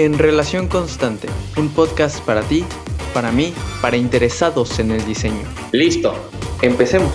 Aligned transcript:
En 0.00 0.18
Relación 0.18 0.66
Constante, 0.66 1.28
un 1.58 1.68
podcast 1.68 2.24
para 2.24 2.40
ti, 2.40 2.64
para 3.12 3.32
mí, 3.32 3.52
para 3.82 3.98
interesados 3.98 4.78
en 4.78 4.92
el 4.92 5.04
diseño. 5.04 5.42
Listo, 5.72 6.14
empecemos. 6.62 7.12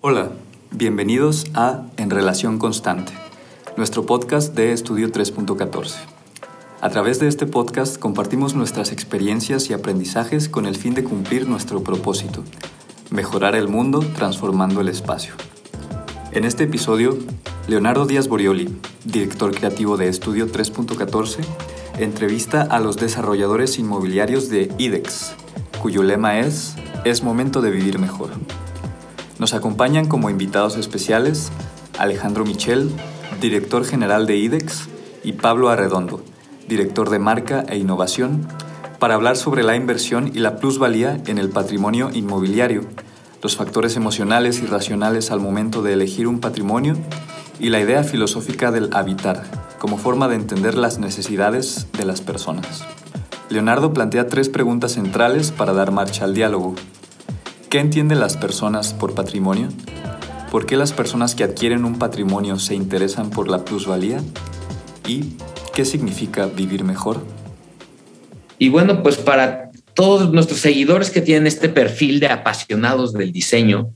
Hola, 0.00 0.30
bienvenidos 0.70 1.46
a 1.54 1.88
En 1.96 2.10
Relación 2.10 2.60
Constante, 2.60 3.12
nuestro 3.76 4.06
podcast 4.06 4.54
de 4.54 4.72
Estudio 4.72 5.10
3.14. 5.10 5.96
A 6.80 6.90
través 6.90 7.18
de 7.18 7.26
este 7.26 7.46
podcast 7.46 7.98
compartimos 7.98 8.54
nuestras 8.54 8.92
experiencias 8.92 9.70
y 9.70 9.72
aprendizajes 9.72 10.48
con 10.48 10.66
el 10.66 10.76
fin 10.76 10.94
de 10.94 11.02
cumplir 11.02 11.48
nuestro 11.48 11.82
propósito, 11.82 12.44
mejorar 13.10 13.56
el 13.56 13.66
mundo 13.66 14.04
transformando 14.14 14.80
el 14.80 14.88
espacio. 14.88 15.34
En 16.34 16.46
este 16.46 16.64
episodio, 16.64 17.18
Leonardo 17.68 18.06
Díaz 18.06 18.26
Borioli, 18.26 18.74
director 19.04 19.54
creativo 19.54 19.98
de 19.98 20.08
Estudio 20.08 20.50
3.14, 20.50 21.40
entrevista 21.98 22.62
a 22.62 22.80
los 22.80 22.96
desarrolladores 22.96 23.78
inmobiliarios 23.78 24.48
de 24.48 24.72
IDEX, 24.78 25.34
cuyo 25.82 26.02
lema 26.02 26.38
es 26.38 26.74
Es 27.04 27.22
momento 27.22 27.60
de 27.60 27.70
vivir 27.70 27.98
mejor. 27.98 28.30
Nos 29.38 29.52
acompañan 29.52 30.06
como 30.06 30.30
invitados 30.30 30.78
especiales 30.78 31.52
Alejandro 31.98 32.46
Michel, 32.46 32.90
director 33.42 33.84
general 33.84 34.26
de 34.26 34.38
IDEX, 34.38 34.88
y 35.22 35.34
Pablo 35.34 35.68
Arredondo, 35.68 36.22
director 36.66 37.10
de 37.10 37.18
marca 37.18 37.62
e 37.68 37.76
innovación, 37.76 38.48
para 38.98 39.16
hablar 39.16 39.36
sobre 39.36 39.64
la 39.64 39.76
inversión 39.76 40.30
y 40.34 40.38
la 40.38 40.56
plusvalía 40.56 41.20
en 41.26 41.36
el 41.36 41.50
patrimonio 41.50 42.08
inmobiliario 42.10 42.86
los 43.42 43.56
factores 43.56 43.96
emocionales 43.96 44.62
y 44.62 44.66
racionales 44.66 45.32
al 45.32 45.40
momento 45.40 45.82
de 45.82 45.94
elegir 45.94 46.28
un 46.28 46.38
patrimonio 46.38 46.96
y 47.58 47.70
la 47.70 47.80
idea 47.80 48.04
filosófica 48.04 48.70
del 48.70 48.90
habitar, 48.92 49.42
como 49.80 49.98
forma 49.98 50.28
de 50.28 50.36
entender 50.36 50.76
las 50.76 50.98
necesidades 50.98 51.88
de 51.98 52.04
las 52.04 52.20
personas. 52.20 52.84
Leonardo 53.50 53.92
plantea 53.92 54.28
tres 54.28 54.48
preguntas 54.48 54.92
centrales 54.92 55.50
para 55.50 55.72
dar 55.72 55.90
marcha 55.90 56.24
al 56.24 56.34
diálogo. 56.34 56.76
¿Qué 57.68 57.80
entienden 57.80 58.20
las 58.20 58.36
personas 58.36 58.94
por 58.94 59.14
patrimonio? 59.14 59.68
¿Por 60.52 60.64
qué 60.64 60.76
las 60.76 60.92
personas 60.92 61.34
que 61.34 61.42
adquieren 61.42 61.84
un 61.84 61.98
patrimonio 61.98 62.58
se 62.60 62.76
interesan 62.76 63.30
por 63.30 63.48
la 63.48 63.64
plusvalía? 63.64 64.20
¿Y 65.08 65.36
qué 65.74 65.84
significa 65.84 66.46
vivir 66.46 66.84
mejor? 66.84 67.24
Y 68.58 68.68
bueno, 68.68 69.02
pues 69.02 69.16
para 69.16 69.71
todos 69.94 70.32
nuestros 70.32 70.60
seguidores 70.60 71.10
que 71.10 71.20
tienen 71.20 71.46
este 71.46 71.68
perfil 71.68 72.20
de 72.20 72.28
apasionados 72.28 73.12
del 73.12 73.32
diseño, 73.32 73.94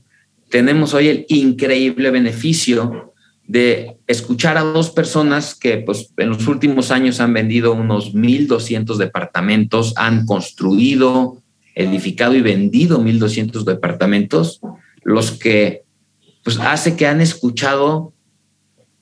tenemos 0.49 0.93
hoy 0.93 1.07
el 1.07 1.25
increíble 1.29 2.11
beneficio 2.11 3.13
de 3.47 3.97
escuchar 4.07 4.57
a 4.57 4.61
dos 4.61 4.91
personas 4.91 5.55
que 5.55 5.77
pues, 5.77 6.13
en 6.17 6.29
los 6.29 6.47
últimos 6.47 6.91
años 6.91 7.19
han 7.21 7.33
vendido 7.33 7.73
unos 7.73 8.13
1.200 8.13 8.97
departamentos, 8.97 9.93
han 9.95 10.25
construido, 10.25 11.41
edificado 11.73 12.35
y 12.35 12.41
vendido 12.41 12.99
1.200 13.01 13.63
departamentos, 13.63 14.59
los 15.03 15.31
que 15.31 15.83
pues, 16.43 16.59
hace 16.59 16.95
que 16.95 17.07
han 17.07 17.21
escuchado 17.21 18.13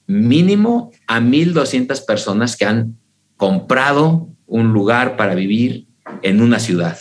mínimo 0.07 0.91
a 1.07 1.19
1.200 1.19 2.05
personas 2.05 2.55
que 2.55 2.66
han 2.66 2.97
comprado 3.38 4.29
un 4.45 4.73
lugar 4.73 5.17
para 5.17 5.33
vivir 5.33 5.84
en 6.26 6.42
una 6.42 6.59
ciudad. 6.59 6.98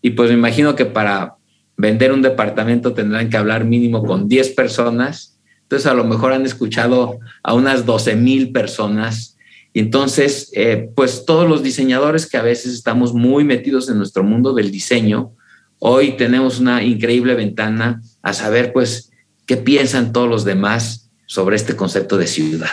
Y 0.00 0.10
pues 0.10 0.30
me 0.30 0.36
imagino 0.36 0.76
que 0.76 0.86
para 0.86 1.34
vender 1.76 2.12
un 2.12 2.22
departamento 2.22 2.94
tendrán 2.94 3.28
que 3.28 3.36
hablar 3.36 3.64
mínimo 3.64 4.04
con 4.04 4.28
10 4.28 4.50
personas. 4.50 5.40
Entonces 5.62 5.86
a 5.86 5.94
lo 5.94 6.04
mejor 6.04 6.32
han 6.32 6.46
escuchado 6.46 7.18
a 7.42 7.54
unas 7.54 7.84
12 7.84 8.14
mil 8.14 8.52
personas. 8.52 9.36
Y 9.72 9.80
entonces, 9.80 10.50
eh, 10.54 10.90
pues 10.94 11.26
todos 11.26 11.48
los 11.48 11.62
diseñadores 11.62 12.26
que 12.26 12.36
a 12.36 12.42
veces 12.42 12.72
estamos 12.72 13.12
muy 13.12 13.44
metidos 13.44 13.90
en 13.90 13.98
nuestro 13.98 14.22
mundo 14.22 14.54
del 14.54 14.70
diseño, 14.70 15.32
hoy 15.80 16.12
tenemos 16.12 16.60
una 16.60 16.84
increíble 16.84 17.34
ventana 17.34 18.00
a 18.22 18.32
saber 18.32 18.72
pues 18.72 19.10
qué 19.44 19.56
piensan 19.56 20.12
todos 20.12 20.28
los 20.28 20.44
demás 20.44 21.10
sobre 21.26 21.56
este 21.56 21.74
concepto 21.74 22.16
de 22.16 22.28
ciudad. 22.28 22.70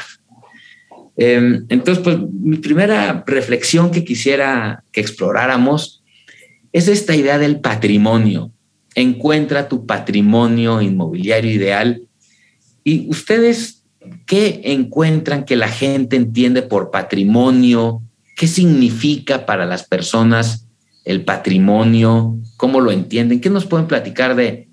Em, 1.16 1.66
entonces, 1.70 2.04
pues 2.04 2.18
mi 2.20 2.58
primera 2.58 3.24
reflexión 3.28 3.92
que 3.92 4.04
quisiera 4.04 4.84
que 4.92 5.02
exploráramos 5.02 6.04
es 6.72 6.88
esta 6.88 7.16
idea 7.16 7.38
del 7.38 7.60
patrimonio. 7.60 8.52
Encuentra 8.96 9.70
tu 9.70 9.86
patrimonio 9.86 10.82
inmobiliario 10.82 11.52
ideal. 11.52 12.02
¿Y 12.84 13.10
ustedes 13.10 13.84
qué 14.26 14.62
encuentran 14.66 15.46
que 15.46 15.56
la 15.56 15.68
gente 15.68 16.16
entiende 16.16 16.64
por 16.64 16.92
patrimonio? 16.92 18.02
¿Qué 18.36 18.48
significa 18.48 19.46
para 19.46 19.66
las 19.66 19.84
personas 19.84 20.68
el 21.06 21.24
patrimonio? 21.24 22.38
¿Cómo 22.58 22.82
lo 22.82 22.92
entienden? 22.92 23.40
¿Qué 23.40 23.50
nos 23.50 23.66
pueden 23.66 23.88
platicar 23.88 24.36
de 24.36 24.68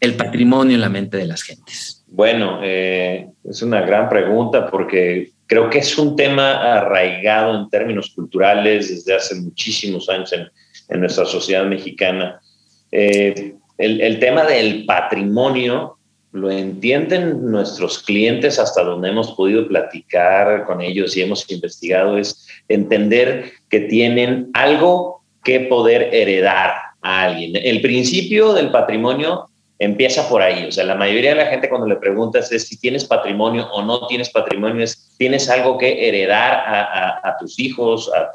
el 0.00 0.14
patrimonio 0.14 0.74
en 0.74 0.80
la 0.80 0.88
mente 0.88 1.16
de 1.16 1.26
las 1.26 1.42
gentes? 1.42 2.04
Bueno, 2.16 2.60
eh, 2.62 3.28
es 3.44 3.60
una 3.60 3.82
gran 3.82 4.08
pregunta 4.08 4.70
porque 4.70 5.32
creo 5.46 5.68
que 5.68 5.80
es 5.80 5.98
un 5.98 6.16
tema 6.16 6.78
arraigado 6.78 7.54
en 7.54 7.68
términos 7.68 8.10
culturales 8.14 8.88
desde 8.88 9.14
hace 9.14 9.34
muchísimos 9.34 10.08
años 10.08 10.32
en, 10.32 10.98
nuestra 10.98 11.26
sociedad 11.26 11.66
mexicana. 11.66 12.40
Eh, 12.90 13.54
el, 13.76 14.18
tema 14.18 14.44
del 14.44 14.86
patrimonio 14.86 15.98
lo 16.32 16.50
entienden 16.50 17.50
nuestros 17.50 18.02
clientes 18.02 18.58
hasta 18.58 18.82
donde 18.82 19.10
hemos 19.10 19.32
podido 19.32 19.68
platicar 19.68 20.64
con 20.64 20.80
ellos 20.80 21.14
y 21.18 21.20
hemos 21.20 21.50
investigado, 21.50 22.16
es 22.16 22.48
entender 22.66 23.52
que 23.68 23.80
tienen 23.80 24.48
algo 24.54 25.20
que 25.44 25.60
poder 25.60 26.14
heredar 26.14 26.76
a 27.02 27.24
alguien. 27.24 27.56
El 27.62 27.82
principio 27.82 28.54
del 28.54 28.70
patrimonio 28.70 29.50
empieza 29.78 30.28
por 30.28 30.42
ahí. 30.42 30.66
O 30.66 30.72
sea, 30.72 30.84
la 30.84 30.94
mayoría 30.94 31.30
de 31.30 31.44
la 31.44 31.46
gente 31.46 31.68
cuando 31.68 31.86
le 31.86 31.96
preguntas 31.96 32.50
es 32.52 32.68
si 32.68 32.78
tienes 32.78 33.04
patrimonio 33.04 33.68
o 33.72 33.82
no 33.82 34.06
tienes 34.06 34.30
patrimonio, 34.30 34.82
es 34.82 35.14
tienes 35.18 35.48
algo 35.48 35.78
que 35.78 36.08
heredar 36.08 36.62
a, 37.22 37.36
tus 37.38 37.58
hijos, 37.58 38.10
a, 38.14 38.32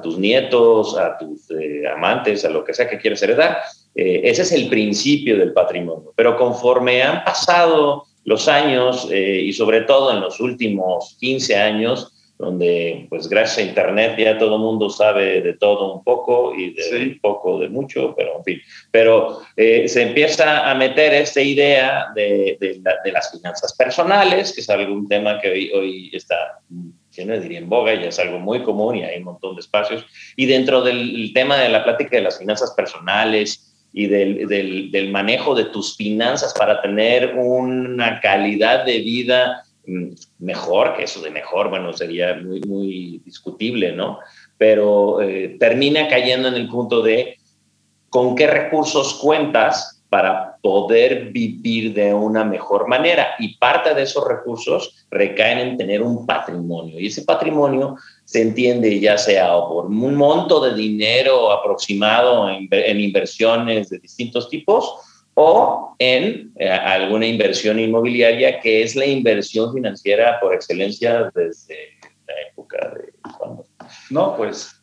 tus 0.00 0.18
nietos, 0.18 0.96
a 0.96 1.16
tus 1.18 1.50
eh, 1.50 1.84
amantes, 1.88 2.44
a 2.44 2.50
lo 2.50 2.64
que 2.64 2.74
sea 2.74 2.88
que 2.88 2.98
quieres 2.98 3.22
heredar. 3.22 3.58
Eh, 3.94 4.22
ese 4.24 4.42
es 4.42 4.52
el 4.52 4.68
principio 4.68 5.38
del 5.38 5.52
patrimonio. 5.52 6.12
Pero 6.16 6.36
conforme 6.36 7.02
han 7.02 7.24
pasado 7.24 8.04
los 8.24 8.48
años 8.48 9.08
eh, 9.10 9.40
y 9.44 9.52
sobre 9.52 9.82
todo 9.82 10.12
en 10.12 10.20
los 10.20 10.40
últimos 10.40 11.16
15 11.20 11.56
años, 11.56 12.12
donde 12.42 13.06
pues 13.08 13.28
gracias 13.28 13.58
a 13.58 13.68
Internet 13.68 14.16
ya 14.18 14.36
todo 14.36 14.56
el 14.56 14.62
mundo 14.62 14.90
sabe 14.90 15.40
de 15.42 15.54
todo 15.54 15.94
un 15.94 16.02
poco 16.02 16.52
y 16.56 16.74
de 16.74 17.12
un 17.12 17.20
poco 17.20 17.60
de 17.60 17.68
mucho, 17.68 18.14
pero 18.16 18.38
en 18.38 18.44
fin. 18.44 18.60
Pero 18.90 19.42
eh, 19.56 19.86
se 19.86 20.02
empieza 20.02 20.68
a 20.68 20.74
meter 20.74 21.14
esta 21.14 21.40
idea 21.40 22.06
de, 22.16 22.58
de, 22.60 23.12
las 23.12 23.30
finanzas 23.30 23.72
personales, 23.76 24.52
que 24.52 24.60
es 24.60 24.68
algún 24.68 25.06
tema 25.06 25.40
que 25.40 25.50
hoy, 25.52 25.70
hoy 25.70 26.10
está, 26.12 26.58
yo 27.12 27.26
no 27.26 27.38
diría 27.38 27.60
en 27.60 27.68
boga, 27.68 27.94
ya 27.94 28.08
es 28.08 28.18
algo 28.18 28.40
muy 28.40 28.64
común 28.64 28.96
y 28.96 29.04
hay 29.04 29.18
un 29.18 29.24
montón 29.24 29.54
de 29.54 29.60
espacios. 29.60 30.04
Y 30.34 30.46
dentro 30.46 30.82
del 30.82 31.30
tema 31.32 31.58
de 31.58 31.68
la 31.68 31.84
plática 31.84 32.16
de 32.16 32.22
las 32.22 32.40
finanzas 32.40 32.72
personales 32.72 33.72
y 33.92 34.08
del, 34.08 34.48
del, 34.48 34.90
del 34.90 35.10
manejo 35.12 35.54
de 35.54 35.66
tus 35.66 35.96
finanzas 35.96 36.52
para 36.58 36.82
tener 36.82 37.36
una 37.36 38.20
calidad 38.20 38.84
de 38.84 38.98
vida 38.98 39.62
mejor, 40.38 40.96
que 40.96 41.04
eso 41.04 41.20
de 41.20 41.30
mejor, 41.30 41.70
bueno, 41.70 41.92
sería 41.92 42.34
muy, 42.34 42.60
muy 42.60 43.22
discutible, 43.24 43.92
¿no? 43.92 44.18
Pero 44.58 45.20
eh, 45.22 45.56
termina 45.58 46.08
cayendo 46.08 46.48
en 46.48 46.54
el 46.54 46.68
punto 46.68 47.02
de 47.02 47.38
con 48.08 48.34
qué 48.34 48.46
recursos 48.46 49.14
cuentas 49.14 50.02
para 50.08 50.58
poder 50.60 51.32
vivir 51.32 51.94
de 51.94 52.12
una 52.12 52.44
mejor 52.44 52.86
manera. 52.86 53.28
Y 53.38 53.56
parte 53.56 53.94
de 53.94 54.02
esos 54.02 54.28
recursos 54.28 55.06
recaen 55.10 55.58
en 55.58 55.76
tener 55.78 56.02
un 56.02 56.26
patrimonio. 56.26 57.00
Y 57.00 57.06
ese 57.06 57.22
patrimonio 57.22 57.96
se 58.26 58.42
entiende 58.42 59.00
ya 59.00 59.16
sea 59.16 59.54
por 59.54 59.86
un 59.86 60.14
monto 60.14 60.60
de 60.60 60.74
dinero 60.74 61.50
aproximado 61.50 62.46
en 62.50 63.00
inversiones 63.00 63.88
de 63.88 63.98
distintos 64.00 64.50
tipos, 64.50 64.96
o 65.34 65.94
en 65.98 66.52
eh, 66.56 66.68
alguna 66.68 67.26
inversión 67.26 67.78
inmobiliaria, 67.78 68.60
que 68.60 68.82
es 68.82 68.96
la 68.96 69.06
inversión 69.06 69.72
financiera 69.72 70.38
por 70.40 70.54
excelencia 70.54 71.30
desde 71.34 71.98
la 72.26 72.34
época 72.50 72.92
de 72.96 73.12
cuando. 73.38 73.64
No, 74.10 74.36
pues 74.36 74.78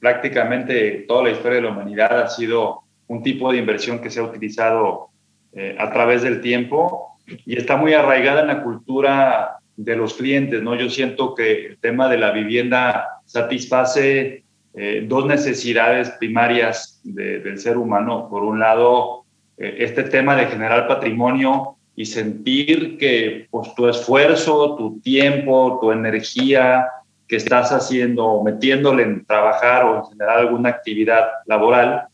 prácticamente 0.00 1.04
toda 1.08 1.24
la 1.24 1.30
historia 1.30 1.56
de 1.56 1.62
la 1.62 1.70
humanidad 1.70 2.22
ha 2.22 2.28
sido 2.28 2.82
un 3.06 3.22
tipo 3.22 3.52
de 3.52 3.58
inversión 3.58 4.00
que 4.00 4.10
se 4.10 4.20
ha 4.20 4.24
utilizado 4.24 5.10
eh, 5.52 5.76
a 5.78 5.92
través 5.92 6.22
del 6.22 6.40
tiempo 6.40 7.18
y 7.44 7.56
está 7.56 7.76
muy 7.76 7.92
arraigada 7.92 8.42
en 8.42 8.48
la 8.48 8.62
cultura 8.62 9.58
de 9.76 9.96
los 9.96 10.14
clientes, 10.14 10.62
¿no? 10.62 10.74
Yo 10.74 10.88
siento 10.88 11.34
que 11.34 11.66
el 11.66 11.78
tema 11.78 12.08
de 12.08 12.18
la 12.18 12.30
vivienda 12.30 13.20
satisface 13.24 14.44
eh, 14.74 15.04
dos 15.06 15.26
necesidades 15.26 16.10
primarias 16.10 17.00
del 17.04 17.58
ser 17.58 17.76
humano. 17.76 18.28
Por 18.28 18.42
un 18.42 18.58
lado, 18.58 19.23
eh, 19.23 19.23
este 19.56 20.04
tema 20.04 20.36
de 20.36 20.46
generar 20.46 20.88
patrimonio 20.88 21.76
y 21.96 22.06
sentir 22.06 22.98
que 22.98 23.46
pues, 23.50 23.74
tu 23.74 23.88
esfuerzo, 23.88 24.74
tu 24.76 25.00
tiempo, 25.00 25.78
tu 25.80 25.92
energía 25.92 26.88
que 27.28 27.36
estás 27.36 27.72
haciendo, 27.72 28.42
metiéndole 28.42 29.02
en 29.04 29.24
trabajar 29.24 29.84
o 29.84 29.96
en 29.96 30.04
generar 30.04 30.38
alguna 30.38 30.70
actividad 30.70 31.24
laboral, 31.46 32.04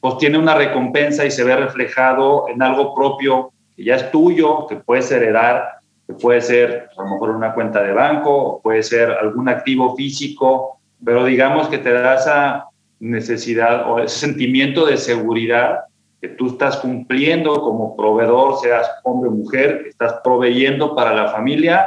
pues 0.00 0.18
tiene 0.18 0.38
una 0.38 0.54
recompensa 0.54 1.24
y 1.24 1.30
se 1.30 1.44
ve 1.44 1.56
reflejado 1.56 2.48
en 2.48 2.62
algo 2.62 2.94
propio 2.94 3.52
que 3.76 3.84
ya 3.84 3.96
es 3.96 4.10
tuyo, 4.10 4.66
que 4.66 4.76
puedes 4.76 5.10
heredar, 5.10 5.64
que 6.06 6.14
puede 6.14 6.40
ser 6.40 6.88
a 6.96 7.02
lo 7.02 7.10
mejor 7.10 7.30
una 7.30 7.54
cuenta 7.54 7.82
de 7.82 7.92
banco, 7.92 8.60
puede 8.62 8.82
ser 8.82 9.10
algún 9.10 9.48
activo 9.48 9.96
físico, 9.96 10.78
pero 11.04 11.24
digamos 11.24 11.68
que 11.68 11.78
te 11.78 11.92
da 11.92 12.14
esa 12.14 12.66
necesidad 13.00 13.90
o 13.90 13.98
ese 13.98 14.18
sentimiento 14.18 14.86
de 14.86 14.96
seguridad 14.96 15.80
que 16.24 16.30
tú 16.30 16.46
estás 16.46 16.78
cumpliendo 16.78 17.60
como 17.60 17.94
proveedor, 17.94 18.58
seas 18.58 18.90
hombre 19.02 19.28
o 19.28 19.32
mujer, 19.32 19.84
estás 19.86 20.14
proveyendo 20.24 20.94
para 20.94 21.12
la 21.12 21.28
familia 21.28 21.86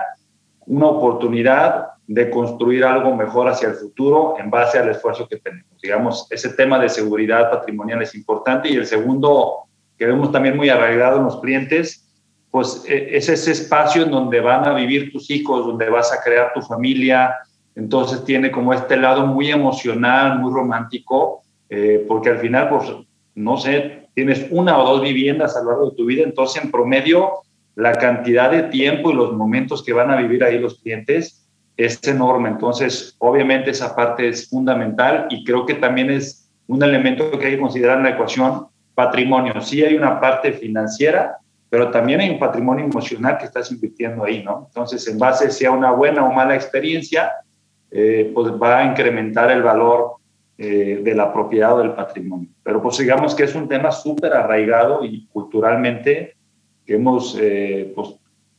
una 0.67 0.85
oportunidad 0.85 1.87
de 2.05 2.29
construir 2.29 2.85
algo 2.85 3.15
mejor 3.15 3.49
hacia 3.49 3.69
el 3.69 3.73
futuro 3.73 4.35
en 4.37 4.51
base 4.51 4.77
al 4.77 4.89
esfuerzo 4.89 5.27
que 5.27 5.37
tenemos. 5.37 5.81
Digamos, 5.81 6.27
ese 6.29 6.49
tema 6.49 6.77
de 6.77 6.87
seguridad 6.87 7.49
patrimonial 7.49 8.03
es 8.03 8.13
importante 8.13 8.69
y 8.69 8.75
el 8.75 8.85
segundo 8.85 9.63
que 9.97 10.05
vemos 10.05 10.31
también 10.31 10.55
muy 10.55 10.69
arraigado 10.69 11.17
en 11.17 11.23
los 11.23 11.41
clientes, 11.41 12.07
pues 12.51 12.83
e, 12.87 13.17
es 13.17 13.29
ese 13.29 13.53
espacio 13.53 14.03
en 14.03 14.11
donde 14.11 14.39
van 14.39 14.65
a 14.65 14.75
vivir 14.75 15.11
tus 15.11 15.31
hijos, 15.31 15.65
donde 15.65 15.89
vas 15.89 16.13
a 16.13 16.21
crear 16.23 16.53
tu 16.53 16.61
familia, 16.61 17.33
entonces 17.73 18.23
tiene 18.23 18.51
como 18.51 18.71
este 18.71 18.97
lado 18.97 19.25
muy 19.25 19.49
emocional, 19.49 20.37
muy 20.37 20.53
romántico, 20.53 21.41
eh, 21.69 22.05
porque 22.07 22.29
al 22.29 22.37
final, 22.37 22.69
pues, 22.69 22.93
no 23.33 23.57
sé, 23.57 24.06
tienes 24.17 24.47
una 24.49 24.79
o 24.79 24.83
dos 24.83 25.03
viviendas 25.03 25.55
a 25.55 25.61
lo 25.61 25.69
largo 25.69 25.89
de 25.91 25.95
tu 25.95 26.05
vida, 26.05 26.23
entonces 26.23 26.63
en 26.63 26.71
promedio 26.71 27.33
la 27.75 27.93
cantidad 27.93 28.49
de 28.49 28.63
tiempo 28.63 29.11
y 29.11 29.13
los 29.13 29.33
momentos 29.33 29.83
que 29.83 29.93
van 29.93 30.09
a 30.09 30.15
vivir 30.15 30.43
ahí 30.43 30.57
los 30.57 30.79
clientes 30.79 31.47
es 31.77 32.03
enorme. 32.07 32.49
Entonces, 32.49 33.15
obviamente 33.19 33.69
esa 33.69 33.95
parte 33.95 34.27
es 34.27 34.49
fundamental 34.49 35.27
y 35.29 35.43
creo 35.43 35.67
que 35.67 35.75
también 35.75 36.09
es 36.09 36.49
un 36.65 36.81
elemento 36.81 37.29
que 37.29 37.45
hay 37.45 37.51
que 37.51 37.61
considerar 37.61 37.99
en 37.99 38.05
la 38.05 38.09
ecuación 38.09 38.65
patrimonio. 38.95 39.61
Sí 39.61 39.83
hay 39.83 39.93
una 39.93 40.19
parte 40.19 40.51
financiera, 40.51 41.37
pero 41.69 41.91
también 41.91 42.19
hay 42.19 42.31
un 42.31 42.39
patrimonio 42.39 42.85
emocional 42.85 43.37
que 43.37 43.45
estás 43.45 43.71
invirtiendo 43.71 44.23
ahí, 44.23 44.41
¿no? 44.41 44.63
Entonces, 44.65 45.07
en 45.07 45.19
base 45.19 45.51
sea 45.51 45.69
una 45.69 45.91
buena 45.91 46.25
o 46.25 46.33
mala 46.33 46.55
experiencia, 46.55 47.33
eh, 47.91 48.31
pues 48.33 48.51
va 48.53 48.79
a 48.79 48.85
incrementar 48.85 49.51
el 49.51 49.61
valor 49.61 50.15
eh, 50.59 51.01
de 51.03 51.13
la 51.13 51.31
propiedad 51.31 51.77
del 51.77 51.93
patrimonio. 51.93 52.49
Pero 52.63 52.81
pues 52.81 52.97
digamos 52.97 53.35
que 53.35 53.43
es 53.43 53.53
un 53.53 53.67
tema 53.67 53.91
súper 53.91 54.33
arraigado 54.33 55.05
y 55.05 55.27
culturalmente 55.27 56.35
que 56.83 56.95
hemos, 56.95 57.37
eh, 57.39 57.91
pues 57.95 58.15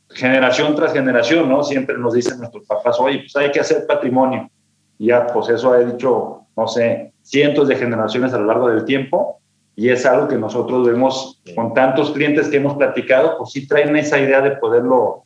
generación 0.09 0.75
tras 0.75 0.93
generación, 0.93 1.49
¿no? 1.49 1.61
Siempre 1.63 1.97
nos 1.97 2.13
dicen 2.13 2.37
nuestros 2.37 2.65
papás, 2.65 2.97
oye, 2.99 3.19
pues 3.19 3.35
hay 3.35 3.51
que 3.51 3.59
hacer 3.59 3.85
patrimonio. 3.85 4.49
Y 4.97 5.07
ya, 5.07 5.27
pues 5.27 5.49
eso 5.49 5.75
he 5.75 5.85
dicho, 5.85 6.47
no 6.55 6.67
sé, 6.67 7.11
cientos 7.21 7.67
de 7.67 7.75
generaciones 7.75 8.33
a 8.33 8.37
lo 8.37 8.45
largo 8.45 8.69
del 8.69 8.85
tiempo. 8.85 9.41
Y 9.75 9.89
es 9.89 10.05
algo 10.05 10.27
que 10.27 10.37
nosotros 10.37 10.87
vemos 10.87 11.41
con 11.55 11.73
tantos 11.73 12.11
clientes 12.11 12.49
que 12.49 12.57
hemos 12.57 12.75
platicado, 12.75 13.37
pues 13.37 13.51
sí 13.51 13.67
traen 13.67 13.95
esa 13.95 14.19
idea 14.19 14.41
de 14.41 14.51
poderlo 14.51 15.25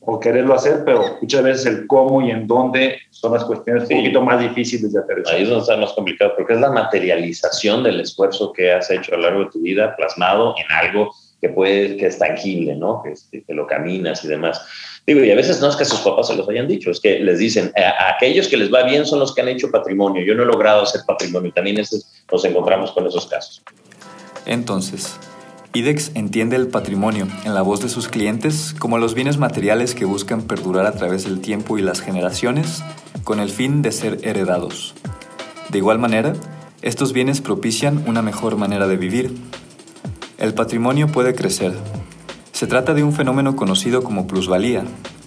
o 0.00 0.18
quererlo 0.18 0.54
hacer, 0.54 0.82
pero 0.84 1.18
muchas 1.20 1.42
veces 1.42 1.66
el 1.66 1.86
cómo 1.86 2.22
y 2.22 2.30
en 2.30 2.46
dónde 2.46 2.98
son 3.10 3.32
las 3.32 3.44
cuestiones 3.44 3.84
un 3.90 3.96
poquito 3.98 4.22
más 4.22 4.40
difíciles 4.40 4.92
de 4.92 5.00
aterrizar. 5.00 5.34
Ahí 5.34 5.42
es 5.42 5.48
donde 5.48 5.62
está 5.62 5.76
más 5.76 5.92
complicado, 5.92 6.32
porque 6.36 6.54
es 6.54 6.60
la 6.60 6.70
materialización 6.70 7.82
del 7.82 8.00
esfuerzo 8.00 8.52
que 8.52 8.72
has 8.72 8.90
hecho 8.90 9.14
a 9.14 9.16
lo 9.16 9.24
largo 9.24 9.44
de 9.44 9.50
tu 9.50 9.60
vida 9.60 9.94
plasmado 9.96 10.54
en 10.56 10.70
algo 10.72 11.12
que 11.40 11.48
puede, 11.50 11.96
que 11.96 12.06
es 12.06 12.18
tangible, 12.18 12.74
¿no? 12.74 13.02
Que, 13.02 13.12
este, 13.12 13.42
que 13.44 13.54
lo 13.54 13.66
caminas 13.66 14.24
y 14.24 14.28
demás. 14.28 14.60
Digo, 15.06 15.22
y 15.22 15.30
a 15.30 15.36
veces 15.36 15.60
no 15.60 15.68
es 15.68 15.76
que 15.76 15.84
sus 15.84 16.00
papás 16.00 16.28
se 16.28 16.36
los 16.36 16.48
hayan 16.48 16.66
dicho, 16.66 16.90
es 16.90 17.00
que 17.00 17.20
les 17.20 17.38
dicen, 17.38 17.72
a, 17.76 18.14
aquellos 18.14 18.48
que 18.48 18.56
les 18.56 18.72
va 18.72 18.82
bien 18.82 19.06
son 19.06 19.20
los 19.20 19.34
que 19.34 19.42
han 19.42 19.48
hecho 19.48 19.70
patrimonio. 19.70 20.22
Yo 20.22 20.34
no 20.34 20.42
he 20.42 20.46
logrado 20.46 20.82
hacer 20.82 21.02
patrimonio. 21.06 21.52
También 21.52 21.76
nos 21.76 22.44
encontramos 22.44 22.92
con 22.92 23.06
esos 23.06 23.26
casos. 23.26 23.62
Entonces, 24.46 25.18
IDEX 25.74 26.12
entiende 26.14 26.56
el 26.56 26.68
patrimonio 26.68 27.28
en 27.44 27.54
la 27.54 27.60
voz 27.60 27.80
de 27.80 27.90
sus 27.90 28.08
clientes 28.08 28.74
como 28.78 28.96
los 28.96 29.14
bienes 29.14 29.36
materiales 29.36 29.94
que 29.94 30.06
buscan 30.06 30.42
perdurar 30.42 30.86
a 30.86 30.92
través 30.92 31.24
del 31.24 31.40
tiempo 31.40 31.76
y 31.76 31.82
las 31.82 32.00
generaciones 32.00 32.82
con 33.22 33.38
el 33.38 33.50
fin 33.50 33.82
de 33.82 33.92
ser 33.92 34.18
heredados. 34.22 34.94
De 35.68 35.78
igual 35.78 35.98
manera, 35.98 36.32
estos 36.80 37.12
bienes 37.12 37.42
propician 37.42 38.02
una 38.06 38.22
mejor 38.22 38.56
manera 38.56 38.88
de 38.88 38.96
vivir. 38.96 39.36
El 40.38 40.54
patrimonio 40.54 41.08
puede 41.08 41.34
crecer. 41.34 41.74
Se 42.52 42.66
trata 42.66 42.94
de 42.94 43.04
un 43.04 43.12
fenómeno 43.12 43.54
conocido 43.54 44.02
como 44.02 44.26
plusvalía, 44.26 44.84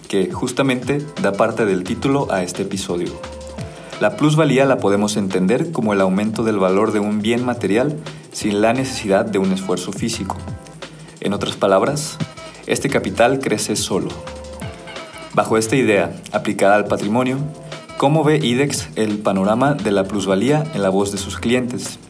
que 0.08 0.32
justamente 0.32 1.06
da 1.22 1.32
parte 1.32 1.66
del 1.66 1.84
título 1.84 2.32
a 2.32 2.42
este 2.42 2.62
episodio. 2.62 3.12
La 4.02 4.16
plusvalía 4.16 4.64
la 4.64 4.78
podemos 4.78 5.16
entender 5.16 5.70
como 5.70 5.92
el 5.92 6.00
aumento 6.00 6.42
del 6.42 6.58
valor 6.58 6.90
de 6.90 6.98
un 6.98 7.22
bien 7.22 7.44
material 7.44 7.96
sin 8.32 8.60
la 8.60 8.72
necesidad 8.72 9.24
de 9.24 9.38
un 9.38 9.52
esfuerzo 9.52 9.92
físico. 9.92 10.38
En 11.20 11.32
otras 11.32 11.54
palabras, 11.54 12.18
este 12.66 12.88
capital 12.88 13.38
crece 13.38 13.76
solo. 13.76 14.08
Bajo 15.34 15.56
esta 15.56 15.76
idea, 15.76 16.20
aplicada 16.32 16.74
al 16.74 16.86
patrimonio, 16.86 17.38
¿cómo 17.96 18.24
ve 18.24 18.38
IDEX 18.38 18.88
el 18.96 19.18
panorama 19.18 19.74
de 19.74 19.92
la 19.92 20.02
plusvalía 20.02 20.64
en 20.74 20.82
la 20.82 20.88
voz 20.88 21.12
de 21.12 21.18
sus 21.18 21.38
clientes? 21.38 22.00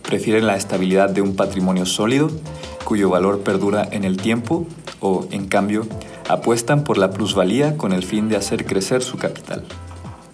¿Prefieren 0.00 0.46
la 0.46 0.56
estabilidad 0.56 1.10
de 1.10 1.20
un 1.20 1.36
patrimonio 1.36 1.84
sólido, 1.84 2.30
cuyo 2.84 3.10
valor 3.10 3.40
perdura 3.40 3.86
en 3.90 4.04
el 4.04 4.16
tiempo, 4.16 4.66
o, 5.00 5.26
en 5.30 5.48
cambio, 5.48 5.86
apuestan 6.30 6.82
por 6.82 6.96
la 6.96 7.10
plusvalía 7.10 7.76
con 7.76 7.92
el 7.92 8.04
fin 8.04 8.30
de 8.30 8.36
hacer 8.36 8.64
crecer 8.64 9.02
su 9.02 9.18
capital? 9.18 9.66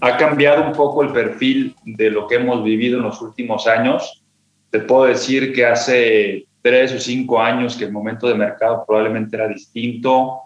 Ha 0.00 0.16
cambiado 0.16 0.64
un 0.64 0.72
poco 0.72 1.02
el 1.02 1.12
perfil 1.12 1.74
de 1.84 2.10
lo 2.10 2.26
que 2.26 2.36
hemos 2.36 2.62
vivido 2.62 2.98
en 2.98 3.04
los 3.04 3.20
últimos 3.20 3.66
años 3.66 4.22
te 4.70 4.80
puedo 4.80 5.04
decir 5.04 5.52
que 5.52 5.64
hace 5.64 6.46
tres 6.60 6.92
o 6.92 6.98
cinco 6.98 7.40
años 7.40 7.76
que 7.76 7.84
el 7.84 7.92
momento 7.92 8.28
de 8.28 8.34
mercado 8.34 8.84
probablemente 8.86 9.36
era 9.36 9.48
distinto. 9.48 10.40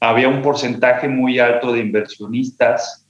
Había 0.00 0.28
un 0.28 0.42
porcentaje 0.42 1.08
muy 1.08 1.38
alto 1.38 1.72
de 1.72 1.80
inversionistas 1.80 3.06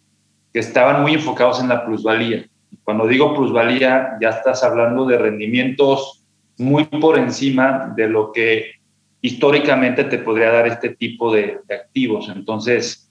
que 0.53 0.61
estaban 0.61 1.03
muy 1.03 1.15
enfocados 1.15 1.61
en 1.61 1.69
la 1.69 1.85
plusvalía. 1.85 2.47
Cuando 2.83 3.07
digo 3.07 3.35
plusvalía, 3.35 4.17
ya 4.21 4.31
estás 4.31 4.63
hablando 4.65 5.07
de 5.07 5.19
rendimientos 5.19 6.25
muy 6.59 6.85
por 6.85 7.19
encima 7.19 7.93
de 7.95 8.09
lo 8.09 8.33
que 8.33 8.73
históricamente 9.21 10.05
te 10.05 10.19
podría 10.19 10.51
dar 10.51 10.67
este 10.67 10.91
tipo 10.91 11.33
de, 11.33 11.59
activos. 11.69 12.29
Entonces, 12.35 13.06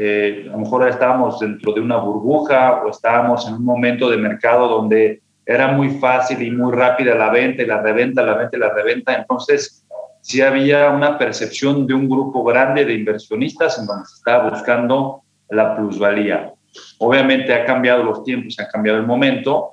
eh, 0.00 0.46
a 0.48 0.52
lo 0.52 0.58
mejor 0.58 0.88
estábamos 0.88 1.40
dentro 1.40 1.72
de 1.72 1.80
una 1.80 1.96
burbuja 1.96 2.84
o 2.84 2.90
estábamos 2.90 3.48
en 3.48 3.54
un 3.54 3.64
momento 3.64 4.08
de 4.08 4.16
mercado 4.16 4.68
donde 4.68 5.20
era 5.44 5.72
muy 5.72 5.90
fácil 5.98 6.40
y 6.40 6.52
muy 6.52 6.72
rápida 6.72 7.16
la 7.16 7.30
venta 7.30 7.62
y 7.62 7.66
la 7.66 7.82
reventa, 7.82 8.22
la 8.22 8.34
venta 8.34 8.56
y 8.56 8.60
la 8.60 8.72
reventa. 8.72 9.14
Entonces, 9.16 9.84
sí 10.20 10.40
había 10.40 10.90
una 10.90 11.18
percepción 11.18 11.84
de 11.84 11.94
un 11.94 12.08
grupo 12.08 12.44
grande 12.44 12.84
de 12.84 12.94
inversionistas 12.94 13.76
en 13.80 13.86
donde 13.86 14.06
se 14.06 14.14
estaba 14.18 14.50
buscando 14.50 15.22
la 15.50 15.74
plusvalía. 15.74 16.52
Obviamente 16.98 17.52
ha 17.52 17.64
cambiado 17.64 18.04
los 18.04 18.22
tiempos, 18.22 18.56
ha 18.60 18.68
cambiado 18.68 18.98
el 18.98 19.06
momento 19.06 19.70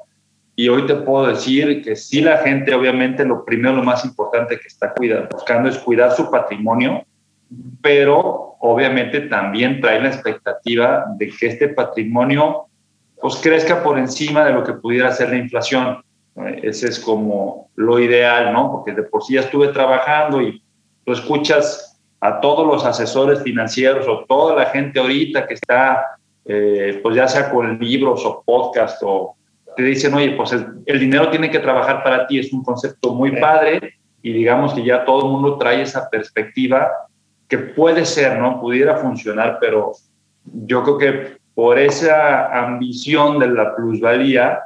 y 0.56 0.70
hoy 0.70 0.88
te 0.88 0.96
puedo 0.96 1.28
decir 1.28 1.84
que 1.84 1.96
sí 1.96 2.22
la 2.22 2.38
gente, 2.38 2.74
obviamente 2.74 3.24
lo 3.26 3.46
primero, 3.46 3.76
lo 3.76 3.84
más 3.84 4.04
importante 4.06 4.58
que 4.58 4.68
está 4.68 4.92
cuidando, 4.92 5.28
buscando 5.32 5.70
es 5.70 5.78
cuidar 5.78 6.14
su 6.14 6.32
patrimonio, 6.32 7.06
pero 7.82 8.56
obviamente 8.60 9.22
también 9.22 9.80
trae 9.80 10.02
la 10.02 10.10
expectativa 10.10 11.06
de 11.18 11.30
que 11.30 11.48
este 11.48 11.70
patrimonio 11.70 12.66
pues 13.22 13.36
crezca 13.38 13.84
por 13.84 13.98
encima 13.98 14.46
de 14.46 14.54
lo 14.54 14.64
que 14.64 14.74
pudiera 14.74 15.12
ser 15.12 15.30
la 15.30 15.38
inflación. 15.38 16.04
Ese 16.62 16.90
es 16.90 17.00
como 17.00 17.70
lo 17.76 18.00
ideal, 18.00 18.52
¿no? 18.52 18.72
Porque 18.72 18.94
de 18.94 19.04
por 19.04 19.24
sí 19.24 19.36
ya 19.36 19.42
estuve 19.42 19.70
trabajando 19.70 20.42
y 20.42 20.62
tú 21.06 21.14
escuchas 21.14 22.00
a 22.20 22.40
todos 22.42 22.68
los 22.68 22.86
asesores 22.86 23.42
financieros 23.44 24.08
o 24.08 24.26
toda 24.26 24.56
la 24.56 24.66
gente 24.68 25.00
ahorita 25.00 25.48
que 25.48 25.54
está, 25.54 26.18
eh, 26.46 27.00
pues 27.02 27.16
ya 27.16 27.28
sea 27.28 27.52
con 27.52 27.78
libros 27.80 28.26
o 28.26 28.44
podcast 28.46 29.02
o 29.04 29.36
te 29.76 29.84
dicen, 29.84 30.14
oye, 30.14 30.32
pues 30.32 30.54
el, 30.54 30.84
el, 30.86 31.00
dinero 31.00 31.30
tiene 31.30 31.52
que 31.52 31.60
trabajar 31.60 32.04
para 32.04 32.28
ti, 32.28 32.40
es 32.40 32.52
un 32.54 32.64
concepto 32.64 33.14
muy 33.14 33.40
padre 33.40 33.96
y 34.22 34.32
digamos 34.32 34.74
que 34.74 34.84
ya 34.84 35.04
todo 35.04 35.26
el 35.26 35.32
mundo 35.32 35.58
trae 35.58 35.82
esa 35.82 36.10
perspectiva 36.10 36.90
que 37.48 37.58
puede 37.58 38.06
ser, 38.06 38.40
¿no? 38.40 38.60
Pudiera 38.60 38.98
funcionar, 38.98 39.58
pero 39.60 39.94
yo 40.44 40.84
creo 40.84 40.98
que 40.98 41.38
por 41.54 41.80
esa 41.80 42.48
ambición 42.66 43.40
de 43.40 43.48
la 43.48 43.76
plusvalía, 43.76 44.60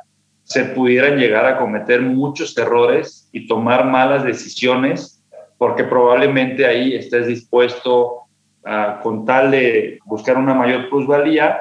se 0.49 0.65
pudieran 0.65 1.17
llegar 1.17 1.45
a 1.45 1.59
cometer 1.59 2.01
muchos 2.01 2.57
errores 2.57 3.29
y 3.31 3.47
tomar 3.47 3.85
malas 3.85 4.23
decisiones, 4.23 5.23
porque 5.59 5.83
probablemente 5.83 6.65
ahí 6.65 6.95
estés 6.95 7.27
dispuesto 7.27 8.21
a, 8.65 8.99
con 9.03 9.25
tal 9.25 9.51
de 9.51 9.99
buscar 10.05 10.37
una 10.37 10.55
mayor 10.55 10.89
plusvalía, 10.89 11.59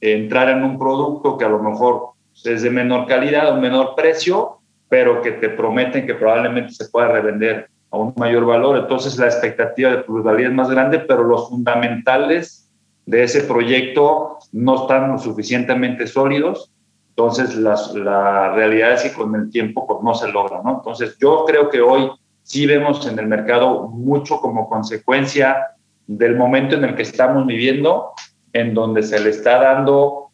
entrar 0.00 0.50
en 0.50 0.62
un 0.62 0.78
producto 0.78 1.36
que 1.36 1.44
a 1.44 1.48
lo 1.48 1.60
mejor 1.60 2.10
es 2.44 2.62
de 2.62 2.70
menor 2.70 3.08
calidad 3.08 3.52
o 3.52 3.60
menor 3.60 3.96
precio, 3.96 4.58
pero 4.88 5.20
que 5.20 5.32
te 5.32 5.48
prometen 5.48 6.06
que 6.06 6.14
probablemente 6.14 6.72
se 6.72 6.88
pueda 6.90 7.08
revender 7.08 7.68
a 7.90 7.98
un 7.98 8.14
mayor 8.16 8.44
valor. 8.44 8.78
Entonces 8.78 9.18
la 9.18 9.26
expectativa 9.26 9.90
de 9.90 9.98
plusvalía 9.98 10.48
es 10.48 10.54
más 10.54 10.70
grande, 10.70 11.00
pero 11.00 11.24
los 11.24 11.48
fundamentales 11.48 12.70
de 13.06 13.24
ese 13.24 13.42
proyecto 13.42 14.38
no 14.52 14.82
están 14.82 15.12
lo 15.12 15.18
suficientemente 15.18 16.06
sólidos. 16.06 16.72
Entonces 17.10 17.56
la 17.56 18.52
realidad 18.54 18.92
es 18.92 19.02
que 19.02 19.12
con 19.12 19.34
el 19.34 19.50
tiempo 19.50 19.86
pues, 19.86 20.00
no 20.02 20.14
se 20.14 20.30
logra. 20.30 20.60
¿no? 20.62 20.76
Entonces 20.76 21.16
yo 21.18 21.44
creo 21.46 21.70
que 21.70 21.80
hoy 21.80 22.10
sí 22.42 22.66
vemos 22.66 23.06
en 23.06 23.18
el 23.18 23.26
mercado 23.26 23.88
mucho 23.88 24.40
como 24.40 24.68
consecuencia 24.68 25.66
del 26.06 26.36
momento 26.36 26.74
en 26.76 26.84
el 26.84 26.94
que 26.94 27.02
estamos 27.02 27.46
viviendo, 27.46 28.12
en 28.54 28.72
donde 28.72 29.02
se 29.02 29.20
le 29.20 29.30
está 29.30 29.58
dando 29.58 30.30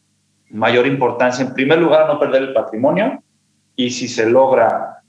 mayor 0.51 0.87
importancia, 0.87 1.45
en 1.45 1.53
primer 1.53 1.81
lugar, 1.81 2.07
no 2.07 2.21
perder 2.21 2.45
el 2.45 2.53
patrimonio, 2.53 3.21
y 3.75 3.91
si 3.91 4.07
se 4.07 4.31
logra 4.31 5.03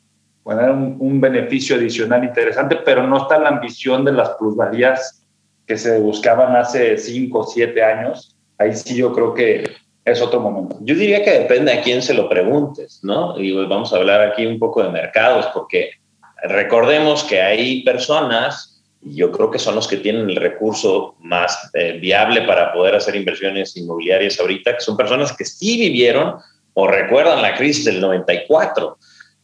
poner 0.45 0.69
un, 0.69 1.19
beneficio 1.19 1.75
adicional 1.75 2.23
interesante, 2.23 2.75
pero 2.85 3.01
no 3.07 3.17
está 3.17 3.39
la 3.39 3.49
ambición 3.49 4.05
de 4.05 4.11
las 4.11 4.29
plusvalías 4.37 5.25
que 5.65 5.75
se 5.75 5.97
buscaban 5.97 6.55
hace 6.55 6.99
cinco 6.99 7.39
o 7.39 7.47
siete 7.47 7.83
años. 7.83 8.37
Ahí 8.59 8.75
sí 8.75 8.95
yo 8.95 9.11
creo 9.11 9.33
que 9.33 9.63
es 10.05 10.21
otro 10.21 10.39
momento. 10.39 10.77
Yo 10.81 10.93
diría 10.93 11.23
que 11.23 11.31
depende 11.31 11.73
a 11.73 11.81
quién 11.81 12.03
se 12.03 12.13
lo 12.13 12.29
preguntes, 12.29 12.99
¿no? 13.01 13.39
Y 13.39 13.53
vamos 13.65 13.91
a 13.91 13.95
hablar 13.95 14.21
aquí 14.21 14.45
un 14.45 14.59
poco 14.59 14.83
de 14.83 14.89
mercados, 14.89 15.47
porque 15.51 15.93
recordemos 16.43 17.23
que 17.23 17.41
hay 17.41 17.83
personas, 17.83 18.83
y 19.01 19.15
yo 19.15 19.31
creo 19.31 19.49
que 19.49 19.57
son 19.57 19.73
los 19.73 19.87
que 19.87 19.97
tienen 19.97 20.29
el 20.29 20.35
recurso 20.35 21.15
más 21.21 21.71
eh, 21.73 21.93
viable 21.93 22.43
para 22.43 22.71
poder 22.71 22.93
hacer 22.93 23.15
inversiones 23.15 23.75
inmobiliarias 23.77 24.39
ahorita, 24.39 24.75
que 24.75 24.81
son 24.81 24.95
personas 24.95 25.35
que 25.35 25.43
sí 25.43 25.79
vivieron 25.79 26.35
o 26.75 26.85
recuerdan 26.85 27.41
la 27.41 27.55
crisis 27.55 27.85
del 27.85 27.99
94 27.99 28.95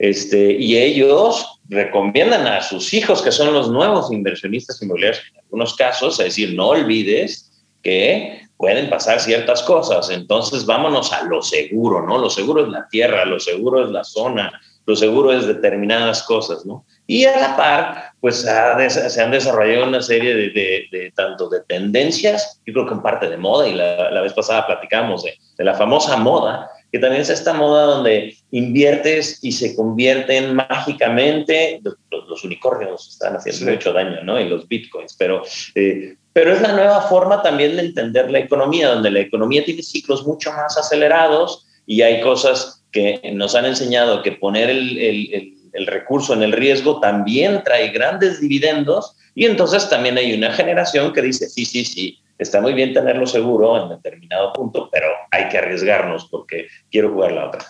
este, 0.01 0.53
y 0.53 0.77
ellos 0.77 1.59
recomiendan 1.69 2.47
a 2.47 2.63
sus 2.63 2.91
hijos, 2.91 3.21
que 3.21 3.31
son 3.31 3.53
los 3.53 3.69
nuevos 3.69 4.11
inversionistas 4.11 4.81
inmobiliarios 4.81 5.21
en 5.31 5.41
algunos 5.41 5.75
casos, 5.75 6.19
es 6.19 6.25
decir, 6.25 6.55
no 6.55 6.69
olvides 6.69 7.51
que 7.83 8.41
pueden 8.57 8.89
pasar 8.89 9.19
ciertas 9.19 9.61
cosas, 9.61 10.09
entonces 10.09 10.65
vámonos 10.65 11.13
a 11.13 11.21
lo 11.25 11.43
seguro, 11.43 12.03
¿no? 12.03 12.17
Lo 12.17 12.31
seguro 12.31 12.63
es 12.63 12.69
la 12.69 12.87
tierra, 12.89 13.25
lo 13.25 13.39
seguro 13.39 13.85
es 13.85 13.91
la 13.91 14.03
zona, 14.03 14.51
lo 14.87 14.95
seguro 14.95 15.33
es 15.33 15.45
determinadas 15.45 16.23
cosas, 16.23 16.65
¿no? 16.65 16.83
Y 17.05 17.25
a 17.25 17.39
la 17.39 17.55
par, 17.55 18.13
pues 18.19 18.37
se 18.37 19.21
han 19.21 19.29
desarrollado 19.29 19.87
una 19.87 20.01
serie 20.01 20.33
de, 20.33 21.13
tanto 21.15 21.47
de 21.47 21.61
tendencias, 21.61 22.59
yo 22.65 22.73
creo 22.73 22.87
que 22.87 22.95
en 22.95 23.03
parte 23.03 23.29
de 23.29 23.37
moda, 23.37 23.67
y 23.67 23.75
la, 23.75 24.19
vez 24.21 24.33
pasada 24.33 24.65
platicamos 24.65 25.21
de, 25.21 25.35
de 25.59 25.63
la 25.63 25.75
famosa 25.75 26.17
moda, 26.17 26.71
que 26.91 26.99
también 26.99 27.21
es 27.21 27.29
esta 27.29 27.53
moda 27.53 27.85
donde 27.85 28.35
inviertes 28.51 29.39
y 29.41 29.53
se 29.53 29.75
convierten 29.75 30.55
mágicamente, 30.55 31.81
los, 31.83 32.43
unicornios 32.43 33.09
están 33.09 33.35
haciendo 33.35 33.71
mucho 33.71 33.93
daño, 33.93 34.23
¿no? 34.23 34.39
Y 34.39 34.49
los 34.49 34.67
bitcoins, 34.67 35.15
pero, 35.17 35.43
eh, 35.75 36.15
pero 36.33 36.53
es 36.53 36.61
la 36.61 36.73
nueva 36.73 37.01
forma 37.01 37.41
también 37.41 37.75
de 37.75 37.83
entender 37.83 38.31
la 38.31 38.39
economía, 38.39 38.89
donde 38.89 39.11
la 39.11 39.19
economía 39.19 39.63
tiene 39.63 39.83
ciclos 39.83 40.25
mucho 40.25 40.51
más 40.51 40.77
acelerados 40.77 41.67
y 41.85 42.01
hay 42.01 42.21
cosas 42.21 42.83
que 42.91 43.21
nos 43.33 43.55
han 43.55 43.65
enseñado 43.65 44.21
que 44.21 44.33
poner 44.33 44.69
el, 44.69 44.97
el, 44.97 45.53
el 45.73 45.87
recurso 45.87 46.33
en 46.33 46.43
el 46.43 46.51
riesgo 46.51 46.99
también 46.99 47.63
trae 47.63 47.89
grandes 47.89 48.41
dividendos 48.41 49.15
y 49.33 49.45
entonces 49.45 49.89
también 49.89 50.17
hay 50.17 50.33
una 50.33 50.51
generación 50.51 51.13
que 51.13 51.21
dice, 51.21 51.49
sí, 51.49 51.65
sí, 51.65 51.85
sí, 51.85 52.19
está 52.43 52.59
muy 52.59 52.73
bien 52.73 52.93
tenerlo 52.93 53.27
seguro 53.27 53.81
en 53.81 53.89
determinado 53.89 54.51
punto, 54.53 54.89
pero 54.91 55.07
hay 55.29 55.47
que 55.49 55.57
arriesgarnos 55.57 56.27
porque 56.29 56.67
quiero 56.89 57.11
jugar 57.11 57.33
la 57.33 57.47
otra. 57.47 57.65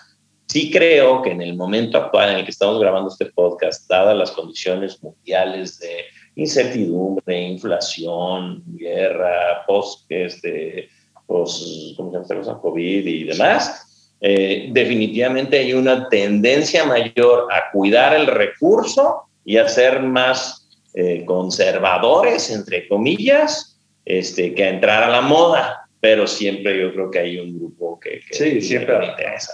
Sí 0.48 0.70
creo 0.70 1.22
que 1.22 1.30
en 1.30 1.42
el 1.42 1.56
momento 1.56 1.98
actual 1.98 2.30
en 2.30 2.38
el 2.38 2.44
que 2.44 2.50
estamos 2.50 2.80
grabando 2.80 3.10
este 3.10 3.26
podcast, 3.26 3.88
dadas 3.88 4.16
las 4.16 4.30
condiciones 4.32 5.02
mundiales 5.02 5.78
de 5.78 6.04
incertidumbre, 6.36 7.48
inflación, 7.48 8.62
guerra, 8.66 9.64
post, 9.66 10.10
este, 10.10 10.88
post 11.26 11.96
¿cómo 11.96 12.24
se 12.24 12.34
llama 12.34 12.60
COVID 12.60 13.06
y 13.06 13.24
demás, 13.24 14.16
eh, 14.20 14.68
definitivamente 14.72 15.58
hay 15.58 15.74
una 15.74 16.08
tendencia 16.08 16.84
mayor 16.84 17.48
a 17.52 17.70
cuidar 17.72 18.14
el 18.14 18.26
recurso 18.26 19.24
y 19.44 19.58
a 19.58 19.68
ser 19.68 20.00
más 20.00 20.68
eh, 20.94 21.24
conservadores, 21.26 22.50
entre 22.50 22.88
comillas, 22.88 23.71
este, 24.04 24.54
que 24.54 24.64
a 24.64 24.70
entrar 24.70 25.02
a 25.02 25.08
la 25.08 25.20
moda, 25.20 25.88
pero 26.00 26.26
siempre 26.26 26.80
yo 26.80 26.92
creo 26.92 27.10
que 27.10 27.18
hay 27.20 27.38
un 27.38 27.58
grupo 27.58 27.98
que, 28.00 28.20
sí, 28.30 28.60
siempre 28.60 28.98
le 28.98 29.06
interesa 29.06 29.52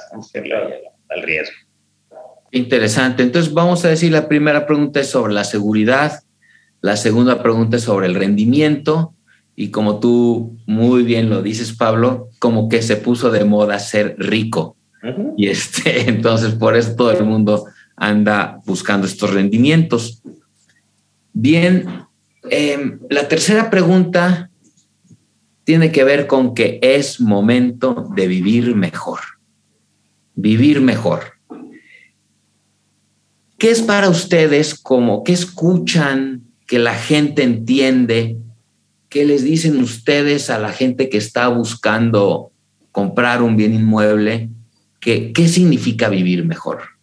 al 1.10 1.22
riesgo. 1.22 1.56
Interesante. 2.50 3.22
Entonces 3.22 3.52
vamos 3.52 3.84
a 3.84 3.88
decir, 3.88 4.12
la 4.12 4.28
primera 4.28 4.66
pregunta 4.66 5.00
es 5.00 5.10
sobre 5.10 5.34
la 5.34 5.44
seguridad, 5.44 6.22
la 6.80 6.96
segunda 6.96 7.42
pregunta 7.42 7.76
es 7.76 7.82
sobre 7.82 8.06
el 8.06 8.14
rendimiento 8.14 9.14
y 9.54 9.70
como 9.70 9.98
tú 9.98 10.56
muy 10.66 11.02
bien 11.02 11.28
lo 11.28 11.42
dices, 11.42 11.72
Pablo, 11.72 12.30
como 12.38 12.68
que 12.68 12.80
se 12.80 12.96
puso 12.96 13.30
de 13.30 13.44
moda 13.44 13.78
ser 13.78 14.14
rico. 14.18 14.76
Y 15.36 15.48
este, 15.48 16.02
entonces 16.08 16.54
por 16.54 16.76
eso 16.76 16.94
todo 16.94 17.12
el 17.12 17.24
mundo 17.24 17.66
anda 17.96 18.60
buscando 18.64 19.06
estos 19.06 19.34
rendimientos. 19.34 20.22
Bien, 21.32 21.86
Em, 22.44 23.00
la 23.10 23.28
tercera 23.28 23.70
pregunta 23.70 24.50
tiene 25.64 25.92
que 25.92 26.04
ver 26.04 26.26
con 26.26 26.54
que 26.54 26.78
es 26.82 27.20
momento 27.20 28.08
de 28.14 28.26
vivir 28.26 28.74
mejor. 28.74 29.20
Vivir 30.34 30.80
mejor. 30.80 31.38
¿Qué 33.58 33.70
es 33.70 33.82
para 33.82 34.08
ustedes 34.08 34.74
como, 34.74 35.24
qué 35.24 35.32
escuchan, 35.32 36.44
que 36.66 36.78
la 36.78 36.94
gente 36.94 37.42
entiende? 37.42 38.36
¿Qué 39.08 39.24
les 39.24 39.42
dicen 39.42 39.78
ustedes 39.82 40.48
a 40.48 40.58
la 40.58 40.72
gente 40.72 41.08
que 41.08 41.18
está 41.18 41.48
buscando 41.48 42.52
comprar 42.92 43.42
un 43.42 43.56
bien 43.56 43.74
inmueble? 43.74 44.48
¿Qué, 45.00 45.32
qué 45.32 45.48
significa 45.48 46.08
vivir 46.08 46.44
mejor? 46.44 46.97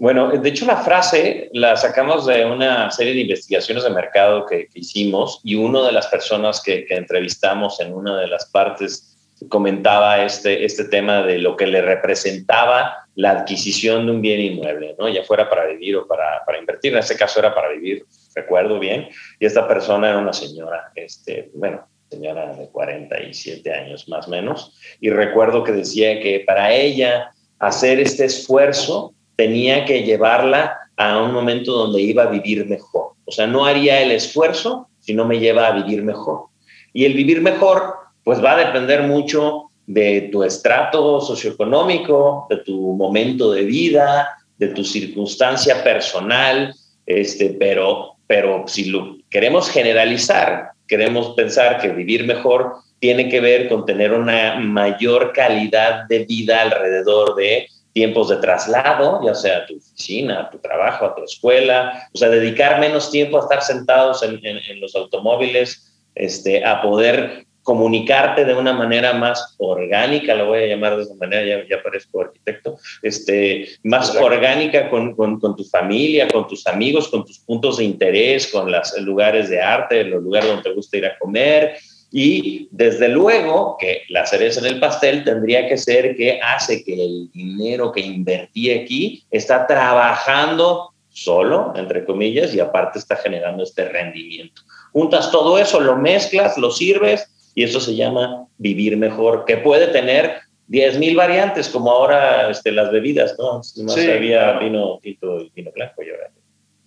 Bueno, 0.00 0.30
de 0.30 0.48
hecho 0.48 0.64
la 0.64 0.76
frase 0.76 1.50
la 1.52 1.76
sacamos 1.76 2.24
de 2.26 2.44
una 2.44 2.88
serie 2.90 3.14
de 3.14 3.22
investigaciones 3.22 3.82
de 3.82 3.90
mercado 3.90 4.46
que, 4.46 4.68
hicimos 4.74 5.40
y 5.42 5.56
una 5.56 5.84
de 5.84 5.92
las 5.92 6.06
personas 6.06 6.62
que, 6.62 6.86
entrevistamos 6.88 7.80
en 7.80 7.92
una 7.92 8.16
de 8.16 8.28
las 8.28 8.46
partes 8.46 9.16
comentaba 9.48 10.24
este, 10.24 10.64
este 10.64 10.84
tema 10.84 11.22
de 11.22 11.38
lo 11.38 11.56
que 11.56 11.66
le 11.66 11.82
representaba 11.82 13.08
la 13.16 13.32
adquisición 13.32 14.06
de 14.06 14.12
un 14.12 14.22
bien 14.22 14.40
inmueble, 14.40 14.94
¿no? 14.98 15.08
ya 15.08 15.24
fuera 15.24 15.48
para 15.50 15.66
vivir 15.66 15.96
o 15.96 16.06
para, 16.06 16.44
para 16.46 16.58
invertir. 16.58 16.92
En 16.92 17.00
este 17.00 17.16
caso 17.16 17.40
era 17.40 17.52
para 17.52 17.70
vivir, 17.70 18.04
recuerdo 18.34 18.78
bien, 18.78 19.08
y 19.40 19.46
esta 19.46 19.66
persona 19.66 20.10
era 20.10 20.18
una 20.18 20.32
señora, 20.32 20.92
este, 20.94 21.50
bueno, 21.54 21.88
señora 22.08 22.54
de 22.54 22.68
47 22.68 23.72
años 23.72 24.08
más 24.08 24.28
o 24.28 24.30
menos, 24.30 24.78
y 25.00 25.10
recuerdo 25.10 25.64
que 25.64 25.72
decía 25.72 26.20
que 26.20 26.44
para 26.46 26.72
ella 26.72 27.30
hacer 27.58 27.98
este 27.98 28.24
esfuerzo 28.24 29.14
tenía 29.38 29.84
que 29.84 30.02
llevarla 30.02 30.76
a 30.96 31.22
un 31.22 31.32
momento 31.32 31.70
donde 31.72 32.02
iba 32.02 32.24
a 32.24 32.26
vivir 32.26 32.66
mejor. 32.66 33.12
O 33.24 33.30
sea, 33.30 33.46
no 33.46 33.64
haría 33.64 34.02
el 34.02 34.10
esfuerzo 34.10 34.88
si 34.98 35.14
no 35.14 35.24
me 35.24 35.38
lleva 35.38 35.68
a 35.68 35.70
vivir 35.80 36.02
mejor. 36.02 36.46
Y 36.92 37.04
el 37.04 37.14
vivir 37.14 37.40
mejor, 37.40 37.94
pues 38.24 38.44
va 38.44 38.54
a 38.54 38.66
depender 38.66 39.04
mucho 39.04 39.70
de 39.86 40.28
tu 40.32 40.42
estrato 40.42 41.20
socioeconómico, 41.20 42.48
de 42.50 42.56
tu 42.58 42.94
momento 42.94 43.52
de 43.52 43.62
vida, 43.62 44.28
de 44.58 44.68
tu 44.68 44.82
circunstancia 44.82 45.84
personal, 45.84 46.74
este, 47.06 47.50
pero, 47.60 48.16
pero 48.26 48.64
si 48.66 48.86
lo 48.86 49.18
queremos 49.30 49.70
generalizar, 49.70 50.70
queremos 50.88 51.34
pensar 51.36 51.80
que 51.80 51.90
vivir 51.90 52.26
mejor 52.26 52.72
tiene 52.98 53.28
que 53.28 53.40
ver 53.40 53.68
con 53.68 53.86
tener 53.86 54.12
una 54.12 54.56
mayor 54.58 55.32
calidad 55.32 56.08
de 56.08 56.24
vida 56.24 56.62
alrededor 56.62 57.36
de 57.36 57.68
tiempos 57.98 58.28
de 58.28 58.36
traslado, 58.36 59.20
ya 59.26 59.34
sea 59.34 59.56
a 59.56 59.66
tu 59.66 59.76
oficina, 59.76 60.42
a 60.42 60.50
tu 60.50 60.58
trabajo, 60.58 61.04
a 61.04 61.16
tu 61.16 61.24
escuela, 61.24 62.08
o 62.14 62.16
sea, 62.16 62.28
dedicar 62.28 62.78
menos 62.78 63.10
tiempo 63.10 63.38
a 63.38 63.40
estar 63.40 63.60
sentados 63.60 64.22
en, 64.22 64.40
los 64.80 64.94
automóviles, 64.94 65.98
este, 66.14 66.64
a 66.64 66.80
poder 66.80 67.44
comunicarte 67.64 68.44
de 68.44 68.54
una 68.54 68.72
manera 68.72 69.14
más 69.14 69.56
orgánica, 69.58 70.36
lo 70.36 70.46
voy 70.46 70.60
a 70.62 70.66
llamar 70.66 70.96
de 70.96 71.02
esa 71.02 71.14
manera, 71.16 71.44
ya, 71.44 71.68
ya 71.68 71.82
parezco 71.82 72.20
arquitecto, 72.20 72.76
este, 73.02 73.66
más 73.82 74.14
orgánica 74.14 74.88
con, 74.88 75.16
con, 75.16 75.40
con, 75.40 75.56
tu 75.56 75.64
familia, 75.64 76.28
con 76.28 76.46
tus 76.46 76.68
amigos, 76.68 77.08
con 77.08 77.24
tus 77.24 77.40
puntos 77.40 77.78
de 77.78 77.84
interés, 77.84 78.46
con 78.46 78.70
los 78.70 78.96
lugares 79.00 79.50
de 79.50 79.60
arte, 79.60 80.04
los 80.04 80.22
lugares 80.22 80.48
donde 80.48 80.62
te 80.62 80.72
gusta 80.72 80.98
ir 80.98 81.06
a 81.06 81.18
comer, 81.18 81.76
y 82.10 82.68
desde 82.70 83.08
luego 83.08 83.76
que 83.78 84.02
la 84.08 84.24
cereza 84.24 84.60
en 84.60 84.66
el 84.66 84.80
pastel 84.80 85.24
tendría 85.24 85.68
que 85.68 85.76
ser 85.76 86.16
que 86.16 86.40
hace 86.40 86.82
que 86.82 86.94
el 86.94 87.30
dinero 87.32 87.92
que 87.92 88.00
invertí 88.00 88.70
aquí 88.70 89.24
está 89.30 89.66
trabajando 89.66 90.94
solo, 91.10 91.72
entre 91.76 92.04
comillas, 92.04 92.54
y 92.54 92.60
aparte 92.60 92.98
está 92.98 93.16
generando 93.16 93.62
este 93.62 93.88
rendimiento. 93.88 94.62
Juntas 94.92 95.30
todo 95.30 95.58
eso, 95.58 95.80
lo 95.80 95.96
mezclas, 95.96 96.56
lo 96.56 96.70
sirves 96.70 97.52
y 97.54 97.64
eso 97.64 97.80
se 97.80 97.94
llama 97.94 98.46
vivir 98.56 98.96
mejor, 98.96 99.44
que 99.44 99.58
puede 99.58 99.88
tener 99.88 100.36
10.000 100.68 101.16
variantes, 101.16 101.68
como 101.68 101.90
ahora 101.90 102.50
este, 102.50 102.72
las 102.72 102.90
bebidas, 102.92 103.34
¿no? 103.38 103.62
Si 103.62 103.82
más 103.82 103.96
había 103.98 104.58
vino 104.58 104.98
tinto 105.02 105.40
y 105.40 105.50
vino 105.54 105.70
blanco 105.74 106.02
y 106.02 106.10
ahora 106.10 106.30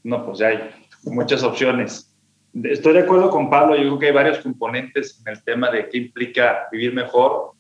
no, 0.04 0.26
pues 0.26 0.40
ya 0.40 0.48
hay 0.48 0.60
muchas 1.04 1.44
opciones. 1.44 2.11
Estoy 2.54 2.94
de 2.94 3.00
acuerdo 3.00 3.30
con 3.30 3.50
Pablo, 3.50 3.76
yo 3.76 3.84
creo 3.84 4.00
que 4.00 4.06
hay 4.08 4.12
varios 4.12 4.40
componentes 4.40 5.22
en 5.26 5.32
el 5.32 5.44
tema 5.44 5.72
de 5.72 5.88
qué 5.88 5.98
implica 5.98 6.68
vivir 6.72 6.94
mejor. 6.94 7.52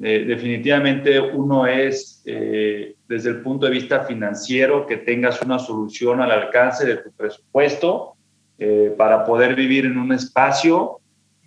Eh, 0.00 0.24
definitivamente 0.26 1.20
uno 1.20 1.66
es 1.66 2.22
eh, 2.24 2.94
desde 3.06 3.30
el 3.30 3.42
punto 3.42 3.66
de 3.66 3.72
vista 3.72 4.04
financiero, 4.04 4.86
que 4.86 4.96
tengas 4.98 5.42
una 5.42 5.58
solución 5.58 6.22
al 6.22 6.30
alcance 6.30 6.86
de 6.86 6.96
tu 6.96 7.12
presupuesto 7.12 8.14
eh, 8.58 8.94
para 8.96 9.24
poder 9.24 9.54
vivir 9.54 9.84
en 9.84 9.98
un 9.98 10.12
espacio 10.12 11.00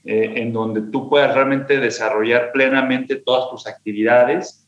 en 0.03 0.51
donde 0.51 0.81
tú 0.91 1.07
puedas 1.07 1.35
realmente 1.35 1.79
desarrollar 1.79 2.51
plenamente 2.51 3.17
todas 3.17 3.51
tus 3.51 3.67
actividades 3.67 4.67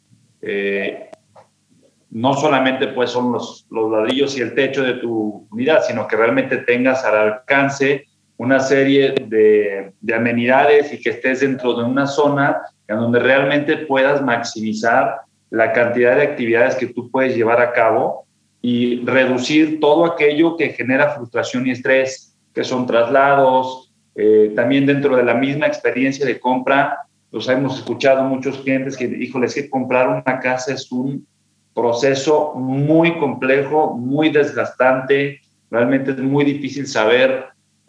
no 2.11 2.35
solamente 2.35 2.89
pues 2.89 3.09
son 3.09 3.31
los, 3.31 3.65
los 3.71 3.91
ladrillos 3.91 4.37
y 4.37 4.41
el 4.41 4.53
techo 4.53 4.83
de 4.83 4.93
tu 4.93 5.47
unidad, 5.51 5.81
sino 5.83 6.07
que 6.07 6.15
realmente 6.15 6.57
tengas 6.57 7.03
al 7.03 7.15
alcance 7.15 8.05
una 8.43 8.59
serie 8.59 9.15
de, 9.27 9.93
de, 9.99 10.15
amenidades 10.15 10.93
y 10.93 10.99
que 10.99 11.11
estés 11.11 11.39
dentro 11.39 11.73
de 11.73 11.83
una 11.83 12.05
zona 12.05 12.61
en 12.87 12.97
donde 12.97 13.19
realmente 13.19 13.77
puedas 13.77 14.21
maximizar 14.21 15.21
la 15.49 15.71
cantidad 15.71 16.15
de 16.15 16.23
actividades 16.23 16.75
que 16.75 16.87
tú 16.87 17.09
puedes 17.09 17.35
llevar 17.35 17.61
a 17.61 17.71
cabo 17.71 18.25
y 18.61 19.03
reducir 19.05 19.79
todo 19.79 20.05
aquello 20.05 20.57
que 20.57 20.69
genera 20.69 21.11
frustración 21.11 21.67
y 21.67 21.71
estrés, 21.71 22.35
que 22.53 22.63
son 22.63 22.85
traslados, 22.85 23.93
eh, 24.15 24.51
también 24.55 24.85
dentro 24.85 25.15
de 25.15 25.23
la 25.23 25.33
misma 25.33 25.67
experiencia 25.67 26.25
de 26.25 26.39
compra, 26.39 26.99
pues 27.31 27.47
hemos 27.49 27.77
escuchado 27.77 28.23
muchos 28.23 28.59
clientes 28.59 28.95
que, 28.95 29.05
híjole, 29.05 29.47
es 29.47 29.55
que 29.55 29.69
comprar 29.69 30.07
una 30.07 30.39
casa 30.39 30.73
es 30.73 30.91
un 30.91 31.25
proceso 31.73 32.53
muy 32.55 33.17
complejo, 33.17 33.95
muy 33.97 34.29
desgastante. 34.29 35.41
Realmente 35.71 36.11
es 36.11 36.19
muy 36.19 36.45
difícil 36.45 36.85
saber 36.85 37.45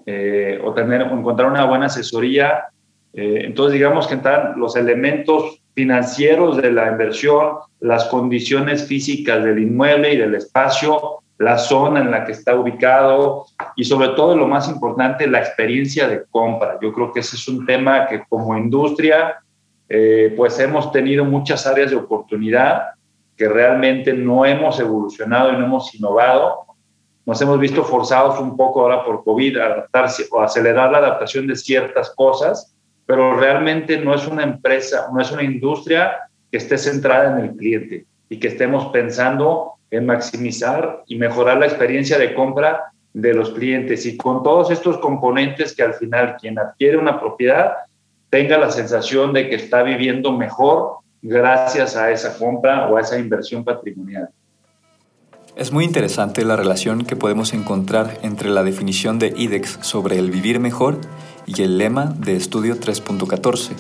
eh, 0.07 0.61
o, 0.63 0.73
tener, 0.73 1.03
encontrar 1.03 1.51
una 1.51 1.65
buena 1.65 1.87
asesoría. 1.87 2.65
Eh, 3.13 3.43
entonces, 3.45 3.75
digamos 3.75 4.07
que 4.07 4.15
están 4.15 4.59
los 4.59 4.77
elementos 4.77 5.61
financieros 5.75 6.57
de 6.57 6.73
la 6.73 6.91
inversión, 6.91 7.57
las 7.81 8.05
condiciones 8.05 8.87
físicas 8.87 9.43
del 9.43 9.59
inmueble 9.59 10.15
y 10.15 10.17
del 10.17 10.35
espacio, 10.35 11.21
la 11.39 11.59
zona 11.59 12.01
en 12.01 12.11
la 12.11 12.25
que 12.25 12.33
está 12.33 12.55
ubicado 12.55 13.47
y 13.77 13.85
sobre 13.85 14.09
todo 14.09 14.37
lo 14.37 14.47
más 14.47 14.69
importante, 14.69 15.27
la 15.27 15.41
experiencia 15.41 16.09
de 16.09 16.25
compra. 16.31 16.79
Yo 16.81 16.93
creo 16.93 17.13
que 17.13 17.21
ese 17.21 17.37
es 17.37 17.49
un 17.49 17.67
tema 17.67 18.07
que 18.07 18.23
como 18.29 18.57
industria, 18.57 19.37
eh, 19.89 20.33
pues 20.37 20.59
hemos 20.61 20.93
tenido 20.93 21.25
muchas 21.25 21.67
áreas 21.67 21.91
de 21.91 21.97
oportunidad 21.97 22.83
que 23.37 23.49
realmente 23.49 24.13
no 24.13 24.47
hemos 24.47 24.79
evolucionado 24.79 25.53
y 25.53 25.57
no 25.57 25.65
hemos 25.65 25.93
innovado. 25.95 26.64
Nos 27.27 27.41
hemos 27.41 27.59
visto 27.59 27.85
forzados 27.85 28.39
un 28.39 28.57
poco 28.57 28.83
ahora 28.83 29.05
por 29.05 29.25
COVID 29.25 29.57
a 29.57 29.67
adaptarse 29.67 30.27
o 30.31 30.41
acelerar 30.41 30.93
la 30.93 30.99
adaptación 30.99 31.47
de 31.47 31.57
ciertas 31.57 32.11
cosas, 32.11 32.75
pero 33.07 33.37
realmente 33.37 33.99
no 33.99 34.15
es 34.15 34.27
una 34.27 34.43
empresa, 34.43 35.09
no 35.13 35.21
es 35.21 35.31
una 35.31 35.43
industria 35.43 36.13
que 36.51 36.59
esté 36.59 36.77
centrada 36.77 37.31
en 37.31 37.45
el 37.45 37.57
cliente 37.57 38.07
y 38.29 38.39
que 38.39 38.49
estemos 38.49 38.87
pensando 38.87 39.75
en 39.91 40.07
maximizar 40.07 41.03
y 41.07 41.17
mejorar 41.17 41.59
la 41.59 41.67
experiencia 41.67 42.19
de 42.19 42.35
compra 42.35 42.93
de 43.13 43.33
los 43.33 43.51
clientes 43.51 44.05
y 44.07 44.17
con 44.17 44.43
todos 44.43 44.71
estos 44.71 44.99
componentes 44.99 45.75
que 45.75 45.83
al 45.83 45.95
final 45.95 46.37
quien 46.41 46.59
adquiere 46.59 46.97
una 46.97 47.21
propiedad 47.21 47.75
tenga 48.29 48.59
la 48.59 48.71
sensación 48.71 49.33
de 49.33 49.49
que 49.49 49.55
está 49.55 49.83
viviendo 49.83 50.33
mejor 50.33 50.97
gracias 51.23 51.97
a 51.97 52.11
esa 52.11 52.37
compra 52.37 52.89
o 52.89 52.97
a 52.97 53.01
esa 53.01 53.19
inversión 53.19 53.65
patrimonial. 53.65 54.29
Es 55.57 55.71
muy 55.71 55.85
interesante 55.85 56.45
la 56.45 56.57
relación 56.57 57.05
que 57.05 57.15
podemos 57.15 57.55
encontrar 57.55 58.19
entre 58.23 58.51
la 58.51 58.65
definición 58.65 59.21
de 59.21 59.33
IDEX 59.37 59.79
sobre 59.83 60.19
el 60.19 60.33
vivir 60.33 60.59
mejor 60.59 61.01
y 61.47 61.63
el 61.63 61.79
lema 61.79 62.07
de 62.07 62.35
Estudio 62.35 62.75
3.14, 62.75 63.71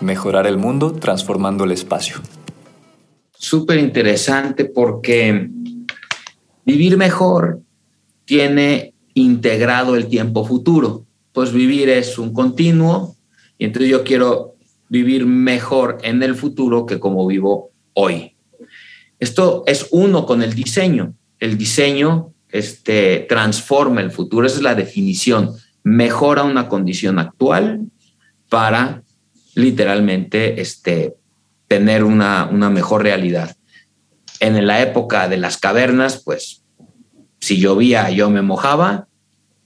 mejorar 0.00 0.48
el 0.48 0.58
mundo 0.58 0.90
transformando 0.92 1.62
el 1.62 1.70
espacio. 1.70 2.16
Súper 3.30 3.78
interesante 3.78 4.64
porque 4.64 5.48
vivir 6.64 6.96
mejor 6.96 7.60
tiene 8.24 8.92
integrado 9.14 9.94
el 9.94 10.08
tiempo 10.08 10.44
futuro, 10.44 11.06
pues 11.32 11.52
vivir 11.52 11.90
es 11.90 12.18
un 12.18 12.32
continuo 12.32 13.14
y 13.56 13.66
entonces 13.66 13.88
yo 13.88 14.02
quiero 14.02 14.56
vivir 14.88 15.26
mejor 15.26 15.98
en 16.02 16.24
el 16.24 16.34
futuro 16.34 16.86
que 16.86 16.98
como 16.98 17.24
vivo 17.24 17.70
hoy. 17.92 18.33
Esto 19.18 19.64
es 19.66 19.88
uno 19.90 20.26
con 20.26 20.42
el 20.42 20.54
diseño. 20.54 21.14
El 21.38 21.56
diseño 21.58 22.32
este, 22.48 23.26
transforma 23.28 24.00
el 24.00 24.10
futuro, 24.10 24.46
esa 24.46 24.56
es 24.56 24.62
la 24.62 24.74
definición. 24.74 25.52
Mejora 25.82 26.44
una 26.44 26.68
condición 26.68 27.18
actual 27.18 27.86
para 28.48 29.02
literalmente 29.54 30.60
este, 30.60 31.14
tener 31.68 32.04
una, 32.04 32.48
una 32.50 32.70
mejor 32.70 33.02
realidad. 33.02 33.56
En 34.40 34.66
la 34.66 34.82
época 34.82 35.28
de 35.28 35.36
las 35.36 35.58
cavernas, 35.58 36.22
pues 36.24 36.62
si 37.40 37.58
llovía 37.58 38.10
yo 38.10 38.30
me 38.30 38.42
mojaba 38.42 39.08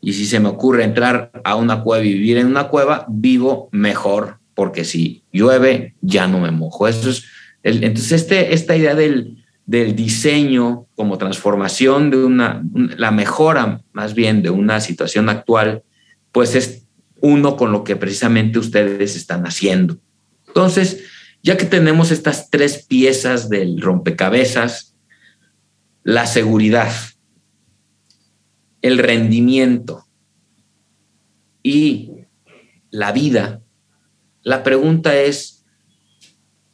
y 0.00 0.12
si 0.12 0.26
se 0.26 0.40
me 0.40 0.48
ocurre 0.48 0.84
entrar 0.84 1.30
a 1.44 1.56
una 1.56 1.82
cueva 1.82 2.04
y 2.04 2.12
vivir 2.12 2.38
en 2.38 2.46
una 2.46 2.68
cueva, 2.68 3.06
vivo 3.08 3.68
mejor 3.72 4.38
porque 4.58 4.84
si 4.84 5.22
llueve 5.30 5.94
ya 6.00 6.26
no 6.26 6.40
me 6.40 6.50
mojo. 6.50 6.88
Eso 6.88 7.10
es 7.10 7.24
entonces 7.62 8.12
este, 8.12 8.54
esta 8.54 8.76
idea 8.76 8.94
del, 8.94 9.44
del 9.66 9.94
diseño 9.94 10.86
como 10.96 11.18
transformación 11.18 12.10
de 12.10 12.24
una, 12.24 12.62
la 12.96 13.10
mejora 13.10 13.82
más 13.92 14.14
bien 14.14 14.42
de 14.42 14.50
una 14.50 14.80
situación 14.80 15.28
actual, 15.28 15.82
pues 16.32 16.54
es 16.54 16.86
uno 17.20 17.56
con 17.56 17.72
lo 17.72 17.84
que 17.84 17.96
precisamente 17.96 18.58
ustedes 18.58 19.16
están 19.16 19.44
haciendo. 19.44 19.98
Entonces, 20.46 21.04
ya 21.42 21.56
que 21.56 21.66
tenemos 21.66 22.10
estas 22.10 22.50
tres 22.50 22.84
piezas 22.86 23.48
del 23.48 23.80
rompecabezas, 23.80 24.96
la 26.02 26.26
seguridad, 26.26 26.92
el 28.82 28.98
rendimiento 28.98 30.06
y 31.62 32.12
la 32.90 33.12
vida, 33.12 33.60
la 34.42 34.62
pregunta 34.62 35.14
es, 35.16 35.57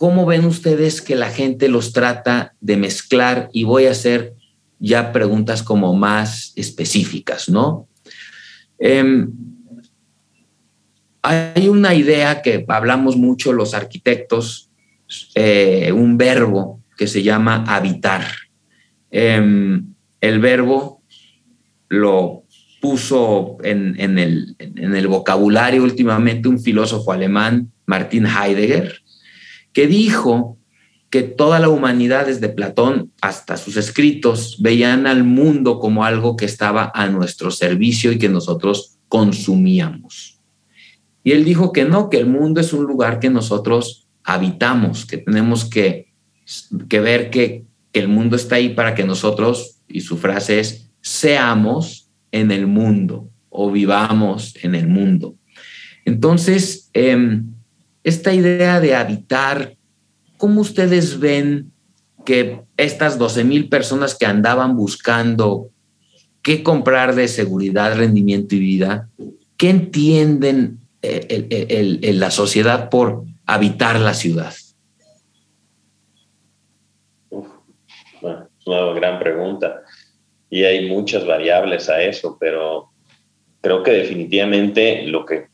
¿cómo 0.04 0.26
ven 0.26 0.44
ustedes 0.44 1.00
que 1.00 1.14
la 1.14 1.30
gente 1.30 1.70
los 1.70 1.94
trata 1.94 2.54
de 2.60 2.76
mezclar? 2.76 3.48
Y 3.54 3.64
voy 3.64 3.86
a 3.86 3.92
hacer 3.92 4.34
ya 4.78 5.12
preguntas 5.12 5.62
como 5.62 5.94
más 5.94 6.52
específicas, 6.56 7.48
¿no? 7.48 7.88
Em, 8.78 9.32
hay 11.22 11.68
una 11.68 11.94
idea 11.94 12.42
que 12.42 12.66
hablamos 12.68 13.16
mucho 13.16 13.54
los 13.54 13.72
arquitectos, 13.72 14.68
eh, 15.34 15.90
un 15.90 16.18
verbo 16.18 16.82
que 16.98 17.06
se 17.06 17.22
llama 17.22 17.64
habitar. 17.66 18.26
Em, 19.10 19.86
el 20.20 20.38
verbo 20.38 21.02
lo 21.88 22.44
puso 22.82 23.56
en, 23.64 23.98
el, 24.18 24.54
en, 24.58 24.94
el, 24.94 25.06
vocabulario 25.08 25.82
últimamente 25.82 26.46
un 26.46 26.60
filósofo 26.60 27.10
alemán, 27.10 27.72
Martin 27.86 28.26
Heidegger, 28.26 29.03
que 29.74 29.86
dijo 29.86 30.56
que 31.10 31.22
toda 31.22 31.60
la 31.60 31.68
humanidad, 31.68 32.26
desde 32.26 32.48
Platón 32.48 33.12
hasta 33.20 33.56
sus 33.56 33.76
escritos, 33.76 34.56
veían 34.60 35.06
al 35.06 35.22
mundo 35.22 35.78
como 35.78 36.04
algo 36.04 36.36
que 36.36 36.46
estaba 36.46 36.90
a 36.94 37.06
nuestro 37.08 37.50
servicio 37.50 38.10
y 38.10 38.18
que 38.18 38.28
nosotros 38.28 38.96
consumíamos. 39.08 40.40
Y 41.22 41.32
él 41.32 41.44
dijo 41.44 41.72
que 41.72 41.84
no, 41.84 42.10
que 42.10 42.18
el 42.18 42.26
mundo 42.26 42.60
es 42.60 42.72
un 42.72 42.84
lugar 42.84 43.20
que 43.20 43.30
nosotros 43.30 44.08
habitamos, 44.24 45.06
que 45.06 45.18
tenemos 45.18 45.64
que, 45.66 46.12
que 46.88 47.00
ver 47.00 47.30
que, 47.30 47.64
que 47.92 48.00
el 48.00 48.08
mundo 48.08 48.34
está 48.36 48.56
ahí 48.56 48.70
para 48.70 48.94
que 48.94 49.04
nosotros, 49.04 49.82
y 49.86 50.00
su 50.00 50.16
frase 50.16 50.58
es, 50.58 50.90
seamos 51.00 52.10
en 52.32 52.50
el 52.50 52.66
mundo 52.66 53.30
o 53.50 53.70
vivamos 53.70 54.56
en 54.62 54.74
el 54.74 54.88
mundo. 54.88 55.36
Entonces, 56.04 56.90
em, 56.92 57.53
esta 58.04 58.32
idea 58.32 58.80
de 58.80 58.94
habitar, 58.94 59.76
¿cómo 60.36 60.60
ustedes 60.60 61.18
ven 61.18 61.72
que 62.24 62.62
estas 62.76 63.18
12 63.18 63.44
mil 63.44 63.68
personas 63.68 64.14
que 64.14 64.26
andaban 64.26 64.76
buscando 64.76 65.70
qué 66.42 66.62
comprar 66.62 67.14
de 67.14 67.28
seguridad, 67.28 67.96
rendimiento 67.96 68.54
y 68.54 68.60
vida, 68.60 69.08
qué 69.56 69.70
entienden 69.70 70.80
eh, 71.02 72.12
la 72.14 72.30
sociedad 72.30 72.90
por 72.90 73.24
habitar 73.46 73.98
la 73.98 74.14
ciudad? 74.14 74.54
bueno, 78.20 78.48
una 78.66 78.92
gran 78.94 79.18
pregunta 79.18 79.82
y 80.48 80.64
hay 80.64 80.88
muchas 80.88 81.26
variables 81.26 81.88
a 81.90 82.02
eso, 82.02 82.38
pero 82.40 82.90
creo 83.60 83.82
que 83.82 83.90
definitivamente 83.90 85.02
lo 85.02 85.26
que 85.26 85.48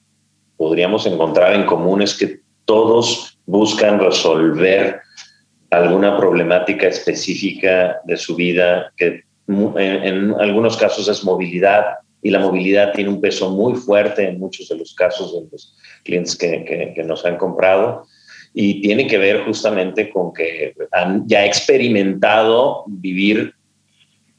podríamos 0.56 1.06
encontrar 1.06 1.54
en 1.54 1.64
común 1.64 2.02
es 2.02 2.14
que 2.14 2.39
todos 2.70 3.36
buscan 3.46 3.98
resolver 3.98 5.00
alguna 5.70 6.16
problemática 6.16 6.86
específica 6.86 7.96
de 8.04 8.16
su 8.16 8.36
vida 8.36 8.92
que 8.96 9.24
en, 9.48 10.32
algunos 10.38 10.76
casos 10.76 11.08
es 11.08 11.24
movilidad 11.24 11.82
y 12.22 12.30
la 12.30 12.38
movilidad 12.38 12.92
tiene 12.92 13.10
un 13.10 13.20
peso 13.20 13.50
muy 13.50 13.74
fuerte 13.74 14.28
en 14.28 14.38
muchos 14.38 14.68
de 14.68 14.76
los 14.76 14.94
casos 14.94 15.34
de 15.34 15.48
los 15.50 15.74
clientes 16.04 16.36
que, 16.36 16.94
nos 17.04 17.24
han 17.24 17.38
comprado 17.38 18.06
y 18.54 18.80
tiene 18.82 19.08
que 19.08 19.18
ver 19.18 19.44
justamente 19.44 20.08
con 20.08 20.32
que 20.32 20.72
han 20.92 21.26
ya 21.26 21.44
experimentado 21.44 22.84
vivir 22.86 23.52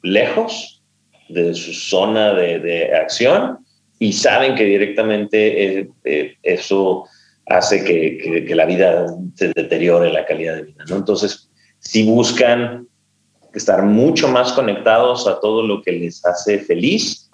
lejos 0.03 0.81
de 1.27 1.53
su 1.53 1.73
zona 1.73 2.33
de, 2.33 2.59
de 2.59 2.95
acción 2.95 3.57
y 3.99 4.13
saben 4.13 4.55
que 4.55 4.63
directamente 4.63 5.79
eh, 5.79 5.89
eh, 6.05 6.35
eso 6.43 7.03
hace 7.47 7.83
que, 7.83 8.45
que, 8.47 8.55
la 8.55 8.65
vida 8.65 9.07
se 9.35 9.49
deteriore 9.49 10.11
la 10.11 10.25
calidad 10.25 10.55
de 10.55 10.63
vida. 10.63 10.83
¿no? 10.87 10.97
Entonces, 10.97 11.49
si 11.79 12.05
buscan 12.05 12.87
estar 13.53 13.83
mucho 13.83 14.27
más 14.27 14.53
conectados 14.53 15.27
a 15.27 15.39
todo 15.39 15.65
lo 15.65 15.81
que 15.81 15.91
les 15.91 16.25
hace 16.25 16.59
feliz 16.59 17.29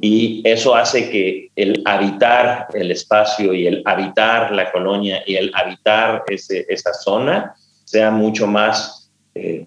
y 0.00 0.42
eso 0.44 0.74
hace 0.74 1.08
que 1.08 1.50
el 1.56 1.82
habitar 1.86 2.66
el 2.74 2.90
espacio 2.90 3.54
y 3.54 3.66
el 3.66 3.82
habitar 3.84 4.52
la 4.52 4.70
colonia 4.72 5.22
y 5.26 5.36
el 5.36 5.50
habitar 5.54 6.24
ese, 6.28 6.66
esa 6.68 6.92
zona 6.92 7.54
sea 7.84 8.10
mucho 8.10 8.46
más 8.46 9.10
eh, 9.34 9.66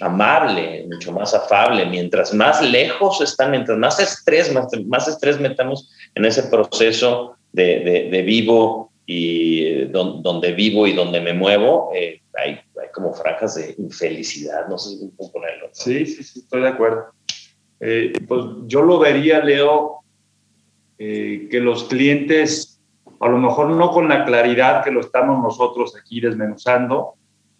amable, 0.00 0.86
mucho 0.90 1.12
más 1.12 1.34
afable. 1.34 1.86
Mientras 1.86 2.32
más 2.34 2.62
lejos 2.62 3.20
están, 3.20 3.50
mientras 3.50 3.78
más 3.78 4.00
estrés, 4.00 4.52
más, 4.52 4.66
más 4.86 5.08
estrés 5.08 5.38
metamos 5.40 5.90
en 6.14 6.24
ese 6.24 6.44
proceso 6.44 7.36
de, 7.52 8.08
de, 8.10 8.22
vivo 8.22 8.92
y 9.06 9.64
eh, 9.64 9.86
donde 9.86 10.52
vivo 10.52 10.86
y 10.86 10.92
donde 10.92 11.20
me 11.20 11.32
muevo, 11.32 11.92
eh, 11.94 12.20
hay, 12.34 12.50
hay, 12.52 12.88
como 12.92 13.14
franjas 13.14 13.54
de 13.54 13.74
infelicidad, 13.78 14.66
no 14.68 14.76
sé 14.76 14.98
si 14.98 15.08
puedo 15.16 15.30
ponerlo. 15.30 15.68
Sí, 15.72 16.04
sí, 16.04 16.24
sí, 16.24 16.40
estoy 16.40 16.62
de 16.62 16.68
acuerdo. 16.68 17.06
Eh, 17.78 18.12
pues 18.26 18.44
yo 18.66 18.82
lo 18.82 18.98
vería, 18.98 19.42
Leo, 19.42 20.00
que 20.98 21.60
los 21.60 21.84
clientes, 21.84 22.80
a 23.20 23.28
lo 23.28 23.38
mejor 23.38 23.68
no 23.68 23.90
con 23.90 24.08
la 24.08 24.24
claridad 24.24 24.82
que 24.82 24.90
lo 24.90 25.00
estamos 25.00 25.42
nosotros 25.42 25.94
aquí 25.94 26.20
desmenuzando, 26.20 27.14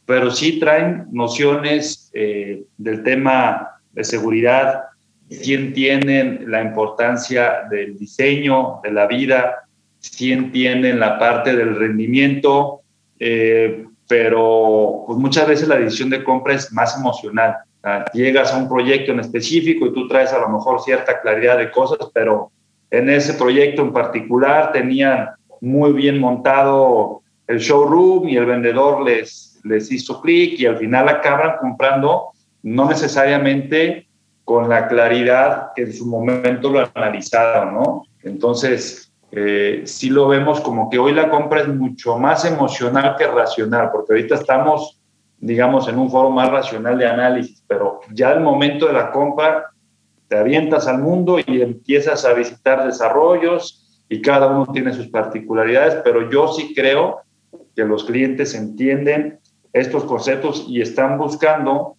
pero 0.07 0.31
sí 0.31 0.59
traen 0.59 1.07
nociones 1.13 2.11
del 2.15 3.03
tema 3.03 3.79
de 3.93 4.05
seguridad, 4.05 4.85
sí 5.29 5.53
entienden 5.53 6.51
la 6.51 6.63
importancia 6.63 7.67
del 7.71 7.99
diseño, 7.99 8.81
de 8.83 8.93
la 8.93 9.07
vida, 9.07 9.66
sí 10.13 10.33
entienden 10.33 11.01
la 11.01 11.19
parte 11.19 11.55
del 11.55 11.77
rendimiento, 11.77 12.81
eh, 13.19 13.85
pero 14.09 15.05
pues 15.07 15.19
muchas 15.19 15.49
veces 15.49 15.69
la 15.69 15.77
decisión 15.77 16.11
de 16.11 16.23
compra 16.23 16.55
es 16.55 16.73
más 16.73 16.97
emocional. 16.97 17.57
llegas 18.13 18.53
a 18.53 18.59
un 18.59 18.69
proyecto 18.69 19.13
en 19.13 19.21
específico 19.21 19.87
y 19.87 19.93
tú 19.93 20.09
traes 20.09 20.33
a 20.33 20.41
lo 20.41 20.49
mejor 20.49 20.81
cierta 20.81 21.21
claridad 21.21 21.59
de 21.59 21.71
cosas, 21.71 21.99
pero 22.13 22.51
en 22.91 23.09
ese 23.11 23.35
proyecto 23.35 23.83
en 23.83 23.93
particular 23.93 24.73
tenían 24.73 25.29
muy 25.61 25.93
bien 25.93 26.19
montado 26.19 27.23
el 27.47 27.59
showroom 27.59 28.29
y 28.29 28.37
el 28.37 28.47
vendedor 28.47 29.03
les, 29.03 29.61
les 29.65 29.91
hizo 29.93 30.21
clic 30.21 30.59
y 30.59 30.67
al 30.67 30.79
final 30.79 31.09
acaban 31.09 31.59
comprando 31.61 32.31
no 32.63 32.89
necesariamente 32.89 34.07
con 34.45 34.69
la 34.69 34.89
claridad 34.89 35.73
que 35.75 35.83
en 35.83 35.93
su 35.93 36.07
momento 36.07 36.71
lo 36.71 36.89
analizaron, 36.95 37.75
¿no? 37.75 38.03
Entonces, 38.23 39.06
eh, 39.39 39.83
sí 39.85 40.09
lo 40.09 40.29
vemos 40.29 40.63
como 40.63 40.89
que 40.89 40.99
hoy 40.99 41.13
la 41.13 41.29
compra 41.29 41.61
es 41.61 41.69
mucho 41.69 42.17
más 42.17 42.47
emocional 42.47 43.17
que 43.19 43.27
racional, 43.27 43.91
porque 43.93 44.15
ahorita 44.15 44.37
estamos, 44.37 44.99
digamos, 45.37 45.87
en 45.89 45.99
un 45.99 46.11
foro 46.11 46.31
más 46.31 46.49
racional 46.49 46.97
de 46.97 47.07
análisis, 47.07 47.63
pero 47.69 48.01
ya 48.15 48.33
el 48.33 48.41
momento 48.41 48.87
de 48.87 48.95
la 48.95 49.11
compra 49.11 49.67
te 50.29 50.39
avientas 50.39 50.89
al 50.89 51.03
mundo 51.03 51.39
y 51.39 51.61
empiezas 51.61 52.25
a 52.25 52.33
visitar 52.33 52.87
desarrollos 52.87 54.03
y 54.09 54.23
cada 54.23 54.47
uno 54.47 54.73
tiene 54.73 54.95
sus 54.95 55.09
particularidades, 55.09 55.97
pero 56.03 56.31
yo 56.31 56.49
sí 56.49 56.73
creo 56.75 57.21
que 57.75 57.85
los 57.85 58.05
clientes 58.05 58.55
entienden 58.55 59.39
estos 59.75 60.05
conceptos 60.05 60.65
y 60.67 60.81
están 60.81 61.19
buscando 61.19 61.99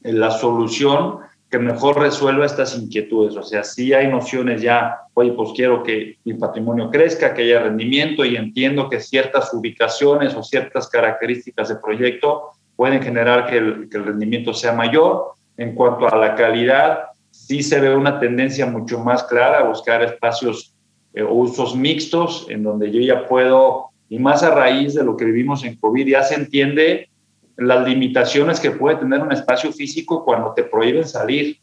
la 0.00 0.30
solución 0.30 1.18
que 1.52 1.58
mejor 1.58 2.00
resuelva 2.00 2.46
estas 2.46 2.74
inquietudes. 2.78 3.36
O 3.36 3.42
sea, 3.42 3.62
si 3.62 3.92
hay 3.92 4.08
nociones 4.08 4.62
ya, 4.62 5.00
oye, 5.12 5.32
pues 5.32 5.50
quiero 5.54 5.82
que 5.82 6.16
mi 6.24 6.32
patrimonio 6.32 6.90
crezca, 6.90 7.34
que 7.34 7.42
haya 7.42 7.64
rendimiento 7.64 8.24
y 8.24 8.36
entiendo 8.36 8.88
que 8.88 9.00
ciertas 9.00 9.52
ubicaciones 9.52 10.34
o 10.34 10.42
ciertas 10.42 10.88
características 10.88 11.68
de 11.68 11.76
proyecto 11.76 12.52
pueden 12.74 13.02
generar 13.02 13.44
que 13.44 13.58
el, 13.58 13.90
rendimiento 13.90 14.54
sea 14.54 14.72
mayor. 14.72 15.32
En 15.58 15.74
cuanto 15.74 16.08
a 16.08 16.16
la 16.16 16.34
calidad, 16.36 17.00
sí 17.30 17.62
se 17.62 17.78
ve 17.80 17.94
una 17.94 18.18
tendencia 18.18 18.64
mucho 18.64 19.00
más 19.00 19.22
clara 19.24 19.58
a 19.58 19.68
buscar 19.68 20.02
espacios 20.02 20.74
o 21.14 21.18
eh, 21.18 21.22
usos 21.22 21.76
mixtos 21.76 22.46
en 22.48 22.62
donde 22.62 22.90
yo 22.90 23.00
ya 23.00 23.28
puedo, 23.28 23.90
y 24.08 24.18
más 24.18 24.42
a 24.42 24.54
raíz 24.54 24.94
de 24.94 25.04
lo 25.04 25.18
que 25.18 25.26
vivimos 25.26 25.64
en 25.64 25.76
COVID, 25.76 26.08
ya 26.08 26.22
se 26.22 26.34
entiende 26.34 27.10
las 27.56 27.86
limitaciones 27.86 28.60
que 28.60 28.70
puede 28.70 28.96
tener 28.96 29.20
un 29.20 29.32
espacio 29.32 29.72
físico 29.72 30.24
cuando 30.24 30.52
te 30.54 30.64
prohíben 30.64 31.06
salir 31.06 31.58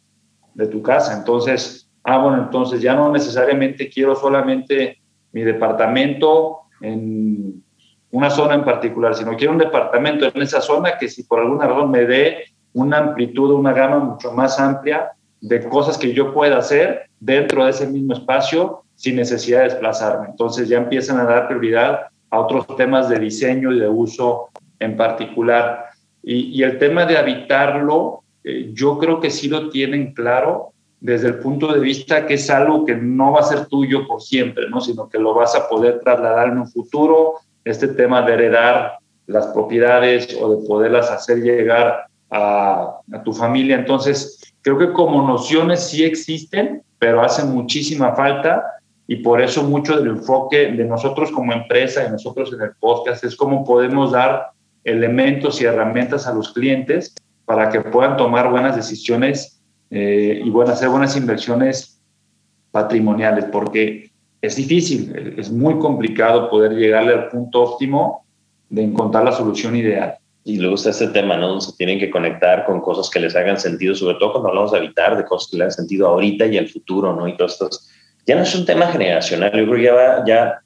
de 0.54 0.68
tu 0.68 0.82
casa. 0.82 1.18
Entonces, 1.18 1.90
ah, 2.04 2.18
bueno, 2.18 2.44
entonces 2.44 2.82
ya 2.82 2.96
no 2.96 3.12
necesariamente 3.12 3.90
quiero 3.90 4.16
solamente 4.16 5.00
mi 5.32 5.42
departamento 5.42 6.62
en 6.82 7.64
una 8.12 8.30
zona 8.30 8.56
en 8.56 8.64
particular, 8.64 9.16
sino 9.16 9.36
quiero 9.36 9.54
un 9.54 9.60
departamento 9.60 10.26
en 10.26 10.42
esa 10.42 10.62
zona 10.62 10.98
que 10.98 11.08
si 11.08 11.24
por 11.24 11.40
alguna 11.40 11.68
razón 11.68 11.92
me 11.92 12.06
dé 12.06 12.46
una 12.74 12.98
amplitud, 12.98 13.52
una 13.52 13.74
gama 13.74 14.00
mucho 14.00 14.32
más 14.32 14.60
amplia 14.60 15.12
de 15.42 15.68
cosas 15.70 15.98
que 15.98 16.14
yo 16.14 16.34
pueda 16.34 16.58
hacer 16.58 17.10
dentro 17.20 17.64
de 17.66 17.72
ese 17.72 17.88
mismo 17.88 18.14
espacio 18.14 18.84
sin 18.96 19.16
necesidad 19.16 19.60
de 19.60 19.66
desplazarme. 19.66 20.28
Entonces 20.30 20.68
ya 20.68 20.78
empiezan 20.78 21.20
a 21.20 21.24
dar 21.24 21.48
prioridad 21.48 22.08
a 22.32 22.40
otros 22.40 22.68
temas 22.76 23.10
de 23.10 23.20
diseño 23.20 23.72
y 23.72 23.80
de 23.80 23.88
uso 23.88 24.49
en 24.80 24.98
particular. 24.98 25.86
Y, 26.24 26.62
el 26.64 26.78
tema 26.78 27.06
de 27.06 27.18
habitarlo, 27.18 28.24
eh, 28.44 28.72
yo 28.74 28.98
creo 28.98 29.20
que 29.20 29.30
sí 29.30 29.48
lo 29.48 29.70
tienen 29.70 30.14
claro 30.14 30.74
desde 31.00 31.30
el 31.30 31.40
punto 31.40 31.72
de 31.72 31.80
vista 31.80 32.26
que 32.26 32.34
es 32.34 32.50
algo 32.50 32.86
que 32.86 32.96
no 32.96 33.32
va 33.32 33.40
a 33.40 33.44
ser 33.44 33.68
tuyo 33.68 34.06
por 34.06 34.22
siempre, 34.22 34.70
¿no? 34.70 34.82
sino 34.82 35.08
que 35.08 35.18
lo 35.18 35.34
vas 35.34 35.56
a 35.56 35.70
poder 35.70 36.00
trasladar 36.00 36.50
en 36.50 36.58
un 36.58 36.68
futuro. 36.68 37.36
Este 37.64 37.88
tema 37.88 38.22
de 38.22 38.34
heredar 38.34 38.98
las 39.28 39.48
propiedades 39.48 40.38
o 40.42 40.56
de 40.56 40.68
poderlas 40.68 41.10
hacer 41.10 41.38
llegar 41.38 42.06
a, 42.30 43.00
a 43.12 43.24
tu 43.24 43.32
familia. 43.32 43.78
Entonces, 43.78 44.54
creo 44.62 44.78
que 44.78 44.92
como 44.92 45.26
nociones 45.26 45.90
sí 45.90 46.04
existen, 46.04 46.84
pero 46.98 47.22
hacen 47.22 47.52
muchísima 47.52 48.14
falta 48.14 48.64
y 49.08 49.18
por 49.18 49.42
eso 49.42 49.64
mucho 49.64 49.98
del 49.98 50.08
enfoque 50.10 50.72
de 50.72 50.86
nosotros 50.86 51.32
como 51.32 51.54
empresa 51.54 52.06
y 52.06 52.12
nosotros 52.12 52.54
en 52.54 52.62
el 52.62 52.72
podcast 52.80 53.24
es 53.24 53.36
cómo 53.36 53.64
podemos 53.64 54.12
dar 54.12 54.52
elementos 54.84 55.62
y 55.62 55.66
herramientas 55.66 56.28
a 56.28 56.34
los 56.34 56.54
clientes 56.54 57.14
para 57.46 57.70
que 57.70 57.82
puedan 57.82 58.18
tomar 58.18 58.50
buenas 58.52 58.76
decisiones 58.76 59.62
eh, 59.92 60.42
y 60.44 60.50
bueno, 60.50 60.72
hacer 60.72 60.90
buenas 60.90 61.16
inversiones 61.18 62.02
patrimoniales, 62.72 63.46
porque 63.46 64.12
es 64.42 64.56
difícil, 64.56 65.36
es 65.38 65.52
muy 65.52 65.80
complicado 65.80 66.50
poder 66.50 66.74
llegarle 66.74 67.14
al 67.14 67.30
punto 67.30 67.62
óptimo 67.62 68.26
de 68.70 68.84
encontrar 68.84 69.26
la 69.26 69.32
solución 69.32 69.76
ideal. 69.76 70.16
Y 70.44 70.58
luego 70.58 70.76
está 70.76 70.92
este 70.92 71.08
tema, 71.08 71.36
¿no? 71.38 71.60
Se 71.60 71.76
tienen 71.76 72.00
que 72.00 72.10
conectar 72.10 72.66
con 72.66 72.82
cosas 72.82 73.10
que 73.10 73.20
les 73.20 73.36
hagan 73.36 73.60
sentido, 73.60 73.94
sobre 73.94 74.18
todo 74.18 74.32
cuando 74.32 74.50
hablamos 74.50 74.72
de 74.72 74.78
habitar, 74.78 75.18
de 75.18 75.26
cosas 75.26 75.50
que 75.52 75.58
les 75.58 75.64
hagan 75.64 75.72
sentido 75.72 76.08
ahorita 76.08 76.46
y 76.46 76.58
al 76.58 76.70
futuro, 76.70 77.14
¿no? 77.14 77.28
Y 77.28 77.36
todo 77.36 77.48
esto 77.48 77.70
ya 78.26 78.36
no 78.36 78.44
es 78.44 78.56
un 78.56 78.66
tema 78.66 78.88
generacional, 78.88 79.52
yo 79.52 79.66
creo 79.66 79.76
que 79.76 79.84
ya, 79.84 80.24
ya 80.26 80.62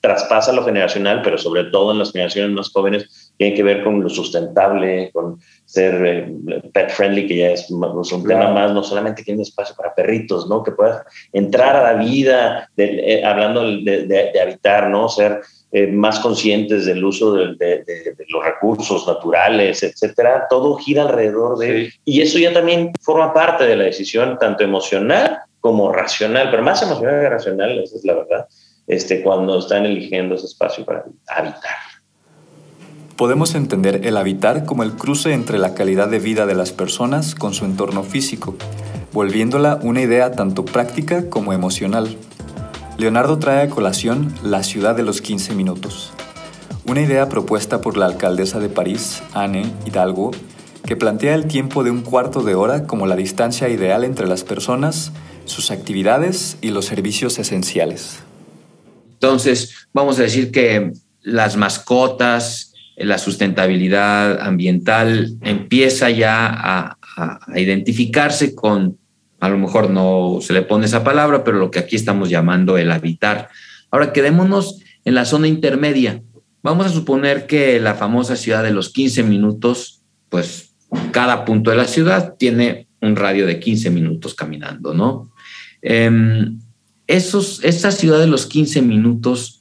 traspasa 0.00 0.52
lo 0.52 0.64
generacional, 0.64 1.20
pero 1.22 1.36
sobre 1.36 1.64
todo 1.64 1.92
en 1.92 1.98
las 1.98 2.12
generaciones 2.12 2.52
más 2.52 2.70
jóvenes, 2.70 3.27
tiene 3.38 3.54
que 3.54 3.62
ver 3.62 3.84
con 3.84 4.02
lo 4.02 4.08
sustentable, 4.10 5.10
con 5.12 5.38
ser 5.64 6.04
eh, 6.04 6.60
pet 6.72 6.90
friendly, 6.90 7.26
que 7.26 7.36
ya 7.36 7.50
es 7.52 7.70
un 7.70 8.26
tema 8.26 8.50
más, 8.50 8.72
no 8.72 8.82
solamente 8.82 9.22
que 9.22 9.30
hay 9.30 9.36
un 9.36 9.42
espacio 9.42 9.74
para 9.76 9.94
perritos, 9.94 10.48
¿no? 10.48 10.62
Que 10.62 10.72
puedas 10.72 11.02
entrar 11.32 11.76
a 11.76 11.92
la 11.92 12.02
vida, 12.02 12.68
eh, 12.76 13.22
hablando 13.24 13.62
de, 13.62 14.40
habitar, 14.42 14.90
¿no? 14.90 15.08
Ser 15.08 15.40
eh, 15.70 15.86
más 15.86 16.18
conscientes 16.18 16.84
del 16.84 17.04
uso 17.04 17.32
de, 17.32 17.84
los 18.28 18.44
recursos 18.44 19.06
naturales, 19.06 19.82
etcétera. 19.82 20.46
Todo 20.50 20.76
gira 20.76 21.02
alrededor 21.02 21.58
de... 21.58 21.92
Y 22.04 22.20
eso 22.20 22.38
ya 22.38 22.52
también 22.52 22.92
forma 23.00 23.32
parte 23.32 23.64
de 23.64 23.76
la 23.76 23.84
decisión, 23.84 24.36
tanto 24.38 24.64
emocional 24.64 25.38
como 25.60 25.92
racional, 25.92 26.50
pero 26.50 26.62
más 26.62 26.82
emocional 26.82 27.20
que 27.20 27.28
racional, 27.28 27.78
esa 27.78 27.96
es 27.96 28.04
la 28.04 28.14
verdad 28.14 28.48
este, 28.88 29.22
cuando 29.22 29.58
están 29.58 29.86
eligiendo 29.86 30.34
ese 30.34 30.46
espacio 30.46 30.84
para 30.84 31.04
habitar. 31.28 31.76
Podemos 33.18 33.56
entender 33.56 34.06
el 34.06 34.16
habitar 34.16 34.64
como 34.64 34.84
el 34.84 34.92
cruce 34.92 35.32
entre 35.32 35.58
la 35.58 35.74
calidad 35.74 36.06
de 36.06 36.20
vida 36.20 36.46
de 36.46 36.54
las 36.54 36.70
personas 36.70 37.34
con 37.34 37.52
su 37.52 37.64
entorno 37.64 38.04
físico, 38.04 38.54
volviéndola 39.12 39.80
una 39.82 40.02
idea 40.02 40.30
tanto 40.30 40.64
práctica 40.64 41.28
como 41.28 41.52
emocional. 41.52 42.16
Leonardo 42.96 43.40
trae 43.40 43.66
a 43.66 43.70
colación 43.70 44.32
la 44.44 44.62
ciudad 44.62 44.94
de 44.94 45.02
los 45.02 45.20
15 45.20 45.56
minutos, 45.56 46.12
una 46.86 47.02
idea 47.02 47.28
propuesta 47.28 47.80
por 47.80 47.96
la 47.96 48.06
alcaldesa 48.06 48.60
de 48.60 48.68
París, 48.68 49.20
Anne 49.34 49.68
Hidalgo, 49.84 50.30
que 50.86 50.94
plantea 50.94 51.34
el 51.34 51.48
tiempo 51.48 51.82
de 51.82 51.90
un 51.90 52.02
cuarto 52.02 52.44
de 52.44 52.54
hora 52.54 52.84
como 52.86 53.08
la 53.08 53.16
distancia 53.16 53.68
ideal 53.68 54.04
entre 54.04 54.28
las 54.28 54.44
personas, 54.44 55.10
sus 55.44 55.72
actividades 55.72 56.56
y 56.60 56.70
los 56.70 56.84
servicios 56.84 57.40
esenciales. 57.40 58.20
Entonces, 59.14 59.88
vamos 59.92 60.20
a 60.20 60.22
decir 60.22 60.52
que 60.52 60.92
las 61.20 61.56
mascotas, 61.56 62.67
la 62.98 63.18
sustentabilidad 63.18 64.40
ambiental 64.40 65.36
empieza 65.42 66.10
ya 66.10 66.46
a, 66.48 66.94
identificarse 67.56 68.54
con, 68.54 68.96
a 69.40 69.48
lo 69.48 69.58
mejor 69.58 69.90
no 69.90 70.38
se 70.40 70.52
le 70.52 70.62
pone 70.62 70.86
esa 70.86 71.02
palabra, 71.02 71.42
pero 71.42 71.58
lo 71.58 71.70
que 71.70 71.80
aquí 71.80 71.96
estamos 71.96 72.30
llamando 72.30 72.78
el 72.78 72.92
habitar. 72.92 73.48
Ahora 73.90 74.12
quedémonos 74.12 74.80
en 75.04 75.14
la 75.14 75.24
zona 75.24 75.48
intermedia. 75.48 76.22
Vamos 76.62 76.86
a 76.86 76.90
suponer 76.90 77.46
que 77.46 77.80
la 77.80 77.94
famosa 77.94 78.36
ciudad 78.36 78.62
de 78.62 78.70
los 78.70 78.90
15 78.90 79.24
minutos, 79.24 80.02
pues 80.28 80.74
cada 81.10 81.44
punto 81.44 81.70
de 81.70 81.76
la 81.76 81.86
ciudad 81.86 82.34
tiene 82.38 82.86
un 83.00 83.16
radio 83.16 83.46
de 83.46 83.58
15 83.58 83.90
minutos 83.90 84.34
caminando, 84.34 84.94
¿no? 84.94 85.32
Em, 85.82 86.60
esos, 87.06 87.64
esa 87.64 87.90
ciudad 87.90 88.20
de 88.20 88.26
los 88.26 88.46
15 88.46 88.82
minutos, 88.82 89.57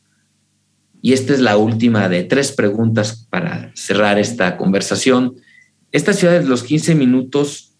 y 1.01 1.13
esta 1.13 1.33
es 1.33 1.39
la 1.39 1.57
última 1.57 2.09
de 2.09 2.23
tres 2.23 2.51
preguntas 2.51 3.27
para 3.29 3.71
cerrar 3.75 4.19
esta 4.19 4.57
conversación, 4.57 5.35
esta 5.91 6.13
ciudad 6.13 6.39
de 6.39 6.47
los 6.47 6.63
15 6.63 6.95
minutos, 6.95 7.75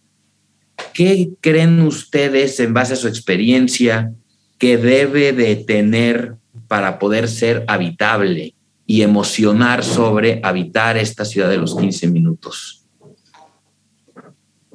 ¿qué 0.93 1.31
creen 1.41 1.81
ustedes 1.81 2.59
en 2.59 2.73
base 2.73 2.93
a 2.93 2.97
su 2.97 3.07
experiencia 3.07 4.13
que 4.57 4.77
debe 4.77 5.33
de 5.33 5.55
tener 5.55 6.35
para 6.67 6.99
poder 6.99 7.27
ser 7.27 7.63
habitable 7.67 8.55
y 8.85 9.01
emocionar 9.01 9.83
sobre 9.83 10.39
habitar 10.43 10.97
esta 10.97 11.25
ciudad 11.25 11.49
de 11.49 11.57
los 11.57 11.75
15 11.75 12.07
minutos? 12.07 12.85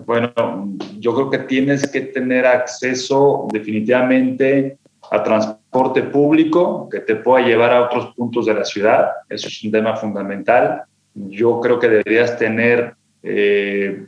Bueno, 0.05 0.33
yo 0.99 1.15
creo 1.15 1.31
que 1.31 1.39
tienes 1.39 1.87
que 1.87 2.01
tener 2.01 2.45
acceso 2.45 3.47
definitivamente 3.53 4.79
a 5.11 5.23
transporte 5.23 5.62
público 5.73 6.89
que 6.91 7.01
te 7.01 7.17
pueda 7.17 7.45
llevar 7.45 7.73
a 7.73 7.83
otros 7.83 8.15
puntos 8.15 8.47
de 8.47 8.55
la 8.55 8.65
ciudad. 8.65 9.09
Eso 9.29 9.49
es 9.49 9.65
un 9.65 9.73
tema 9.73 9.97
fundamental. 9.97 10.83
Yo 11.15 11.61
creo 11.61 11.79
que 11.79 11.89
deberías 11.89 12.39
tener 12.39 12.95
eh, 13.23 14.07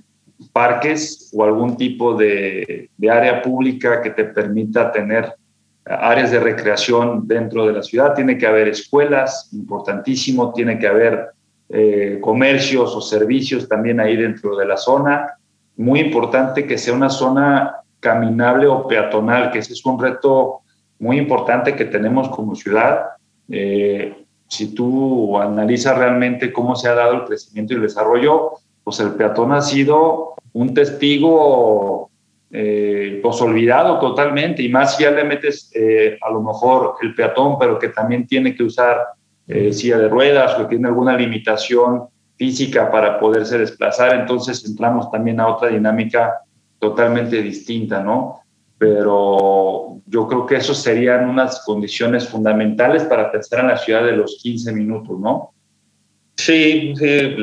parques 0.52 1.30
o 1.34 1.42
algún 1.42 1.76
tipo 1.76 2.14
de, 2.14 2.90
área 3.10 3.42
pública 3.42 4.02
que 4.02 4.10
te 4.10 4.24
permita 4.24 4.92
tener 4.92 5.34
áreas 5.84 6.30
de 6.30 6.40
recreación 6.40 7.26
dentro 7.26 7.66
de 7.66 7.72
la 7.72 7.82
ciudad. 7.82 8.14
Tiene 8.14 8.38
que 8.38 8.46
haber 8.46 8.68
escuelas, 8.68 9.50
importantísimo. 9.52 10.52
Tiene 10.52 10.78
que 10.78 10.86
haber 10.86 11.28
eh, 11.68 12.18
comercios 12.20 12.94
o 12.94 13.00
servicios 13.00 13.68
también 13.68 14.00
ahí 14.00 14.16
dentro 14.16 14.56
de 14.56 14.66
la 14.66 14.76
zona 14.76 15.38
muy 15.76 16.00
importante 16.00 16.66
que 16.66 16.78
sea 16.78 16.94
una 16.94 17.10
zona 17.10 17.76
caminable 18.00 18.66
o 18.66 18.86
peatonal, 18.86 19.50
que 19.50 19.58
ese 19.58 19.72
es 19.72 19.84
un 19.84 20.00
reto 20.00 20.60
muy 21.04 21.18
importante 21.18 21.76
que 21.76 21.84
tenemos 21.84 22.30
como 22.30 22.54
ciudad. 22.54 23.10
Eh, 23.50 24.24
si 24.48 24.74
tú 24.74 25.38
analizas 25.38 25.98
realmente 25.98 26.50
cómo 26.50 26.74
se 26.76 26.88
ha 26.88 26.94
dado 26.94 27.12
el 27.12 27.24
crecimiento 27.24 27.74
y 27.74 27.76
el 27.76 27.82
desarrollo, 27.82 28.52
pues 28.82 29.00
el 29.00 29.10
peatón 29.12 29.52
ha 29.52 29.60
sido 29.60 30.34
un 30.54 30.72
testigo 30.72 32.08
eh, 32.50 33.20
pues 33.22 33.38
olvidado 33.42 33.98
totalmente, 33.98 34.62
y 34.62 34.70
más 34.70 34.96
si 34.96 35.02
ya 35.02 35.10
le 35.10 35.24
metes 35.24 35.70
eh, 35.74 36.16
a 36.22 36.30
lo 36.30 36.40
mejor 36.40 36.94
el 37.02 37.14
peatón, 37.14 37.58
pero 37.58 37.78
que 37.78 37.88
también 37.88 38.26
tiene 38.26 38.54
que 38.54 38.62
usar 38.62 38.96
silla 39.72 39.98
de 39.98 40.08
ruedas 40.08 40.58
o 40.58 40.66
tiene 40.66 40.88
alguna 40.88 41.14
limitación 41.18 42.04
física 42.36 42.90
para 42.90 43.20
poderse 43.20 43.58
desplazar, 43.58 44.14
entonces 44.14 44.64
entramos 44.64 45.10
también 45.10 45.38
a 45.38 45.48
otra 45.48 45.68
dinámica 45.68 46.40
totalmente 46.78 47.42
distinta, 47.42 48.02
¿no? 48.02 48.43
Pero 48.84 50.02
yo 50.04 50.28
creo 50.28 50.44
que 50.44 50.56
eso 50.56 50.74
serían 50.74 51.26
unas 51.26 51.64
condiciones 51.64 52.28
fundamentales 52.28 53.04
para 53.04 53.32
pensar 53.32 53.60
en 53.60 53.68
la 53.68 53.78
ciudad 53.78 54.04
de 54.04 54.12
los 54.12 54.38
15 54.42 54.72
minutos, 54.74 55.18
¿no? 55.18 55.54
Sí, 56.36 56.92
sí 56.94 57.36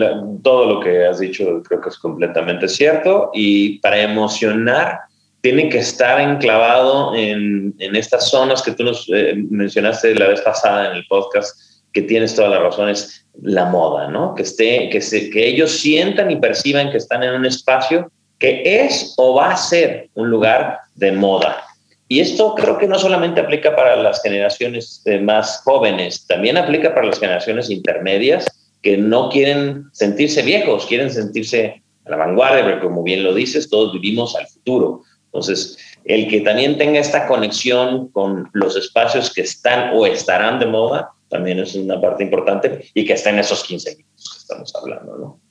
todo 0.44 0.76
lo 0.76 0.80
que 0.82 1.08
has 1.08 1.18
dicho 1.18 1.64
creo 1.64 1.82
que 1.82 1.90
es 1.90 1.98
completamente 1.98 2.68
cierto 2.68 3.32
y 3.34 3.80
para 3.80 4.02
emocionar 4.02 5.00
tiene 5.42 5.68
que 5.70 5.80
estar 5.80 6.22
enclavado 6.22 7.16
en, 7.16 7.74
en 7.80 7.96
estas 7.96 8.30
zonas 8.30 8.62
que 8.62 8.74
tú 8.74 8.84
nos 8.84 9.10
eh, 9.12 9.34
mencionaste 9.50 10.14
la 10.14 10.28
vez 10.28 10.42
pasada 10.42 10.92
en 10.92 10.98
el 10.98 11.08
podcast, 11.08 11.60
que 11.92 12.04
tienes 12.04 12.36
todas 12.36 12.52
las 12.52 12.62
razones, 12.62 13.26
la 13.42 13.66
moda, 13.66 14.10
¿no? 14.10 14.36
Que, 14.36 14.44
esté, 14.44 14.90
que, 14.92 15.02
se, 15.02 15.32
que 15.32 15.48
ellos 15.48 15.72
sientan 15.72 16.30
y 16.30 16.36
perciban 16.36 16.92
que 16.92 16.98
están 16.98 17.24
en 17.24 17.34
un 17.34 17.46
espacio 17.48 18.12
que 18.42 18.64
es 18.66 19.14
o 19.18 19.36
va 19.36 19.52
a 19.52 19.58
ser 19.58 20.10
un 20.16 20.32
lugar 20.32 20.80
de 20.96 21.12
moda. 21.12 21.64
Y 22.08 22.20
esto 22.20 22.56
creo 22.56 22.78
que 22.78 22.88
no 22.88 22.98
solamente 22.98 23.40
aplica 23.40 23.74
para 23.76 23.96
las 23.96 24.22
generaciones 24.22 25.04
más 25.22 25.62
jóvenes, 25.64 26.26
también 26.28 26.58
aplica 26.58 26.94
para 26.94 27.08
las 27.08 27.20
generaciones 27.20 27.70
intermedias 27.70 28.46
que 28.82 28.98
no 28.98 29.30
quieren 29.30 29.86
sentirse 29.94 30.42
viejos, 30.42 30.88
quieren 30.88 31.12
sentirse 31.12 31.84
a 32.06 32.10
la 32.10 32.18
vanguardia, 32.18 32.64
porque 32.64 32.82
como 32.82 33.04
bien 33.04 33.24
lo 33.24 33.34
dices, 33.34 33.70
todos 33.70 33.94
vivimos 33.94 34.36
al 34.36 34.48
futuro. 34.48 35.04
Entonces, 35.26 35.78
el 36.04 36.28
que 36.28 36.42
también 36.42 36.80
tenga 36.80 37.00
esta 37.00 37.28
conexión 37.28 38.10
con 38.10 38.50
los 38.54 38.76
espacios 38.76 39.32
que 39.32 39.42
están 39.42 39.92
o 39.94 40.08
estarán 40.08 40.60
de 40.60 40.66
moda, 40.66 41.12
también 41.30 41.60
es 41.60 41.76
una 41.76 42.02
parte 42.02 42.24
importante 42.24 42.90
y 42.96 43.06
que 43.06 43.14
está 43.14 43.30
en 43.30 43.40
esos 43.40 43.64
15 43.64 43.98
minutos 43.98 44.32
que 44.34 44.40
estamos 44.40 44.76
hablando, 44.76 45.16
¿no? 45.16 45.51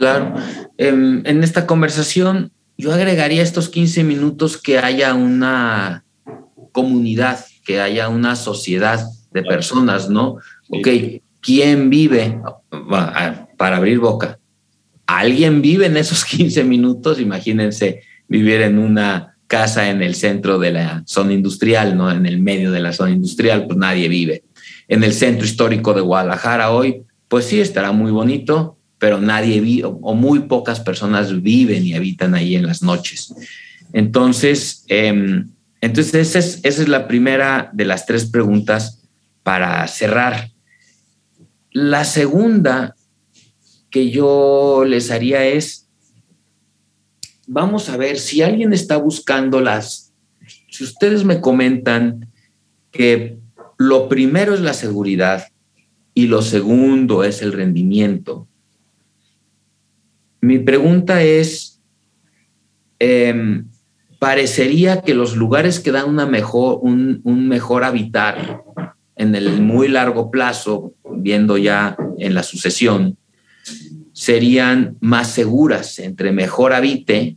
Claro. 0.00 0.34
Em, 0.78 1.22
en, 1.26 1.44
esta 1.44 1.66
conversación, 1.66 2.52
yo 2.78 2.92
agregaría 2.92 3.42
estos 3.42 3.68
15 3.68 4.02
minutos 4.02 4.56
que 4.56 4.78
haya 4.78 5.12
una 5.12 6.04
comunidad, 6.72 7.44
que 7.66 7.82
haya 7.82 8.08
una 8.08 8.34
sociedad 8.34 9.06
de 9.30 9.42
personas, 9.42 10.08
¿no? 10.08 10.38
Ok, 10.70 10.88
¿quién 11.42 11.90
vive? 11.90 12.40
Para 13.58 13.76
abrir 13.76 13.98
boca. 13.98 14.38
¿Alguien 15.06 15.60
vive 15.60 15.84
en 15.84 15.98
esos 15.98 16.24
15 16.36 16.64
minutos? 16.64 17.20
Imagínense 17.20 18.02
vivir 18.26 18.62
en 18.62 18.78
una 18.78 19.36
casa 19.46 19.90
en 19.90 20.00
el 20.00 20.14
centro 20.14 20.58
de 20.58 20.72
la 20.72 21.02
zona 21.04 21.34
industrial, 21.34 21.94
¿no? 21.94 22.10
En 22.10 22.24
el 22.24 22.40
medio 22.40 22.72
de 22.72 22.80
la 22.80 22.94
zona 22.94 23.10
industrial, 23.10 23.66
pues 23.66 23.76
nadie 23.76 24.08
vive 24.08 24.44
en 24.90 25.04
el 25.04 25.12
centro 25.12 25.44
histórico 25.46 25.94
de 25.94 26.00
Guadalajara 26.00 26.72
hoy, 26.72 27.04
pues 27.28 27.44
sí, 27.44 27.60
estará 27.60 27.92
muy 27.92 28.10
bonito, 28.10 28.76
pero 29.00 29.18
nadie 29.18 29.60
vive 29.60 29.86
o 29.86 30.14
muy 30.14 30.40
pocas 30.40 30.78
personas 30.78 31.42
viven 31.42 31.84
y 31.84 31.94
habitan 31.94 32.34
ahí 32.34 32.54
en 32.54 32.66
las 32.66 32.82
noches. 32.82 33.34
Entonces, 33.94 34.84
em, 34.88 35.48
entonces 35.80 36.14
esa 36.14 36.38
es, 36.38 36.60
esa 36.62 36.82
es 36.82 36.88
la 36.88 37.08
primera 37.08 37.70
de 37.72 37.86
las 37.86 38.04
tres 38.04 38.26
preguntas 38.26 39.00
para 39.42 39.88
cerrar. 39.88 40.50
La 41.72 42.04
segunda 42.04 42.94
que 43.88 44.10
yo 44.10 44.84
les 44.86 45.10
haría 45.10 45.46
es, 45.46 45.88
vamos 47.46 47.88
a 47.88 47.96
ver 47.96 48.18
si 48.18 48.42
alguien 48.42 48.74
está 48.74 48.98
buscando 48.98 49.62
las, 49.62 50.12
si 50.68 50.84
ustedes 50.84 51.24
me 51.24 51.40
comentan 51.40 52.28
que 52.90 53.38
lo 53.78 54.10
primero 54.10 54.52
es 54.52 54.60
la 54.60 54.74
seguridad 54.74 55.48
y 56.12 56.26
lo 56.26 56.42
segundo 56.42 57.24
es 57.24 57.40
el 57.40 57.54
rendimiento. 57.54 58.46
Mi 60.40 60.58
pregunta 60.58 61.22
es, 61.22 61.80
em, 62.98 63.68
parecería 64.18 65.02
que 65.02 65.14
los 65.14 65.36
lugares 65.36 65.80
que 65.80 65.92
dan 65.92 66.08
una 66.08 66.26
mejor, 66.26 66.78
un, 66.82 67.48
mejor 67.48 67.84
habitar 67.84 68.62
en 69.16 69.34
el 69.34 69.60
muy 69.60 69.88
largo 69.88 70.30
plazo, 70.30 70.94
viendo 71.16 71.58
ya 71.58 71.96
en 72.18 72.34
la 72.34 72.42
sucesión, 72.42 73.16
serían 74.12 74.96
más 75.00 75.28
seguras. 75.30 75.98
Entre 75.98 76.32
mejor 76.32 76.72
habite, 76.72 77.36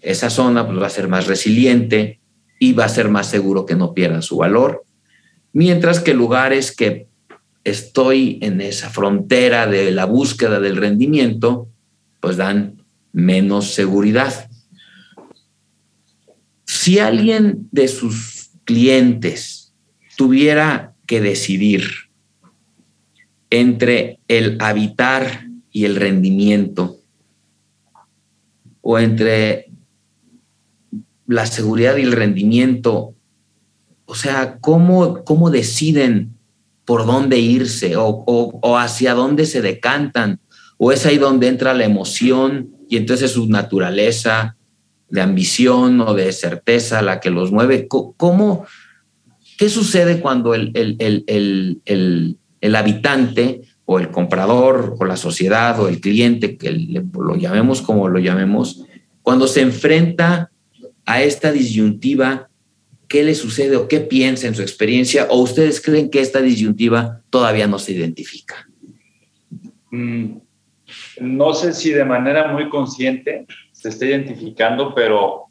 esa 0.00 0.30
zona 0.30 0.66
pues, 0.66 0.80
va 0.80 0.86
a 0.86 0.90
ser 0.90 1.08
más 1.08 1.26
resiliente 1.26 2.20
y 2.58 2.72
va 2.72 2.84
a 2.84 2.88
ser 2.88 3.08
más 3.08 3.28
seguro 3.28 3.66
que 3.66 3.76
no 3.76 3.94
pierda 3.94 4.22
su 4.22 4.36
valor 4.36 4.84
mientras 5.52 6.00
que 6.00 6.14
lugares 6.14 6.74
que 6.74 7.06
estoy 7.64 8.38
en 8.42 8.60
esa 8.60 8.90
frontera 8.90 9.66
de 9.66 9.90
la 9.92 10.04
búsqueda 10.04 10.60
del 10.60 10.76
rendimiento, 10.76 11.68
pues 12.22 12.38
dan 12.38 12.82
menos 13.12 13.74
seguridad. 13.74 14.48
Si 16.64 16.98
alguien 16.98 17.68
de 17.70 17.88
sus 17.88 18.52
clientes 18.64 19.74
tuviera 20.16 20.94
que 21.04 21.20
decidir 21.20 21.84
entre 23.50 24.20
el 24.28 24.56
habitar 24.58 25.46
y 25.70 25.84
el 25.84 25.96
rendimiento, 25.96 26.96
o 28.80 28.98
entre 28.98 29.70
la 31.26 31.44
seguridad 31.44 31.98
y 31.98 32.02
el 32.02 32.12
rendimiento 32.12 33.14
o 34.12 34.14
sea, 34.14 34.58
¿cómo, 34.60 35.24
cómo 35.24 35.48
deciden 35.48 36.36
por 36.84 37.06
dónde 37.06 37.38
irse 37.38 37.94
o, 37.96 38.76
hacia 38.76 39.14
dónde 39.14 39.46
se 39.46 39.62
decantan? 39.62 40.38
¿O 40.84 40.90
es 40.90 41.06
ahí 41.06 41.16
donde 41.16 41.46
entra 41.46 41.74
la 41.74 41.84
emoción 41.84 42.74
y 42.88 42.96
entonces 42.96 43.26
es 43.26 43.32
su 43.34 43.48
naturaleza 43.48 44.56
de 45.08 45.20
ambición 45.20 46.00
o 46.00 46.12
de 46.12 46.32
certeza 46.32 47.02
la 47.02 47.20
que 47.20 47.30
los 47.30 47.52
mueve. 47.52 47.86
¿Cómo, 47.86 48.66
¿Qué 49.56 49.68
sucede 49.68 50.18
cuando 50.18 50.56
el, 50.56 50.72
el, 50.74 52.74
habitante 52.74 53.60
o 53.84 54.00
el 54.00 54.10
comprador 54.10 54.96
o 54.98 55.04
la 55.04 55.16
sociedad 55.16 55.78
o 55.78 55.86
el 55.86 56.00
cliente, 56.00 56.56
que 56.56 56.72
lo 56.72 57.36
llamemos 57.36 57.80
como 57.80 58.08
lo 58.08 58.18
llamemos, 58.18 58.82
cuando 59.22 59.46
se 59.46 59.60
enfrenta 59.60 60.50
a 61.06 61.22
esta 61.22 61.52
disyuntiva, 61.52 62.48
¿qué 63.06 63.22
le 63.22 63.36
sucede 63.36 63.76
o 63.76 63.86
qué 63.86 64.00
piensa 64.00 64.48
en 64.48 64.56
su 64.56 64.62
experiencia? 64.62 65.28
¿O 65.30 65.42
ustedes 65.42 65.80
creen 65.80 66.10
que 66.10 66.18
esta 66.18 66.42
disyuntiva 66.42 67.20
todavía 67.30 67.68
no 67.68 67.78
se 67.78 67.92
identifica? 67.92 68.68
Mm, 69.92 70.38
no 71.20 71.54
sé 71.54 71.72
si 71.72 71.90
de 71.90 72.04
manera 72.04 72.48
muy 72.48 72.68
consciente 72.68 73.46
se 73.72 73.88
está 73.88 74.06
identificando, 74.06 74.94
pero 74.94 75.46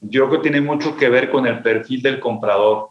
yo 0.00 0.28
creo 0.28 0.40
que 0.40 0.48
tiene 0.48 0.60
mucho 0.60 0.96
que 0.96 1.08
ver 1.08 1.30
con 1.30 1.46
el 1.46 1.62
perfil 1.62 2.02
del 2.02 2.20
comprador. 2.20 2.90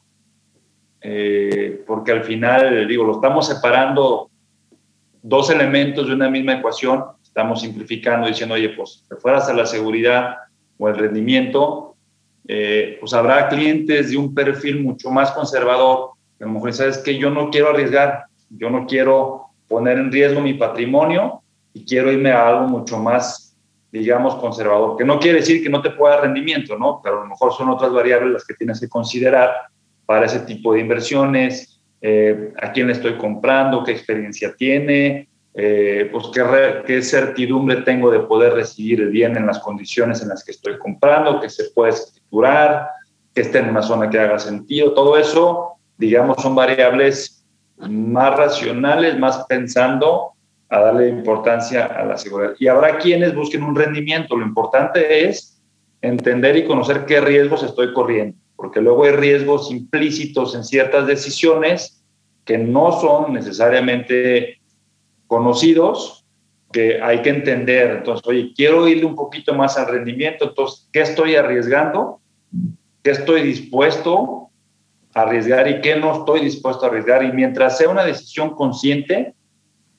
Eh, 1.01 1.84
porque 1.86 2.12
al 2.12 2.23
final, 2.23 2.88
digo, 2.88 3.04
lo 3.04 3.13
estamos 3.13 3.47
separando 3.47 4.32
dos 5.21 5.49
elementos 5.49 6.08
de 6.08 6.13
una 6.13 6.30
misma 6.30 6.54
ecuación, 6.54 7.04
estamos 7.21 7.62
simplificando 7.62 8.28
diciendo, 8.28 8.56
oye, 8.56 8.69
pues 8.69 9.06
te 9.08 9.15
fueras 9.15 9.47
a 9.49 9.54
la 9.54 9.65
seguridad 9.65 10.36
o 10.78 10.89
el 10.89 10.95
rendimiento, 10.95 11.95
eh, 12.47 12.97
pues 12.99 13.13
habrá 13.13 13.47
clientes 13.49 14.12
de 14.12 14.17
un 14.17 14.34
perfil 14.34 14.84
mucho 14.84 15.12
más 15.12 15.32
conservador, 15.32 16.12
que 16.38 16.43
a 16.43 16.47
lo 16.47 16.54
mejor 16.54 16.73
sabes 16.73 16.97
que 16.99 17.17
yo 17.17 17.30
no 17.30 17.49
quiero 17.49 17.69
arriesgar, 17.69 18.25
yo 18.49 18.69
no 18.69 18.86
quiero 18.88 19.45
poner 19.67 19.97
en 19.97 20.12
riesgo 20.12 20.41
mi 20.41 20.54
patrimonio 20.54 21.43
y 21.75 21.83
quiero 21.83 22.09
irme 22.09 22.31
a 22.31 22.47
algo 22.47 22.69
mucho 22.69 22.97
más, 22.97 23.53
digamos, 23.91 24.35
conservador, 24.35 24.97
que 24.97 25.03
no 25.03 25.19
quiere 25.19 25.39
decir 25.39 25.61
que 25.61 25.69
no 25.69 25.81
te 25.81 25.89
pueda 25.89 26.15
dar 26.15 26.23
rendimiento, 26.23 26.77
¿no? 26.77 27.01
Pero 27.03 27.17
a 27.17 27.23
lo 27.23 27.27
mejor 27.27 27.51
son 27.51 27.69
otras 27.69 27.91
variables 27.91 28.31
las 28.31 28.45
que 28.45 28.53
tienes 28.53 28.79
que 28.79 28.88
considerar 28.88 29.51
para 30.05 30.25
ese 30.25 30.39
tipo 30.39 30.73
de 30.73 30.79
inversiones, 30.79 31.81
eh, 32.01 32.53
a 32.61 32.71
quién 32.71 32.88
le 32.88 32.93
estoy 32.93 33.17
comprando, 33.17 33.83
qué 33.83 33.91
experiencia 33.91 34.55
tiene, 34.55 35.27
eh, 35.53 36.07
pues 36.13 36.27
qué, 36.33 36.83
qué, 36.88 37.01
certidumbre 37.01 37.81
tengo 37.81 38.09
de 38.09 38.21
poder 38.21 38.53
recibir 38.53 39.09
bien 39.09 39.35
en 39.35 39.45
las 39.45 39.59
condiciones 39.59 40.21
en 40.21 40.29
las 40.29 40.45
que 40.45 40.51
estoy 40.51 40.77
comprando, 40.77 41.41
que 41.41 41.49
se 41.49 41.65
puede 41.71 41.91
escriturar, 41.91 42.88
que 43.33 43.41
esté 43.41 43.57
en 43.57 43.69
una 43.69 43.81
zona 43.81 44.09
que 44.09 44.17
haga 44.17 44.39
sentido. 44.39 44.93
Todo 44.93 45.17
eso, 45.17 45.73
digamos, 45.97 46.41
son 46.41 46.55
variables 46.55 47.45
más 47.77 48.38
racionales, 48.38 49.19
más 49.19 49.45
pensando 49.49 50.34
a 50.69 50.80
darle 50.80 51.10
importancia 51.10 51.86
a 51.86 52.06
la 52.06 52.17
seguridad. 52.17 52.54
Y 52.60 52.67
habrá 52.67 52.97
quienes 52.97 53.36
busquen 53.36 53.63
un 53.63 53.75
rendimiento. 53.75 54.36
Lo 54.36 54.45
importante 54.45 55.28
es 55.28 55.62
entender 56.01 56.58
y 56.58 56.65
conocer 56.65 57.06
qué 57.06 57.21
riesgos 57.21 57.63
estoy 57.63 57.93
corriendo 57.93 58.38
porque 58.56 58.82
luego 58.82 59.04
hay 59.04 59.12
riesgos 59.12 59.69
implícitos 59.69 60.56
en 60.56 60.63
ciertas 60.63 61.06
decisiones 61.06 62.04
que 62.45 62.58
no 62.58 62.99
son 62.99 63.34
necesariamente 63.34 64.60
conocidos, 65.28 66.25
que 66.71 66.99
hay 66.99 67.21
que 67.21 67.30
entender. 67.30 67.97
Entonces, 67.97 68.25
oye, 68.28 68.54
quiero 68.56 68.88
irle 68.88 69.06
un 69.06 69.15
poquito 69.15 69.54
más 69.54 69.78
al 69.78 69.88
rendimiento, 69.88 70.45
entonces, 70.49 70.89
¿qué 70.91 71.01
estoy 71.01 71.36
arriesgando? 71.36 72.21
¿Qué 73.04 73.12
estoy 73.12 73.43
dispuesto 73.43 74.49
a 75.13 75.21
arriesgar 75.21 75.67
y 75.67 75.82
qué 75.82 75.95
no 75.95 76.19
estoy 76.19 76.41
dispuesto 76.41 76.86
a 76.86 76.89
arriesgar? 76.89 77.23
Y 77.23 77.34
mientras 77.34 77.78
sea 77.78 77.89
una 77.89 78.04
decisión 78.04 78.56
consciente 78.56 79.34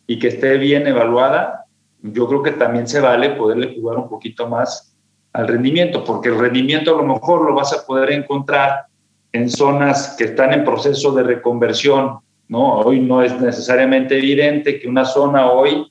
y 0.07 0.19
que 0.19 0.29
esté 0.29 0.57
bien 0.59 0.87
evaluada, 0.87 1.67
yo 2.03 2.29
creo 2.29 2.43
que 2.43 2.53
también 2.53 2.87
se 2.87 3.01
vale 3.01 3.31
poderle 3.31 3.75
jugar 3.75 3.99
un 3.99 4.09
poquito 4.09 4.49
más 4.49 4.97
al 5.33 5.49
rendimiento, 5.49 6.05
porque 6.05 6.29
el 6.29 6.39
rendimiento 6.39 6.95
a 6.95 7.03
lo 7.03 7.07
mejor 7.07 7.43
lo 7.43 7.55
vas 7.55 7.73
a 7.73 7.85
poder 7.85 8.13
encontrar 8.13 8.87
en 9.33 9.51
zonas 9.51 10.15
que 10.17 10.25
están 10.25 10.53
en 10.53 10.65
proceso 10.65 11.13
de 11.13 11.23
reconversión, 11.23 12.21
¿no? 12.49 12.79
Hoy 12.79 13.01
no 13.01 13.23
es 13.23 13.39
necesariamente 13.41 14.17
evidente 14.17 14.81
que 14.81 14.89
una 14.89 15.05
zona 15.05 15.51
hoy 15.51 15.91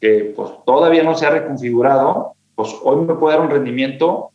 que 0.00 0.32
pues 0.36 0.50
todavía 0.66 1.02
no 1.02 1.14
se 1.14 1.26
ha 1.26 1.30
reconfigurado, 1.30 2.34
pues 2.54 2.74
hoy 2.82 3.04
me 3.04 3.14
puede 3.14 3.36
dar 3.36 3.46
un 3.46 3.50
rendimiento, 3.50 4.30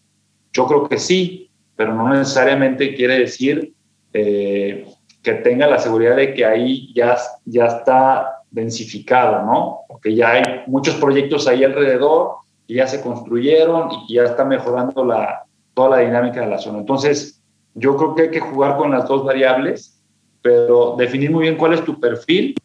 yo 0.52 0.66
creo 0.66 0.90
que 0.90 0.98
sí, 0.98 1.52
pero 1.76 1.94
no 1.94 2.10
necesariamente 2.10 2.96
quiere 2.96 3.20
decir 3.20 3.74
eh, 4.12 4.88
que 5.22 5.34
tenga 5.36 5.68
la 5.68 5.78
seguridad 5.78 6.16
de 6.16 6.34
que 6.34 6.44
ahí 6.44 6.92
ya, 6.94 7.18
ya 7.46 7.68
está 7.68 8.39
densificado, 8.52 9.46
¿no? 9.46 9.82
Porque 9.88 10.16
ya 10.16 10.32
hay 10.32 10.44
muchos 10.68 10.96
proyectos 10.96 11.48
ahí 11.48 11.64
alrededor, 11.64 12.36
ya 12.68 12.88
se 12.88 13.02
construyeron 13.02 13.90
y 14.08 14.16
ya 14.16 14.24
está 14.24 14.46
mejorando 14.46 15.04
la, 15.04 15.46
toda 15.74 15.98
la 15.98 15.98
dinámica 16.00 16.42
de 16.42 16.48
la 16.48 16.58
zona. 16.58 16.80
Entonces, 16.80 17.42
yo 17.74 17.96
creo 17.98 18.16
que 18.16 18.22
hay 18.24 18.32
que 18.32 18.40
jugar 18.40 18.78
con 18.78 18.92
las 18.92 19.08
dos 19.08 19.24
variables, 19.24 20.02
pero 20.42 20.96
definir 20.98 21.32
muy 21.32 21.44
bien 21.44 21.58
cuál 21.58 21.74
es 21.74 21.84
tu 21.84 22.00
perfil, 22.00 22.56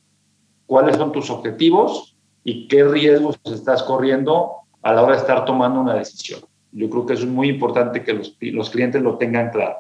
cuáles 0.67 0.97
son 0.97 1.13
tus 1.13 1.31
objetivos 1.31 2.17
y 2.43 2.69
qué 2.69 2.85
riesgos 2.85 3.39
estás 3.45 3.83
corriendo 3.83 4.53
a 4.83 4.93
la 4.93 5.03
hora 5.03 5.13
de 5.13 5.21
estar 5.21 5.45
tomando 5.45 5.81
una 5.81 5.95
decisión. 5.95 6.41
Yo 6.73 6.91
creo 6.91 7.07
que 7.07 7.15
es 7.15 7.25
muy 7.25 7.49
importante 7.49 8.03
que 8.03 8.13
los, 8.13 8.37
los 8.41 8.71
clientes 8.71 9.01
lo 9.01 9.17
tengan 9.17 9.51
claro. 9.51 9.77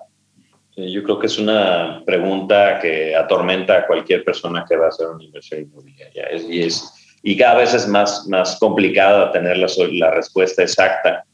Yo 0.76 1.02
creo 1.04 1.18
que 1.18 1.26
es 1.26 1.38
una 1.38 2.02
pregunta 2.04 2.80
que 2.80 3.14
atormenta 3.14 3.78
a 3.78 3.86
cualquier 3.86 4.24
persona 4.24 4.64
que 4.68 4.76
va 4.76 4.86
a 4.86 4.88
hacer 4.88 5.06
una 5.06 5.22
inversión 5.22 5.60
inmobiliaria. 5.60 6.28
y 6.48 6.62
es 6.62 6.92
y 7.26 7.38
cada 7.38 7.56
vez 7.56 7.72
es 7.72 7.88
más, 7.88 8.26
más 8.28 8.58
complicado 8.58 9.30
tener 9.30 9.56
la, 9.56 9.66
la 9.92 10.10
respuesta 10.10 10.62
exacta. 10.62 11.24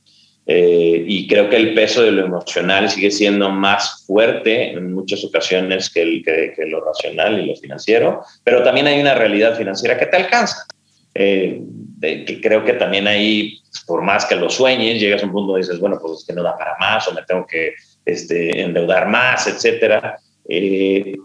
Eh, 0.46 1.04
y 1.06 1.26
creo 1.26 1.50
que 1.50 1.56
el 1.56 1.74
peso 1.74 2.02
de 2.02 2.12
lo 2.12 2.24
emocional 2.24 2.88
sigue 2.88 3.10
siendo 3.10 3.50
más 3.50 4.04
fuerte 4.06 4.70
en 4.70 4.92
muchas 4.92 5.24
ocasiones 5.24 5.90
que, 5.90 6.02
el, 6.02 6.22
que, 6.24 6.64
lo 6.66 6.80
racional 6.84 7.40
y 7.40 7.46
lo 7.46 7.56
financiero, 7.56 8.22
pero 8.44 8.62
también 8.62 8.86
hay 8.86 9.00
una 9.00 9.14
realidad 9.14 9.56
financiera 9.56 9.98
que 9.98 10.06
te 10.06 10.16
alcanza. 10.16 10.64
Eh, 11.12 11.60
que 12.00 12.40
creo 12.40 12.64
que 12.64 12.74
también 12.74 13.08
ahí, 13.08 13.60
por 13.84 14.02
más 14.02 14.24
que 14.26 14.36
lo 14.36 14.48
sueñes, 14.48 15.00
llegas 15.00 15.24
a 15.24 15.26
un 15.26 15.32
punto 15.32 15.58
y 15.58 15.62
dices, 15.62 15.80
bueno, 15.80 15.98
pues 16.00 16.20
es 16.20 16.24
que 16.24 16.32
no 16.32 16.44
da 16.44 16.56
para 16.56 16.76
más 16.78 17.06
o 17.08 17.12
me 17.12 17.22
tengo 17.24 17.44
que 17.44 17.74
este, 18.04 18.62
endeudar 18.62 19.08
más, 19.08 19.46
etcétera. 19.46 20.18
Eh, 20.48 21.16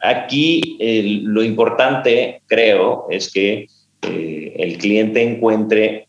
aquí 0.00 0.78
lo 1.24 1.42
importante, 1.42 2.42
creo, 2.46 3.06
es 3.10 3.32
que 3.32 3.66
eh, 4.02 4.54
el 4.56 4.78
cliente 4.78 5.22
encuentre 5.22 6.08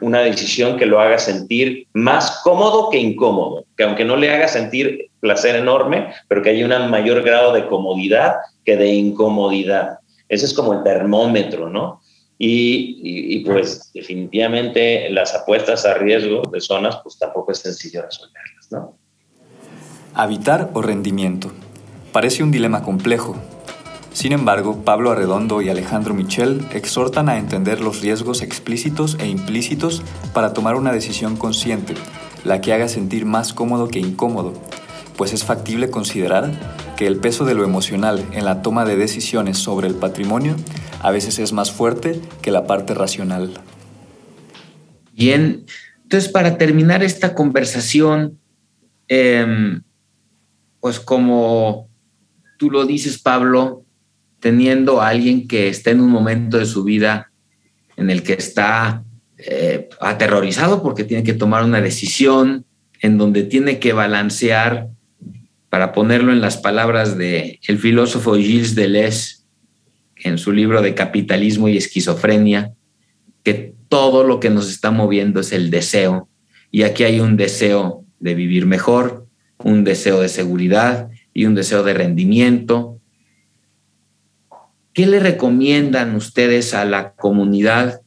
una 0.00 0.20
decisión 0.20 0.76
que 0.76 0.86
lo 0.86 1.00
haga 1.00 1.18
sentir 1.18 1.86
más 1.92 2.40
cómodo 2.42 2.90
que 2.90 2.98
incómodo, 2.98 3.64
que 3.76 3.84
aunque 3.84 4.04
no 4.04 4.16
le 4.16 4.30
haga 4.30 4.48
sentir 4.48 5.10
placer 5.20 5.54
enorme, 5.54 6.12
pero 6.28 6.42
que 6.42 6.50
haya 6.50 6.66
un 6.66 6.90
mayor 6.90 7.22
grado 7.22 7.52
de 7.52 7.66
comodidad 7.66 8.34
que 8.64 8.76
de 8.76 8.88
incomodidad. 8.88 9.98
Ese 10.28 10.46
es 10.46 10.54
como 10.54 10.72
el 10.72 10.82
termómetro, 10.82 11.68
¿no? 11.68 12.00
Y, 12.38 12.98
y, 13.36 13.44
pues 13.44 13.92
definitivamente 13.94 15.08
las 15.10 15.32
apuestas 15.32 15.86
a 15.86 15.94
riesgo 15.94 16.42
de 16.50 16.60
zonas, 16.60 16.98
pues 17.04 17.16
tampoco 17.16 17.52
es 17.52 17.58
sencillo 17.58 18.02
resolverlas, 18.02 18.72
¿no? 18.72 18.98
Habitar 20.14 20.70
o 20.74 20.82
rendimiento. 20.82 21.52
Parece 22.12 22.42
un 22.42 22.50
dilema 22.50 22.82
complejo, 22.82 23.36
sin 24.12 24.32
embargo, 24.32 24.84
Pablo 24.84 25.10
Arredondo 25.10 25.62
y 25.62 25.70
Alejandro 25.70 26.12
Michel 26.12 26.66
exhortan 26.72 27.28
a 27.28 27.38
entender 27.38 27.80
los 27.80 28.02
riesgos 28.02 28.42
explícitos 28.42 29.16
e 29.18 29.26
implícitos 29.26 30.02
para 30.34 30.52
tomar 30.52 30.74
una 30.74 30.92
decisión 30.92 31.36
consciente, 31.36 31.94
la 32.44 32.60
que 32.60 32.74
haga 32.74 32.88
sentir 32.88 33.24
más 33.24 33.54
cómodo 33.54 33.88
que 33.88 34.00
incómodo, 34.00 34.52
pues 35.16 35.32
es 35.32 35.44
factible 35.44 35.90
considerar 35.90 36.50
que 36.96 37.06
el 37.06 37.16
peso 37.16 37.46
de 37.46 37.54
lo 37.54 37.64
emocional 37.64 38.24
en 38.32 38.44
la 38.44 38.60
toma 38.60 38.84
de 38.84 38.96
decisiones 38.96 39.56
sobre 39.58 39.88
el 39.88 39.94
patrimonio 39.94 40.56
a 41.00 41.10
veces 41.10 41.38
es 41.38 41.52
más 41.52 41.72
fuerte 41.72 42.20
que 42.42 42.50
la 42.50 42.66
parte 42.66 42.92
racional. 42.94 43.50
Bien, 45.14 45.64
entonces 46.02 46.30
para 46.30 46.58
terminar 46.58 47.02
esta 47.02 47.34
conversación, 47.34 48.38
em, 49.08 49.82
pues 50.82 50.98
como 50.98 51.88
tú 52.58 52.68
lo 52.68 52.84
dices, 52.84 53.22
Pablo, 53.22 53.84
teniendo 54.40 55.00
a 55.00 55.10
alguien 55.10 55.46
que 55.46 55.68
está 55.68 55.92
en 55.92 56.00
un 56.00 56.10
momento 56.10 56.58
de 56.58 56.66
su 56.66 56.82
vida 56.82 57.30
en 57.96 58.10
el 58.10 58.24
que 58.24 58.32
está 58.32 59.04
eh, 59.38 59.88
aterrorizado 60.00 60.82
porque 60.82 61.04
tiene 61.04 61.22
que 61.22 61.34
tomar 61.34 61.62
una 61.62 61.80
decisión 61.80 62.66
en 63.00 63.16
donde 63.16 63.44
tiene 63.44 63.78
que 63.78 63.92
balancear, 63.92 64.88
para 65.68 65.92
ponerlo 65.92 66.32
en 66.32 66.40
las 66.40 66.56
palabras 66.56 67.16
de 67.16 67.60
el 67.68 67.78
filósofo 67.78 68.34
Gilles 68.34 68.74
Deleuze 68.74 69.44
en 70.16 70.36
su 70.36 70.50
libro 70.50 70.82
de 70.82 70.96
Capitalismo 70.96 71.68
y 71.68 71.76
Esquizofrenia, 71.76 72.72
que 73.44 73.72
todo 73.88 74.24
lo 74.24 74.40
que 74.40 74.50
nos 74.50 74.68
está 74.68 74.90
moviendo 74.90 75.38
es 75.38 75.52
el 75.52 75.70
deseo. 75.70 76.28
Y 76.72 76.82
aquí 76.82 77.04
hay 77.04 77.20
un 77.20 77.36
deseo 77.36 78.04
de 78.18 78.34
vivir 78.34 78.66
mejor, 78.66 79.21
un 79.64 79.84
deseo 79.84 80.20
de 80.20 80.28
seguridad 80.28 81.08
y 81.32 81.46
un 81.46 81.54
deseo 81.54 81.82
de 81.82 81.94
rendimiento, 81.94 82.98
¿Qué 84.92 85.06
le 85.06 85.20
recomiendan 85.20 86.14
ustedes 86.14 86.74
a 86.74 86.84
la 86.84 87.12
comunidad 87.14 88.02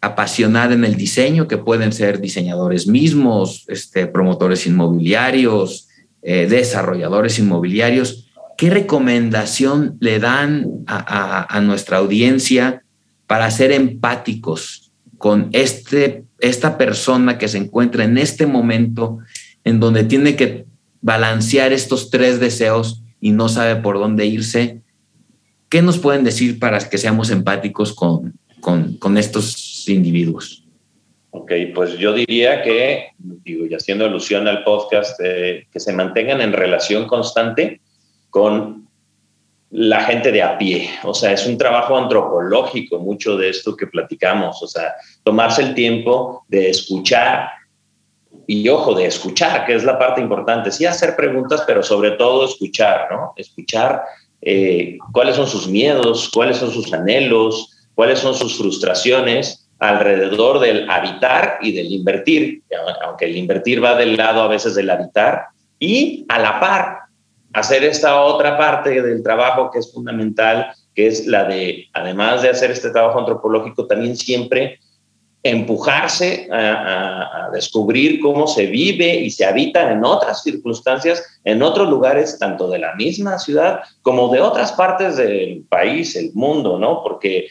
apasionada 0.00 0.74
en 0.74 0.84
el 0.84 0.96
diseño, 0.96 1.46
que 1.46 1.58
pueden 1.58 1.92
ser 1.92 2.20
diseñadores 2.20 2.86
mismos, 2.86 3.64
este, 3.68 4.06
promotores 4.06 4.66
inmobiliarios, 4.66 5.88
eh, 6.22 6.46
desarrolladores 6.48 7.38
inmobiliarios. 7.38 8.28
¿Qué 8.56 8.70
recomendación 8.70 9.98
le 10.00 10.18
dan 10.18 10.84
a, 10.86 11.60
nuestra 11.62 11.98
audiencia 11.98 12.82
para 13.26 13.50
ser 13.50 13.72
empáticos 13.72 14.92
con 15.16 15.48
este, 15.52 16.24
esta 16.40 16.76
persona 16.76 17.38
que 17.38 17.48
se 17.48 17.58
encuentra 17.58 18.04
en 18.04 18.18
este 18.18 18.46
momento 18.46 19.18
en 19.64 19.80
donde 19.80 20.04
tiene 20.04 20.34
que 20.34 20.66
balancear 21.00 21.72
estos 21.72 22.10
tres 22.10 22.40
deseos 22.40 23.02
y 23.20 23.32
no 23.32 23.48
sabe 23.48 23.76
por 23.76 23.98
dónde 23.98 24.26
irse? 24.26 24.82
¿Qué 25.68 25.82
nos 25.82 25.98
pueden 25.98 26.24
decir 26.24 26.58
para 26.58 26.78
que 26.78 26.98
seamos 26.98 27.30
empáticos 27.30 27.92
con, 27.92 28.34
con 28.60 29.16
estos 29.16 29.88
individuos? 29.88 30.60
Ok, 31.32 31.52
pues 31.74 31.96
yo 31.96 32.12
diría 32.12 32.62
que, 32.62 33.10
digo, 33.18 33.64
y 33.64 33.74
haciendo 33.74 34.04
alusión 34.04 34.48
al 34.48 34.64
podcast, 34.64 35.20
eh, 35.22 35.66
que 35.72 35.78
se 35.78 35.92
mantengan 35.92 36.40
en 36.40 36.52
relación 36.52 37.06
constante 37.06 37.80
con 38.30 38.88
la 39.70 40.00
gente 40.02 40.32
de 40.32 40.42
a 40.42 40.58
pie. 40.58 40.90
O 41.04 41.14
sea, 41.14 41.32
es 41.32 41.46
un 41.46 41.56
trabajo 41.56 41.96
antropológico 41.96 42.98
mucho 42.98 43.36
de 43.36 43.50
esto 43.50 43.76
que 43.76 43.86
platicamos. 43.86 44.60
O 44.60 44.66
sea, 44.66 44.94
tomarse 45.22 45.62
el 45.62 45.74
tiempo 45.74 46.44
de 46.48 46.70
escuchar 46.70 47.48
y 48.52 48.68
ojo, 48.68 48.94
de 48.94 49.06
escuchar, 49.06 49.64
que 49.64 49.76
es 49.76 49.84
la 49.84 49.96
parte 49.96 50.20
importante. 50.20 50.72
Sí, 50.72 50.84
hacer 50.84 51.14
preguntas, 51.14 51.62
pero 51.68 51.84
sobre 51.84 52.10
todo 52.12 52.44
escuchar, 52.44 53.06
¿no? 53.08 53.32
Escuchar 53.36 54.02
eh, 54.42 54.98
cuáles 55.12 55.36
son 55.36 55.46
sus 55.46 55.68
miedos, 55.68 56.28
cuáles 56.34 56.56
son 56.56 56.72
sus 56.72 56.92
anhelos, 56.92 57.70
cuáles 57.94 58.18
son 58.18 58.34
sus 58.34 58.58
frustraciones 58.58 59.68
alrededor 59.78 60.58
del 60.58 60.90
habitar 60.90 61.58
y 61.62 61.70
del 61.70 61.92
invertir, 61.92 62.64
aunque 63.04 63.26
el 63.26 63.36
invertir 63.36 63.84
va 63.84 63.94
del 63.94 64.16
lado 64.16 64.42
a 64.42 64.48
veces 64.48 64.74
del 64.74 64.90
habitar, 64.90 65.44
y 65.78 66.26
a 66.28 66.40
la 66.40 66.58
par 66.58 66.98
hacer 67.52 67.84
esta 67.84 68.20
otra 68.20 68.58
parte 68.58 69.00
del 69.00 69.22
trabajo 69.22 69.70
que 69.70 69.78
es 69.78 69.92
fundamental, 69.92 70.72
que 70.92 71.06
es 71.06 71.24
la 71.24 71.44
de, 71.44 71.86
además 71.92 72.42
de 72.42 72.48
hacer 72.48 72.72
este 72.72 72.90
trabajo 72.90 73.20
antropológico, 73.20 73.86
también 73.86 74.16
siempre 74.16 74.80
empujarse 75.42 76.48
a, 76.52 77.48
descubrir 77.52 78.20
cómo 78.20 78.46
se 78.46 78.66
vive 78.66 79.16
y 79.16 79.30
se 79.30 79.44
habita 79.44 79.90
en 79.90 80.04
otras 80.04 80.42
circunstancias, 80.42 81.40
en 81.44 81.62
otros 81.62 81.88
lugares, 81.88 82.38
tanto 82.38 82.70
de 82.70 82.78
la 82.78 82.94
misma 82.94 83.38
ciudad 83.38 83.80
como 84.02 84.28
de 84.28 84.40
otras 84.40 84.72
partes 84.72 85.16
del 85.16 85.64
país, 85.68 86.14
el 86.14 86.30
mundo, 86.34 86.78
¿no? 86.78 87.02
Porque 87.02 87.48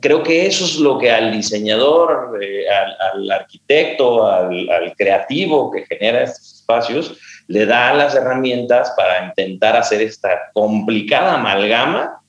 creo 0.00 0.22
que 0.22 0.46
eso 0.46 0.64
es 0.64 0.78
lo 0.78 0.98
que 0.98 1.10
al 1.10 1.32
diseñador, 1.32 2.38
eh, 2.42 2.64
al, 2.68 3.30
arquitecto, 3.30 4.26
al, 4.26 4.94
creativo 4.96 5.70
que 5.70 5.86
genera 5.86 6.24
estos 6.24 6.54
espacios, 6.54 7.16
le 7.46 7.64
da 7.64 7.94
las 7.94 8.14
herramientas 8.14 8.92
para 8.96 9.26
intentar 9.26 9.76
hacer 9.76 10.02
esta 10.02 10.50
complicada 10.52 11.34
amalgama 11.34 12.20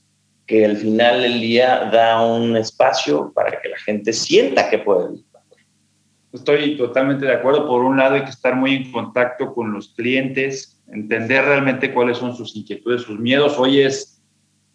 que 0.49 0.65
al 0.65 0.77
final 0.77 1.21
del 1.21 1.39
día 1.39 1.91
da 1.93 2.25
un 2.25 2.57
espacio 2.57 3.31
para 3.35 3.61
que 3.61 3.69
la 3.69 3.77
gente 3.77 4.11
sienta 4.11 4.67
que 4.67 4.79
puede. 4.79 5.19
Estoy 6.33 6.75
totalmente 6.75 7.27
de 7.27 7.33
acuerdo. 7.33 7.67
Por 7.67 7.83
un 7.83 7.97
lado, 7.97 8.15
hay 8.15 8.23
que 8.23 8.31
estar 8.31 8.55
muy 8.55 8.73
en 8.73 8.91
contacto 8.91 9.53
con 9.53 9.71
los 9.71 9.89
clientes, 9.89 10.81
entender 10.87 11.45
realmente 11.45 11.93
cuáles 11.93 12.17
son 12.17 12.35
sus 12.35 12.55
inquietudes, 12.55 13.03
sus 13.03 13.19
miedos. 13.19 13.59
Hoy 13.59 13.81
es 13.81 14.23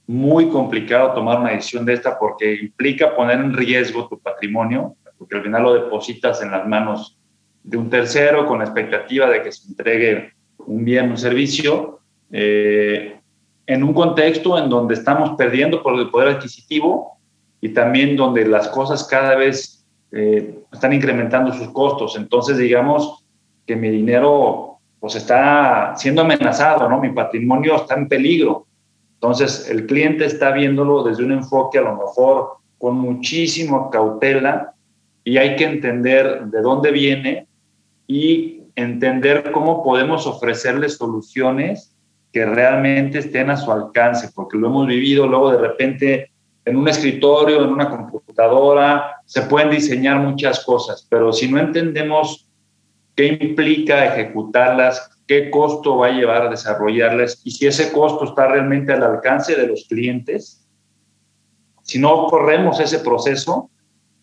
muy 0.06 0.48
complicado 0.48 1.12
tomar 1.12 1.40
una 1.40 1.50
decisión 1.50 1.84
de 1.84 1.94
esta 1.94 2.20
porque 2.20 2.54
implica 2.54 3.16
poner 3.16 3.40
en 3.40 3.52
riesgo 3.52 4.06
tu 4.06 4.20
patrimonio, 4.20 4.94
porque 5.18 5.38
al 5.38 5.42
final 5.42 5.64
lo 5.64 5.74
depositas 5.74 6.40
en 6.40 6.52
las 6.52 6.68
manos 6.68 7.18
de 7.64 7.76
un 7.76 7.90
tercero 7.90 8.46
con 8.46 8.60
la 8.60 8.66
expectativa 8.66 9.28
de 9.28 9.42
que 9.42 9.50
se 9.50 9.66
entregue 9.66 10.34
un 10.58 10.84
bien, 10.84 11.10
un 11.10 11.18
servicio, 11.18 11.98
eh, 12.30 13.18
en 13.66 13.82
un 13.82 13.94
contexto 13.94 14.58
en 14.58 14.68
donde 14.68 14.94
estamos 14.94 15.30
perdiendo 15.36 15.82
por 15.82 15.98
el 15.98 16.10
poder 16.10 16.36
adquisitivo 16.36 17.18
y 17.60 17.70
también 17.70 18.16
donde 18.16 18.46
las 18.46 18.68
cosas 18.68 19.04
cada 19.04 19.34
vez 19.36 19.86
eh, 20.12 20.58
están 20.72 20.92
incrementando 20.92 21.52
sus 21.52 21.68
costos. 21.70 22.16
Entonces, 22.16 22.58
digamos 22.58 23.24
que 23.66 23.76
mi 23.76 23.88
dinero 23.88 24.78
pues 25.00 25.16
está 25.16 25.94
siendo 25.96 26.22
amenazado, 26.22 26.88
¿no? 26.88 27.00
Mi 27.00 27.10
patrimonio 27.10 27.76
está 27.76 27.94
en 27.94 28.08
peligro. 28.08 28.66
Entonces, 29.14 29.68
el 29.70 29.86
cliente 29.86 30.24
está 30.24 30.50
viéndolo 30.50 31.02
desde 31.02 31.24
un 31.24 31.32
enfoque 31.32 31.78
a 31.78 31.82
lo 31.82 31.96
mejor 31.96 32.58
con 32.78 32.96
muchísima 32.96 33.88
cautela 33.90 34.74
y 35.22 35.38
hay 35.38 35.56
que 35.56 35.64
entender 35.64 36.44
de 36.44 36.60
dónde 36.60 36.90
viene 36.90 37.46
y 38.06 38.62
entender 38.76 39.52
cómo 39.52 39.82
podemos 39.82 40.26
ofrecerle 40.26 40.88
soluciones 40.88 41.93
que 42.34 42.44
realmente 42.44 43.20
estén 43.20 43.48
a 43.48 43.56
su 43.56 43.70
alcance, 43.70 44.28
porque 44.34 44.58
lo 44.58 44.66
hemos 44.66 44.88
vivido 44.88 45.24
luego 45.24 45.52
de 45.52 45.58
repente 45.58 46.32
en 46.64 46.76
un 46.76 46.88
escritorio, 46.88 47.62
en 47.62 47.70
una 47.70 47.88
computadora, 47.88 49.20
se 49.24 49.42
pueden 49.42 49.70
diseñar 49.70 50.18
muchas 50.18 50.64
cosas, 50.64 51.06
pero 51.08 51.32
si 51.32 51.48
no 51.48 51.60
entendemos 51.60 52.50
qué 53.14 53.38
implica 53.40 54.06
ejecutarlas, 54.06 55.16
qué 55.28 55.48
costo 55.48 55.98
va 55.98 56.08
a 56.08 56.10
llevar 56.10 56.42
a 56.42 56.50
desarrollarlas 56.50 57.40
y 57.44 57.52
si 57.52 57.68
ese 57.68 57.92
costo 57.92 58.24
está 58.24 58.48
realmente 58.48 58.92
al 58.92 59.04
alcance 59.04 59.54
de 59.54 59.68
los 59.68 59.84
clientes. 59.88 60.66
Si 61.82 62.00
no 62.00 62.26
corremos 62.26 62.80
ese 62.80 62.98
proceso, 62.98 63.70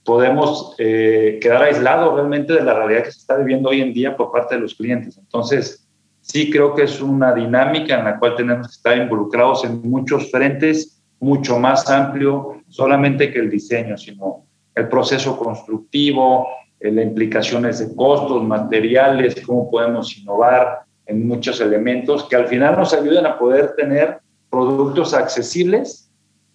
podemos 0.04 0.76
eh, 0.80 1.40
quedar 1.42 1.64
aislados 1.64 2.16
realmente 2.16 2.52
de 2.52 2.64
la 2.64 2.74
realidad 2.74 3.06
que 3.06 3.12
se 3.14 3.20
está 3.20 3.38
viviendo 3.38 3.70
hoy 3.70 3.80
en 3.80 3.94
día 3.94 4.18
por 4.18 4.34
parte 4.34 4.56
de 4.56 4.62
los 4.62 4.76
clientes. 4.76 5.18
Entonces, 5.18 5.88
sí 6.22 6.50
creo 6.50 6.74
que 6.74 6.84
es 6.84 7.02
una 7.02 7.34
dinámica 7.34 8.00
en 8.00 8.06
la 8.06 8.18
cual 8.20 8.36
tenemos 8.36 8.68
que 8.68 8.74
estar 8.74 8.98
involucrados 8.98 9.66
en 9.66 9.82
muchos 9.82 10.32
frentes, 10.32 11.02
mucho 11.20 11.60
más 11.60 11.90
amplio, 11.90 12.62
solamente 12.68 13.32
que 13.32 13.40
el 13.40 13.50
diseño, 13.50 13.98
sino 13.98 14.46
el 14.74 14.88
proceso 14.88 15.38
constructivo, 15.38 16.48
eh, 16.80 16.92
las 16.92 17.06
implicaciones 17.06 17.80
de 17.80 17.96
costos, 17.96 18.44
materiales, 18.44 19.36
cómo 19.46 19.70
podemos 19.70 20.18
innovar, 20.18 20.82
en 21.06 21.28
muchos 21.28 21.60
elementos 21.60 22.24
que 22.26 22.36
al 22.36 22.48
final 22.48 22.78
nos 22.78 22.94
ayuden 22.94 23.26
a 23.26 23.38
poder 23.38 23.74
tener 23.76 24.20
productos 24.50 25.14
accesibles 25.14 26.11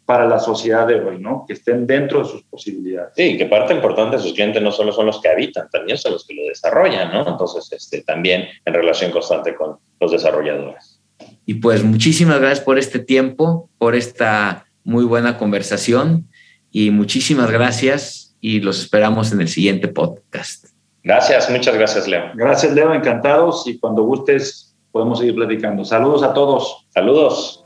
para 0.06 0.26
la 0.26 0.38
sociedad 0.38 0.86
de 0.86 1.00
hoy, 1.00 1.18
¿no? 1.18 1.44
Que 1.46 1.54
estén 1.54 1.86
dentro 1.86 2.20
de 2.20 2.26
sus 2.26 2.44
posibilidades. 2.44 3.12
Sí, 3.16 3.36
que 3.36 3.46
parte 3.46 3.74
importante 3.74 4.16
de 4.16 4.22
sus 4.22 4.32
clientes 4.32 4.62
no 4.62 4.70
solo 4.70 4.92
son 4.92 5.06
los 5.06 5.20
que 5.20 5.28
habitan, 5.28 5.68
también 5.68 5.98
son 5.98 6.12
los 6.12 6.24
que 6.24 6.34
lo 6.34 6.44
desarrollan, 6.44 7.12
¿no? 7.12 7.28
Entonces, 7.28 7.70
este, 7.72 8.02
también 8.02 8.46
en 8.64 8.72
relación 8.72 9.10
constante 9.10 9.56
con 9.56 9.78
los 10.00 10.12
desarrolladores. 10.12 11.02
Y 11.44 11.54
pues 11.54 11.82
muchísimas 11.82 12.38
gracias 12.38 12.60
por 12.60 12.78
este 12.78 13.00
tiempo, 13.00 13.68
por 13.78 13.96
esta 13.96 14.66
muy 14.84 15.04
buena 15.04 15.36
conversación 15.38 16.28
y 16.70 16.90
muchísimas 16.90 17.50
gracias 17.50 18.36
y 18.40 18.60
los 18.60 18.78
esperamos 18.78 19.32
en 19.32 19.40
el 19.40 19.48
siguiente 19.48 19.88
podcast. 19.88 20.66
Gracias, 21.02 21.50
muchas 21.50 21.74
gracias, 21.74 22.06
Leo. 22.06 22.30
Gracias, 22.34 22.72
Leo, 22.72 22.94
encantados 22.94 23.66
y 23.66 23.78
cuando 23.78 24.02
gustes 24.02 24.76
podemos 24.92 25.18
seguir 25.18 25.34
platicando. 25.34 25.84
Saludos 25.84 26.22
a 26.22 26.32
todos. 26.32 26.86
Saludos. 26.90 27.65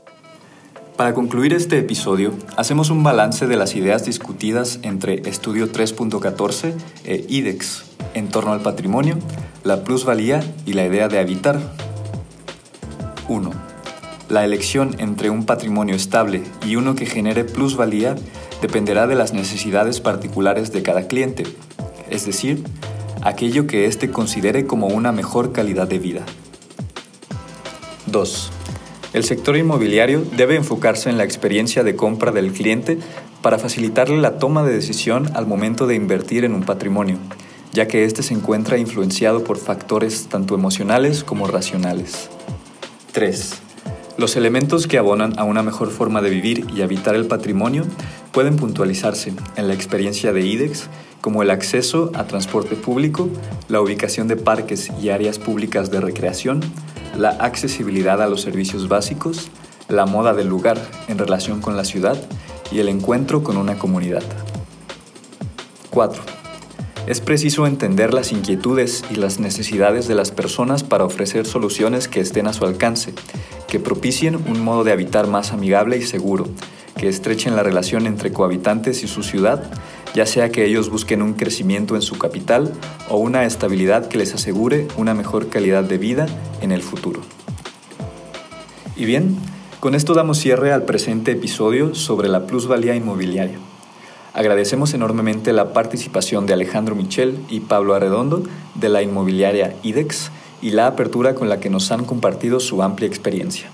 Para 0.97 1.13
concluir 1.13 1.53
este 1.53 1.79
episodio, 1.79 2.33
hacemos 2.57 2.89
un 2.89 3.01
balance 3.01 3.47
de 3.47 3.55
las 3.55 3.75
ideas 3.75 4.05
discutidas 4.05 4.79
entre 4.83 5.27
Estudio 5.27 5.71
3.14 5.71 6.73
e 7.05 7.25
IDEX 7.27 7.83
en 8.13 8.27
torno 8.27 8.53
al 8.53 8.61
patrimonio, 8.61 9.17
la 9.63 9.83
plusvalía 9.83 10.43
y 10.65 10.73
la 10.73 10.85
idea 10.85 11.07
de 11.07 11.19
habitar. 11.19 11.59
1. 13.29 13.51
La 14.29 14.43
elección 14.43 14.95
entre 14.99 15.29
un 15.29 15.45
patrimonio 15.45 15.95
estable 15.95 16.43
y 16.65 16.75
uno 16.75 16.95
que 16.95 17.05
genere 17.05 17.45
plusvalía 17.45 18.15
dependerá 18.61 19.07
de 19.07 19.15
las 19.15 19.33
necesidades 19.33 20.01
particulares 20.01 20.71
de 20.71 20.83
cada 20.83 21.07
cliente, 21.07 21.43
es 22.09 22.25
decir, 22.25 22.63
aquello 23.21 23.65
que 23.65 23.85
éste 23.85 24.11
considere 24.11 24.67
como 24.67 24.87
una 24.87 25.11
mejor 25.11 25.51
calidad 25.51 25.87
de 25.87 25.99
vida. 25.99 26.21
2. 28.07 28.51
El 29.13 29.25
sector 29.25 29.57
inmobiliario 29.57 30.23
debe 30.37 30.55
enfocarse 30.55 31.09
en 31.09 31.17
la 31.17 31.25
experiencia 31.25 31.83
de 31.83 31.97
compra 31.97 32.31
del 32.31 32.53
cliente 32.53 32.97
para 33.41 33.59
facilitarle 33.59 34.21
la 34.21 34.39
toma 34.39 34.63
de 34.63 34.73
decisión 34.73 35.29
al 35.35 35.45
momento 35.45 35.85
de 35.85 35.95
invertir 35.95 36.45
en 36.45 36.53
un 36.53 36.63
patrimonio, 36.63 37.17
ya 37.73 37.89
que 37.89 38.05
éste 38.05 38.23
se 38.23 38.33
encuentra 38.33 38.77
influenciado 38.77 39.43
por 39.43 39.57
factores 39.57 40.27
tanto 40.29 40.55
emocionales 40.55 41.25
como 41.25 41.47
racionales. 41.47 42.29
3. 43.11 43.61
Los 44.17 44.37
elementos 44.37 44.87
que 44.87 44.97
abonan 44.97 45.37
a 45.37 45.43
una 45.43 45.61
mejor 45.61 45.91
forma 45.91 46.21
de 46.21 46.29
vivir 46.29 46.67
y 46.73 46.81
habitar 46.81 47.15
el 47.15 47.25
patrimonio 47.25 47.83
pueden 48.31 48.55
puntualizarse 48.55 49.33
en 49.57 49.67
la 49.67 49.73
experiencia 49.73 50.31
de 50.31 50.45
IDEX 50.45 50.87
como 51.19 51.43
el 51.43 51.51
acceso 51.51 52.11
a 52.13 52.27
transporte 52.27 52.75
público, 52.75 53.29
la 53.67 53.81
ubicación 53.81 54.29
de 54.29 54.37
parques 54.37 54.89
y 55.01 55.09
áreas 55.09 55.37
públicas 55.37 55.91
de 55.91 55.99
recreación, 55.99 56.61
la 57.15 57.29
accesibilidad 57.29 58.21
a 58.21 58.27
los 58.27 58.41
servicios 58.41 58.87
básicos, 58.87 59.49
la 59.89 60.05
moda 60.05 60.33
del 60.33 60.47
lugar 60.47 60.77
en 61.07 61.17
relación 61.17 61.61
con 61.61 61.75
la 61.75 61.83
ciudad 61.83 62.17
y 62.71 62.79
el 62.79 62.89
encuentro 62.89 63.43
con 63.43 63.57
una 63.57 63.77
comunidad. 63.77 64.23
4. 65.89 66.23
Es 67.07 67.19
preciso 67.19 67.65
entender 67.65 68.13
las 68.13 68.31
inquietudes 68.31 69.03
y 69.09 69.15
las 69.15 69.39
necesidades 69.39 70.07
de 70.07 70.15
las 70.15 70.31
personas 70.31 70.83
para 70.83 71.03
ofrecer 71.03 71.45
soluciones 71.45 72.07
que 72.07 72.19
estén 72.19 72.47
a 72.47 72.53
su 72.53 72.63
alcance, 72.63 73.13
que 73.67 73.79
propicien 73.79 74.35
un 74.35 74.63
modo 74.63 74.83
de 74.83 74.91
habitar 74.91 75.27
más 75.27 75.51
amigable 75.51 75.97
y 75.97 76.03
seguro, 76.03 76.47
que 76.97 77.09
estrechen 77.09 77.55
la 77.55 77.63
relación 77.63 78.05
entre 78.05 78.31
cohabitantes 78.31 79.03
y 79.03 79.07
su 79.07 79.23
ciudad, 79.23 79.63
ya 80.13 80.25
sea 80.25 80.49
que 80.49 80.65
ellos 80.65 80.89
busquen 80.89 81.21
un 81.21 81.33
crecimiento 81.33 81.95
en 81.95 82.01
su 82.01 82.17
capital 82.17 82.73
o 83.09 83.17
una 83.17 83.45
estabilidad 83.45 84.07
que 84.07 84.17
les 84.17 84.33
asegure 84.33 84.87
una 84.97 85.13
mejor 85.13 85.47
calidad 85.49 85.83
de 85.83 85.97
vida 85.97 86.27
en 86.61 86.71
el 86.71 86.81
futuro. 86.81 87.21
Y 88.95 89.05
bien, 89.05 89.37
con 89.79 89.95
esto 89.95 90.13
damos 90.13 90.37
cierre 90.37 90.71
al 90.71 90.83
presente 90.83 91.31
episodio 91.31 91.95
sobre 91.95 92.29
la 92.29 92.45
plusvalía 92.45 92.95
inmobiliaria. 92.95 93.57
Agradecemos 94.33 94.93
enormemente 94.93 95.53
la 95.53 95.73
participación 95.73 96.45
de 96.45 96.53
Alejandro 96.53 96.95
Michel 96.95 97.39
y 97.49 97.61
Pablo 97.61 97.95
Arredondo 97.95 98.43
de 98.75 98.89
la 98.89 99.01
inmobiliaria 99.01 99.75
IDEX 99.83 100.31
y 100.61 100.69
la 100.69 100.87
apertura 100.87 101.35
con 101.35 101.49
la 101.49 101.59
que 101.59 101.69
nos 101.69 101.91
han 101.91 102.05
compartido 102.05 102.59
su 102.59 102.83
amplia 102.83 103.07
experiencia. 103.07 103.69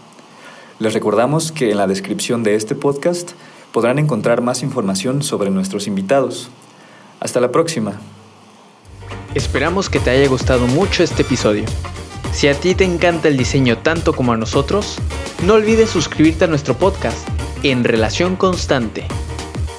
Les 0.80 0.94
recordamos 0.94 1.52
que 1.52 1.72
en 1.72 1.78
la 1.78 1.88
descripción 1.88 2.44
de 2.44 2.56
este 2.56 2.74
podcast 2.74 3.32
podrán 3.72 4.00
encontrar 4.00 4.42
más 4.42 4.64
información 4.64 5.24
sobre 5.24 5.50
nuestros 5.50 5.88
invitados. 5.88 6.50
Hasta 7.20 7.40
la 7.40 7.52
próxima. 7.52 7.94
Esperamos 9.36 9.90
que 9.90 10.00
te 10.00 10.10
haya 10.10 10.28
gustado 10.28 10.68
mucho 10.68 11.04
este 11.04 11.22
episodio. 11.22 11.66
Si 12.32 12.48
a 12.48 12.54
ti 12.54 12.76
te 12.76 12.84
encanta 12.84 13.28
el 13.28 13.38
diseño 13.38 13.80
tanto 13.80 14.14
como 14.14 14.34
a 14.34 14.38
nosotros, 14.38 14.98
no 15.46 15.56
olvides 15.56 15.90
suscribirte 15.90 16.46
a 16.46 16.48
nuestro 16.48 16.76
podcast 16.76 17.28
en 17.64 17.84
Relación 17.84 18.36
Constante. 18.36 19.06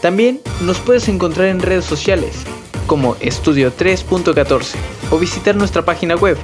También 0.03 0.41
nos 0.61 0.78
puedes 0.78 1.09
encontrar 1.09 1.49
en 1.49 1.61
redes 1.61 1.84
sociales 1.84 2.45
como 2.86 3.16
Estudio 3.20 3.72
3.14 3.76 4.74
o 5.11 5.18
visitar 5.18 5.57
nuestra 5.57 5.84
página 5.84 6.16
web 6.16 6.36